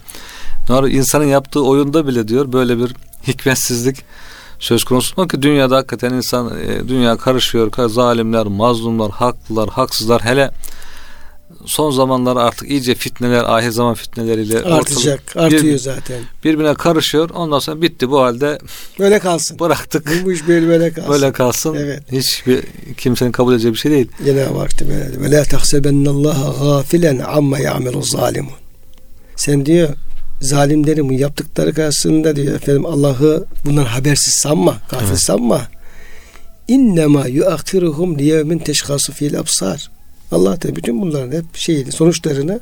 Doğru 0.69 0.89
insanın 0.89 1.27
yaptığı 1.27 1.65
oyunda 1.65 2.07
bile 2.07 2.29
diyor 2.29 2.53
böyle 2.53 2.79
bir 2.79 2.95
hikmetsizlik 3.27 4.05
söz 4.59 4.85
konusu 4.85 5.29
ki 5.29 5.43
dünyada 5.43 5.77
hakikaten 5.77 6.13
insan 6.13 6.61
e, 6.61 6.89
dünya 6.89 7.17
karışıyor. 7.17 7.89
Zalimler, 7.89 8.47
mazlumlar, 8.47 9.11
haklılar, 9.11 9.69
haksızlar 9.69 10.25
hele 10.25 10.51
son 11.67 11.91
zamanlar 11.91 12.37
artık 12.37 12.71
iyice 12.71 12.95
fitneler, 12.95 13.45
ahir 13.45 13.71
zaman 13.71 13.95
fitneleriyle 13.95 14.57
ortalık 14.59 14.73
Artacak, 14.75 15.37
artıyor 15.37 15.63
bir- 15.63 15.79
zaten. 15.79 16.21
birbirine 16.45 16.75
karışıyor. 16.75 17.31
Ondan 17.31 17.59
sonra 17.59 17.83
bitti 17.83 18.11
bu 18.11 18.21
halde 18.21 18.59
Böyle 18.99 19.19
kalsın. 19.19 19.59
bıraktık. 19.59 20.23
Bu, 20.25 20.33
iş 20.33 20.49
böyle 20.49 20.69
böyle 20.69 20.93
kalsın. 20.93 21.11
Böyle 21.13 21.33
kalsın. 21.33 21.75
Evet. 21.75 22.03
Hiçbir 22.13 22.63
kimsenin 22.97 23.33
kabul 23.33 23.53
edeceği 23.55 23.73
bir 23.75 23.79
şey 23.79 23.93
değil. 23.93 24.09
Cenab-ı 24.25 24.59
Hak. 24.59 24.71
Ve 25.21 25.31
la 25.31 25.45
tahsebennallaha 25.45 26.65
gafilen 26.65 27.19
amma 27.19 27.59
ya'melu 27.59 28.03
zalimun. 28.03 28.53
Sen 29.37 29.67
diyor 29.67 29.89
zalimlerin 30.41 31.09
bu 31.09 31.13
yaptıkları 31.13 31.75
karşısında 31.75 32.37
diyor 32.37 32.55
efendim 32.55 32.87
Allah'ı 32.87 33.45
bundan 33.65 33.85
habersiz 33.85 34.35
sanma, 34.35 34.77
gafil 34.91 35.07
Evet. 35.09 35.19
sanma. 35.21 35.61
İnnemâ 36.69 37.27
yuakhiruhum 37.27 38.19
liyevmin 38.19 38.59
teşhasu 38.59 39.13
fil 39.13 39.39
absar. 39.39 39.91
Allah 40.33 40.63
da 40.63 40.77
bütün 40.77 41.03
bunların 41.03 41.33
hep 41.33 41.45
şeyini, 41.55 41.93
sonuçlarını 41.93 42.61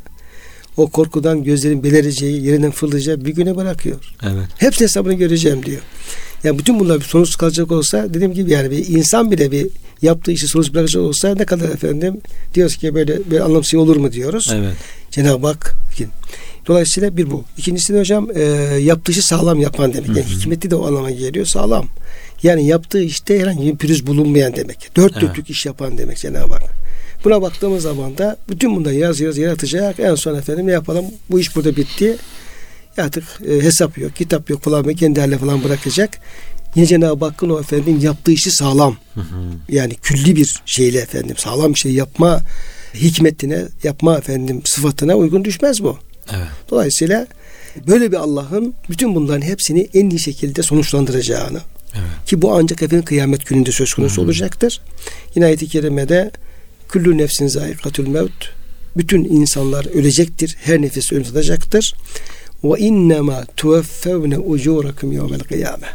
o 0.77 0.91
korkudan 0.91 1.45
gözlerin 1.45 1.83
belireceği, 1.83 2.47
yerinden 2.47 2.71
fırlayacağı 2.71 3.25
bir 3.25 3.35
güne 3.35 3.57
bırakıyor. 3.57 4.15
Evet. 4.23 4.49
Hepsi 4.59 4.85
hesabını 4.85 5.15
göreceğim 5.15 5.65
diyor. 5.65 5.81
Yani 6.45 6.59
bütün 6.59 6.81
bunlar 6.81 7.01
bir 7.01 7.05
sonuç 7.05 7.39
kalacak 7.39 7.73
olsa 7.73 8.15
dediğim 8.15 8.33
gibi 8.33 8.51
yani 8.51 8.71
bir 8.71 8.89
insan 8.89 9.31
bile 9.31 9.51
bir 9.51 9.67
yaptığı 10.03 10.33
işi 10.33 10.49
sonuç 10.49 10.75
bırakacak 10.75 11.03
olsa 11.03 11.35
ne 11.35 11.45
kadar 11.45 11.69
efendim 11.69 12.21
diyoruz 12.55 12.77
ki 12.77 12.95
böyle 12.95 13.31
bir 13.31 13.41
anlamsız 13.41 13.75
olur 13.75 13.97
mu 13.97 14.13
diyoruz. 14.13 14.51
Evet. 14.55 14.75
Cenab-ı 15.11 15.47
Hak 15.47 15.75
Dolayısıyla 16.67 17.17
bir 17.17 17.31
bu. 17.31 17.45
İkincisi 17.59 17.95
de 17.95 18.01
hocam 18.01 18.29
e, 18.35 18.43
yaptığı 18.81 19.13
işi 19.13 19.23
sağlam 19.23 19.61
yapan 19.61 19.95
demek. 19.95 20.09
Yani 20.09 20.25
hikmeti 20.25 20.71
de 20.71 20.77
o 20.77 20.87
anlama 20.87 21.11
geliyor 21.11 21.47
sağlam. 21.47 21.87
Yani 22.43 22.67
yaptığı 22.67 23.03
işte 23.03 23.41
herhangi 23.41 23.73
bir 23.73 23.77
pürüz 23.77 24.07
bulunmayan 24.07 24.57
demek. 24.57 24.91
Dört 24.97 25.13
Evet. 25.13 25.23
dörtlük 25.23 25.51
iş 25.51 25.67
yapan 25.67 25.99
demek 25.99 26.19
Cenab-ı 26.19 26.53
Hak. 26.53 26.80
Buna 27.25 27.43
baktığımız 27.43 27.83
zaman 27.83 28.19
da 28.19 28.37
bütün 28.49 28.77
bunları 28.77 28.95
yaz 28.95 29.21
yaz 29.21 29.39
yaratacak. 29.39 30.01
En 30.01 30.15
son 30.15 30.35
efendim 30.35 30.67
ne 30.67 30.73
yapalım? 30.73 31.05
Bu 31.31 31.41
iş 31.41 31.57
burada 31.57 31.77
bitti. 31.77 32.17
Artık 32.99 33.25
e, 33.49 33.63
hesap 33.63 33.99
yok, 33.99 34.17
kitap 34.17 34.51
yok 34.51 34.63
falan 34.63 34.95
kendi 34.95 35.21
haline 35.21 35.39
falan 35.39 35.65
bırakacak. 35.65 36.19
Yine 36.75 36.87
Cenab-ı 36.87 37.25
Hakk'ın 37.25 37.51
o 37.51 37.61
efendim 37.61 37.99
yaptığı 38.03 38.33
işi 38.33 38.51
sağlam. 38.51 38.97
Yani 39.69 39.95
külli 39.95 40.37
bir 40.37 40.63
şeyle 40.67 40.99
efendim 40.99 41.37
sağlam 41.39 41.75
bir 41.75 41.79
şey 41.79 41.93
yapma 41.93 42.41
hikmetine, 42.95 43.65
yapma 43.83 44.19
efendim 44.19 44.63
sıfatına 44.65 45.15
uygun 45.15 45.45
düşmez 45.45 45.83
bu. 45.83 45.99
Evet. 46.37 46.47
Dolayısıyla 46.71 47.27
böyle 47.87 48.13
bir 48.13 48.17
Allah'ın 48.17 48.75
bütün 48.91 49.15
bunların 49.15 49.43
hepsini 49.43 49.89
en 49.95 50.11
iyi 50.11 50.19
şekilde 50.19 50.63
sonuçlandıracağını 50.63 51.61
Evet. 51.95 52.27
ki 52.27 52.43
bu 52.43 52.55
ancak 52.55 52.83
efendim 52.83 53.05
kıyamet 53.05 53.47
gününde 53.47 53.73
söz 53.73 53.95
konusu 53.95 54.23
olacaktır. 54.23 54.81
Yine 55.35 55.45
ayet-i 55.45 55.69
kerimede 55.69 56.31
küllü 56.91 57.19
nefsin 57.19 57.47
zayikatül 57.47 58.09
mevt 58.09 58.49
bütün 58.97 59.25
insanlar 59.25 59.87
ölecektir. 59.99 60.57
Her 60.61 60.83
nefis 60.83 61.13
ölüm 61.13 61.25
tadacaktır. 61.25 61.95
Ve 62.65 62.79
innema 62.81 63.45
tuveffevne 63.57 64.39
ucurakum 64.39 65.13
yevmel 65.13 65.41
kıyame. 65.41 65.87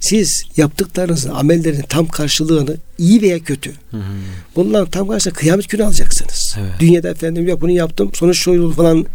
Siz 0.00 0.42
yaptıklarınızın, 0.56 1.30
amellerin 1.30 1.82
tam 1.88 2.06
karşılığını 2.08 2.76
iyi 2.98 3.22
veya 3.22 3.38
kötü 3.38 3.70
Hı 3.90 3.96
hı. 3.96 4.02
bunların 4.56 4.90
tam 4.90 5.08
karşılığında 5.08 5.38
kıyamet 5.38 5.68
günü 5.68 5.84
alacaksınız. 5.84 6.56
Evet. 6.60 6.70
Dünyada 6.80 7.08
efendim 7.08 7.48
yok 7.48 7.60
bunu 7.60 7.70
yaptım 7.70 8.10
sonuç 8.14 8.38
şu 8.38 8.50
oldu 8.50 8.72
falan. 8.72 9.06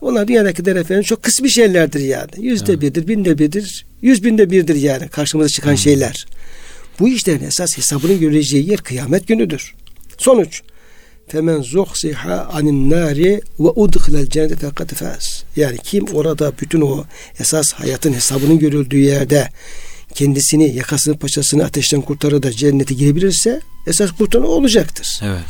Onlar 0.00 0.28
dünyadakiler 0.28 0.76
efendim 0.76 1.02
çok 1.02 1.22
kısmi 1.22 1.50
şeylerdir 1.52 2.00
yani. 2.00 2.30
Yüzde 2.38 2.72
Evet. 2.72 2.82
birdir, 2.82 3.08
binde 3.08 3.38
birdir, 3.38 3.86
yüz 4.02 4.24
binde 4.24 4.50
birdir 4.50 4.74
yani 4.74 5.08
karşımıza 5.08 5.48
çıkan 5.48 5.74
şeyler. 5.74 6.26
Bu 7.00 7.08
işlerin 7.08 7.44
esas 7.44 7.76
hesabının 7.78 8.20
görüleceği 8.20 8.70
yer 8.70 8.78
kıyamet 8.78 9.28
günüdür. 9.28 9.74
Sonuç. 10.18 10.62
Femen 11.28 11.62
zuhsiha 11.62 12.48
anin 12.52 12.90
nari 12.90 13.40
ve 13.58 13.68
udkhilel 13.68 14.26
cennete 14.26 14.56
fekad 14.56 14.94
faz. 14.94 15.44
Yani 15.56 15.78
kim 15.78 16.04
orada 16.04 16.52
bütün 16.60 16.80
o 16.80 17.04
esas 17.40 17.72
hayatın 17.72 18.12
hesabının 18.12 18.58
görüldüğü 18.58 18.98
yerde 18.98 19.48
kendisini 20.14 20.74
yakasını 20.76 21.18
paçasını 21.18 21.64
ateşten 21.64 22.00
kurtarır 22.00 22.42
da 22.42 22.52
cennete 22.52 22.94
girebilirse 22.94 23.60
esas 23.86 24.10
kurtaran 24.10 24.46
olacaktır. 24.46 25.20
Evet. 25.24 25.42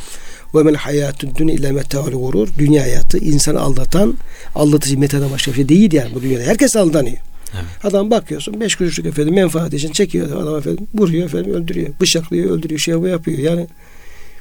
Ve 0.55 0.63
mel 0.63 0.75
hayatun 0.75 1.35
dünya 1.35 1.55
ile 1.55 1.71
metaul 1.71 2.11
gurur. 2.11 2.49
Dünya 2.57 2.83
hayatı 2.83 3.17
insanı 3.17 3.61
aldatan, 3.61 4.17
aldatıcı 4.55 4.99
metadan 4.99 5.31
başka 5.31 5.51
bir 5.51 5.55
şey 5.55 5.69
değil 5.69 5.93
yani 5.93 6.15
bu 6.15 6.21
dünyada. 6.21 6.43
Herkes 6.43 6.75
aldanıyor. 6.75 7.17
Evet. 7.53 7.65
Adam 7.83 8.11
bakıyorsun 8.11 8.61
beş 8.61 8.75
kuruşluk 8.75 9.05
efendim 9.05 9.33
menfaat 9.33 9.73
için 9.73 9.91
çekiyor 9.91 10.41
adam 10.41 10.57
efendim 10.57 10.87
vuruyor 10.93 11.25
efendim 11.25 11.53
öldürüyor. 11.53 11.89
Bıçaklıyor 12.01 12.51
öldürüyor 12.51 12.79
şey 12.79 13.01
bu 13.01 13.07
yapıyor. 13.07 13.37
Yani 13.37 13.67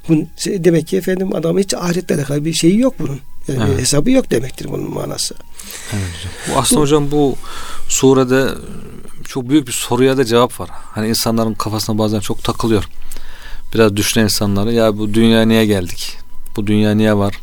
bunun, 0.09 0.29
demek 0.47 0.89
ki 0.89 0.97
efendim 0.97 1.35
adam 1.35 1.59
hiç 1.59 1.75
ahiretle 1.75 2.15
alakalı 2.15 2.45
bir 2.45 2.53
şeyi 2.53 2.79
yok 2.79 2.95
bunun. 2.99 3.21
Yani 3.49 3.63
Evet. 3.69 3.81
hesabı 3.81 4.11
yok 4.11 4.31
demektir 4.31 4.69
bunun 4.71 4.95
manası. 4.95 5.35
Evet 5.93 6.05
hocam. 6.17 6.33
Bu 6.49 6.59
aslında 6.61 6.81
hocam 6.81 7.11
bu 7.11 7.37
surede 7.89 8.49
çok 9.29 9.49
büyük 9.49 9.67
bir 9.67 9.73
soruya 9.73 10.17
da 10.17 10.25
cevap 10.25 10.61
var. 10.61 10.71
Hani 10.73 11.09
insanların 11.09 11.55
kafasına 11.55 11.99
bazen 11.99 12.21
çok 12.21 12.45
takılıyor. 12.45 12.85
Biraz 13.75 13.97
düşünen 13.97 14.25
insanları 14.25 14.73
ya 14.73 14.99
bu 14.99 15.15
dünyaya 15.15 15.47
niye 15.47 15.67
geldik? 15.67 16.19
Bu 16.57 16.67
dünya 16.67 16.95
niye 16.95 17.17
var? 17.17 17.35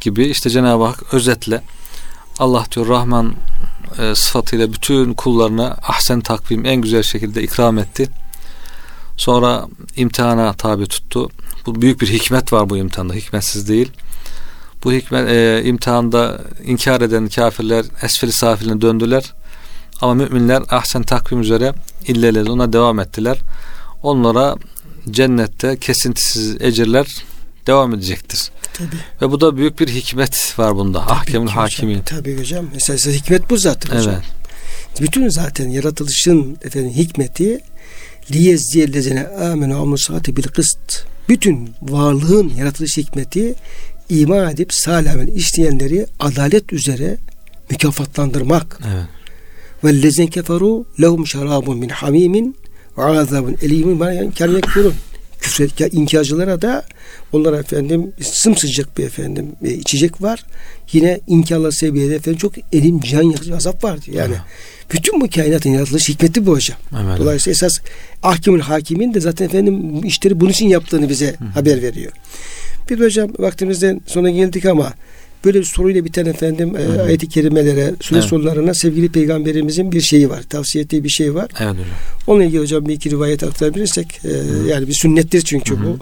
Gibi 0.00 0.26
işte 0.26 0.50
Cenab-ı 0.50 0.84
Hak 0.84 1.14
özetle 1.14 1.62
Allah 2.38 2.64
diyor 2.74 2.88
Rahman 2.88 3.34
e, 3.98 4.14
sıfatıyla 4.14 4.72
bütün 4.72 5.14
kullarına 5.14 5.76
ahsen 5.82 6.20
takvim 6.20 6.66
en 6.66 6.76
güzel 6.76 7.02
şekilde 7.02 7.42
ikram 7.42 7.78
etti. 7.78 8.08
Sonra 9.16 9.66
imtihana 9.96 10.52
tabi 10.52 10.86
tuttu. 10.86 11.30
Bu 11.68 11.82
büyük 11.82 12.00
bir 12.00 12.08
hikmet 12.08 12.52
var 12.52 12.70
bu 12.70 12.76
imtihanda. 12.76 13.14
Hikmetsiz 13.14 13.68
değil. 13.68 13.92
Bu 14.84 14.92
hikmet 14.92 15.28
e, 15.28 15.62
imtihanda 15.64 16.40
inkar 16.64 17.00
eden 17.00 17.28
kafirler 17.28 17.84
esfeli 18.02 18.32
safiline 18.32 18.80
döndüler. 18.80 19.34
Ama 20.00 20.14
müminler 20.14 20.62
ahsen 20.68 21.02
takvim 21.02 21.40
üzere 21.40 21.72
illeledi 22.06 22.50
ona 22.50 22.72
devam 22.72 23.00
ettiler. 23.00 23.38
Onlara 24.02 24.56
cennette 25.10 25.76
kesintisiz 25.76 26.56
ecirler 26.60 27.06
devam 27.66 27.94
edecektir. 27.94 28.50
Tabii. 28.74 28.96
Ve 29.22 29.30
bu 29.30 29.40
da 29.40 29.56
büyük 29.56 29.80
bir 29.80 29.88
hikmet 29.88 30.54
var 30.58 30.76
bunda. 30.76 31.00
Ahkemül 31.00 31.48
hakimin. 31.48 32.00
Tabii 32.00 32.38
hocam. 32.38 32.66
Esas 32.74 33.06
hikmet 33.06 33.50
bu 33.50 33.56
zaten 33.56 33.98
hocam. 33.98 34.14
Evet. 34.14 35.00
Bütün 35.00 35.28
zaten 35.28 35.68
yaratılışın 35.68 36.58
efendim 36.62 36.90
hikmeti 36.90 37.60
liyezziyellezine 38.32 39.26
amenu 39.26 39.82
amusati 39.82 40.36
bil 40.36 40.42
kıst. 40.42 41.04
Bütün 41.28 41.70
varlığın 41.82 42.48
yaratılış 42.48 42.96
hikmeti 42.96 43.54
iman 44.08 44.50
edip 44.50 44.74
salih 44.74 45.12
amel 45.12 45.28
işleyenleri 45.28 46.06
adalet 46.18 46.72
üzere 46.72 47.18
mükafatlandırmak. 47.70 48.80
Evet. 48.94 49.04
Vellezine 49.84 50.26
keferu 50.26 50.86
lehum 51.00 51.26
şarabun 51.26 51.78
min 51.78 51.88
hamimin 51.88 52.56
ve 52.98 53.04
azabun 53.04 53.56
elimin 53.62 54.00
yani 54.00 54.54
yekfurun. 54.54 54.62
Küfret, 54.90 55.07
inkarcılara 55.92 56.62
da 56.62 56.84
onlara 57.32 57.58
efendim 57.58 58.12
sımsıcak 58.20 58.98
bir 58.98 59.04
efendim 59.04 59.46
e, 59.64 59.70
içecek 59.70 60.22
var. 60.22 60.44
Yine 60.92 61.20
inkarlar 61.26 61.70
seviyede 61.70 62.14
efendim 62.14 62.38
çok 62.38 62.52
elim 62.72 63.00
can 63.00 63.22
yakıcı 63.22 63.56
azap 63.56 63.84
var 63.84 64.02
diyor. 64.02 64.16
Yani 64.16 64.36
bütün 64.92 65.20
bu 65.20 65.30
kainatın 65.30 65.70
yaratılış 65.70 66.08
hikmeti 66.08 66.46
bu 66.46 66.52
hocam. 66.52 66.78
Evet. 66.92 67.18
Dolayısıyla 67.18 67.52
esas 67.52 67.78
ahkimül 68.22 68.60
hakimin 68.60 69.14
de 69.14 69.20
zaten 69.20 69.46
efendim 69.46 70.04
işleri 70.04 70.40
bunun 70.40 70.50
için 70.50 70.68
yaptığını 70.68 71.08
bize 71.08 71.36
haber 71.54 71.82
veriyor. 71.82 72.12
Bir 72.90 73.00
hocam 73.00 73.30
vaktimizden 73.38 74.00
sona 74.06 74.30
geldik 74.30 74.66
ama 74.66 74.92
böyle 75.44 75.58
bir 75.58 75.64
soruyla 75.64 76.04
biten 76.04 76.26
efendim 76.26 76.76
e, 76.76 76.80
Hı 76.80 76.92
hı. 76.92 77.02
ayet-i 77.02 77.28
kerimelere, 77.28 77.94
süre 78.00 78.18
Evet. 78.18 78.28
sonlarına 78.28 78.74
sevgili 78.74 79.12
peygamberimizin 79.12 79.92
bir 79.92 80.00
şeyi 80.00 80.30
var. 80.30 80.42
Tavsiye 80.42 80.84
ettiği 80.84 81.04
bir 81.04 81.08
şey 81.08 81.34
var. 81.34 81.50
Evet 81.60 81.70
hocam. 81.72 81.84
Onunla 82.26 82.44
ilgili 82.44 82.60
hocam 82.60 82.86
bir 82.86 82.94
iki 82.94 83.10
rivayet 83.10 83.42
aktarabilirsek 83.42 84.20
e, 84.24 84.30
yani 84.70 84.88
bir 84.88 84.94
sünnettir 84.94 85.42
çünkü 85.42 85.74
Hı 85.76 85.80
hı. 85.80 85.84
bu. 85.86 85.98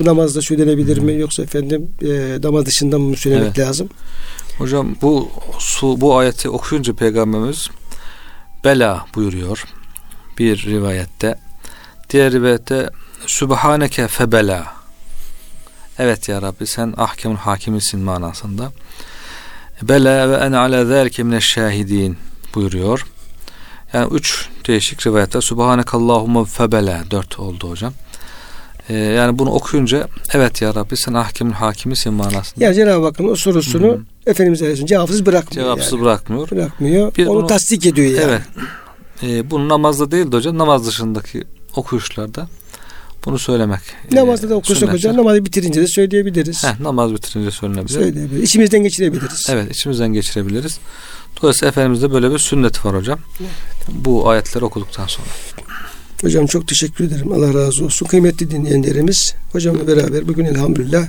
Bu 0.00 0.04
namazda 0.04 0.42
söylenebilir 0.42 0.98
mi 0.98 1.14
yoksa 1.18 1.42
efendim 1.42 1.88
e, 2.02 2.38
namaz 2.42 2.66
dışında 2.66 2.98
mı 2.98 3.16
söylemek 3.16 3.46
Evet. 3.46 3.58
lazım? 3.58 3.88
Hocam 4.58 4.96
bu 5.02 5.28
su 5.58 6.00
bu 6.00 6.16
ayeti 6.16 6.48
okuyunca 6.48 6.92
peygamberimiz 6.94 7.68
bela 8.64 9.06
buyuruyor 9.14 9.64
bir 10.38 10.64
rivayette. 10.66 11.34
Diğer 12.10 12.32
rivayette 12.32 12.90
Sübhaneke 13.26 14.08
febela. 14.08 14.81
Evet 15.98 16.28
ya 16.28 16.42
Rabbi 16.42 16.66
sen 16.66 16.94
ahkemun 16.96 17.36
hakimisin 17.36 18.00
manasında. 18.00 18.72
Bela 19.82 20.30
ve 20.30 20.34
en 20.36 20.52
ala 20.52 20.84
zâlike 20.84 21.22
mineşşâhidîn 21.22 22.16
buyuruyor. 22.54 23.06
Yani 23.92 24.14
üç 24.14 24.48
değişik 24.66 25.06
rivayette 25.06 25.40
Subhanekallahumma 25.40 26.44
febela 26.44 27.04
dört 27.10 27.38
oldu 27.38 27.70
hocam. 27.70 27.92
Ee, 28.88 28.94
yani 28.94 29.38
bunu 29.38 29.50
okuyunca 29.50 30.08
evet 30.34 30.62
ya 30.62 30.74
Rabbi 30.74 30.96
sen 30.96 31.14
ahkemun 31.14 31.52
hakimisin 31.52 32.14
manasında. 32.14 32.64
Yani 32.64 32.74
Cenab-ı 32.74 33.04
Hakk'ın 33.04 33.28
o 33.28 33.36
sorusunu 33.36 33.86
Hı 33.86 33.92
hı. 33.92 34.00
Efendimiz 34.26 34.62
Aleyhisselam 34.62 34.86
cevapsız 34.86 35.26
bırakmıyor. 35.26 35.66
Cevapsız 35.66 35.92
yani. 35.92 36.02
bırakmıyor. 36.02 36.50
Bırakmıyor. 36.50 37.14
Bir 37.16 37.26
Onu 37.26 37.38
bunu- 37.38 37.46
tasdik 37.46 37.86
ediyor 37.86 38.10
yani. 38.10 38.24
Evet. 38.24 38.42
Ee, 39.22 39.50
bunu 39.50 39.68
namazda 39.68 40.10
değil 40.10 40.32
de 40.32 40.36
hocam 40.36 40.58
namaz 40.58 40.86
dışındaki 40.86 41.44
okuyuşlarda 41.76 42.48
bunu 43.24 43.38
söylemek. 43.38 43.80
e, 44.12 44.16
Namazda 44.16 44.48
da 44.50 44.54
okursak 44.54 44.92
hocam 44.92 45.16
namazı 45.16 45.44
bitirince 45.44 45.80
de 45.80 45.86
söyleyebiliriz. 45.86 46.64
Heh, 46.64 46.80
namaz 46.80 47.12
bitirince 47.12 47.50
söylenebilir. 47.50 47.94
Söyleyebiliriz. 47.94 48.42
İçimizden 48.42 48.82
geçirebiliriz. 48.82 49.46
Evet 49.50 49.70
içimizden 49.76 50.12
geçirebiliriz. 50.12 50.78
Dolayısıyla 51.42 51.70
Efendimiz'de 51.70 52.12
böyle 52.12 52.30
bir 52.30 52.38
sünnet 52.38 52.84
var 52.84 52.96
hocam. 52.96 53.18
Bu 53.88 54.28
ayetleri 54.28 54.64
okuduktan 54.64 55.06
sonra. 55.06 55.26
Hocam 56.22 56.46
çok 56.46 56.68
teşekkür 56.68 57.04
ederim. 57.04 57.32
Allah 57.32 57.54
razı 57.54 57.84
olsun. 57.84 58.06
Kıymetli 58.06 58.50
dinleyenlerimiz 58.50 59.34
hocamla 59.52 59.86
beraber 59.86 60.28
bugün 60.28 60.44
elhamdülillah 60.44 61.06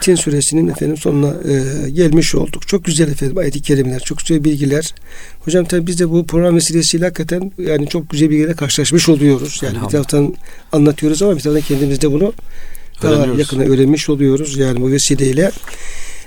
Tin 0.00 0.14
suresinin 0.14 0.68
efendim 0.68 0.96
sonuna 0.96 1.34
e, 1.50 1.90
gelmiş 1.90 2.34
olduk. 2.34 2.68
Çok 2.68 2.84
güzel 2.84 3.08
efendim 3.08 3.38
ayet-i 3.38 3.62
kerimeler, 3.62 4.00
çok 4.00 4.18
güzel 4.18 4.44
bilgiler. 4.44 4.94
Hocam 5.44 5.64
tabii 5.64 5.86
biz 5.86 6.00
de 6.00 6.10
bu 6.10 6.26
program 6.26 6.56
vesilesiyle 6.56 7.04
hakikaten 7.04 7.52
yani 7.58 7.88
çok 7.88 8.10
güzel 8.10 8.30
bilgilerle 8.30 8.54
karşılaşmış 8.54 9.08
oluyoruz. 9.08 9.60
Yani 9.62 9.78
bir 9.82 9.88
taraftan 9.88 10.34
anlatıyoruz 10.72 11.22
ama 11.22 11.36
bir 11.36 11.40
taraftan 11.40 11.68
kendimiz 11.68 12.00
de 12.00 12.12
bunu 12.12 12.32
daha 13.02 13.26
yakına 13.26 13.62
öğrenmiş 13.62 14.08
oluyoruz 14.08 14.56
yani 14.56 14.80
bu 14.80 14.90
vesileyle. 14.90 15.50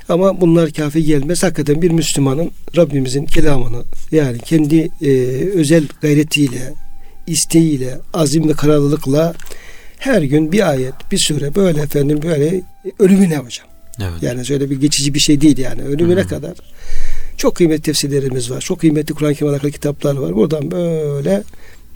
Ama 0.09 0.41
bunlar 0.41 0.71
kafi 0.71 1.03
gelmez. 1.03 1.43
Hakikaten 1.43 1.81
bir 1.81 1.91
Müslümanın 1.91 2.51
Rabbimizin 2.77 3.25
kelamını 3.25 3.83
yani 4.11 4.39
kendi 4.39 4.89
e, 5.01 5.11
özel 5.55 5.83
gayretiyle, 6.01 6.73
isteğiyle, 7.27 7.97
azim 8.13 8.49
ve 8.49 8.53
kararlılıkla 8.53 9.33
her 9.97 10.21
gün 10.21 10.51
bir 10.51 10.69
ayet, 10.69 10.93
bir 11.11 11.17
sure 11.17 11.55
böyle 11.55 11.81
efendim 11.81 12.19
böyle 12.23 12.61
ölümüne 12.99 13.37
hocam. 13.37 13.67
Evet. 14.01 14.23
Yani 14.23 14.45
şöyle 14.45 14.69
bir 14.69 14.81
geçici 14.81 15.13
bir 15.13 15.19
şey 15.19 15.41
değil 15.41 15.57
yani. 15.57 15.81
Ölümüne 15.81 16.21
Hı. 16.21 16.27
kadar 16.27 16.53
çok 17.37 17.55
kıymetli 17.55 17.81
tefsirlerimiz 17.81 18.51
var. 18.51 18.61
Çok 18.61 18.79
kıymetli 18.79 19.13
Kur'an-ı 19.13 19.35
Kerim 19.35 19.51
alakalı 19.53 19.71
kitaplar 19.71 20.15
var. 20.15 20.35
Buradan 20.35 20.71
böyle 20.71 21.43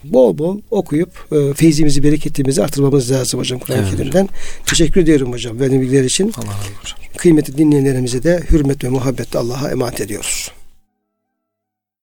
bol 0.04 0.38
bol 0.38 0.60
okuyup 0.72 1.10
e, 1.32 1.54
feyzimizi, 1.54 2.04
bereketimizi 2.04 2.64
artırmamız 2.64 3.12
lazım 3.12 3.40
hocam 3.40 3.60
Kur'an-ı 3.60 3.82
Evet. 3.82 3.98
Kerim'den. 3.98 4.30
Teşekkür 4.66 5.02
ediyorum 5.02 5.32
hocam 5.34 5.60
verdiğin 5.60 5.82
bilgiler 5.82 6.04
için. 6.04 6.34
Allah 6.38 6.46
razı 6.46 6.80
olsun. 6.82 6.98
Kıymetli 7.18 7.58
dinleyenlerimize 7.58 8.24
de 8.24 8.44
hürmet 8.52 8.84
ve 8.84 8.90
muhabbetle 8.90 9.40
Allah'a 9.40 9.72
emanet 9.72 10.02
ediyoruz. 10.02 10.52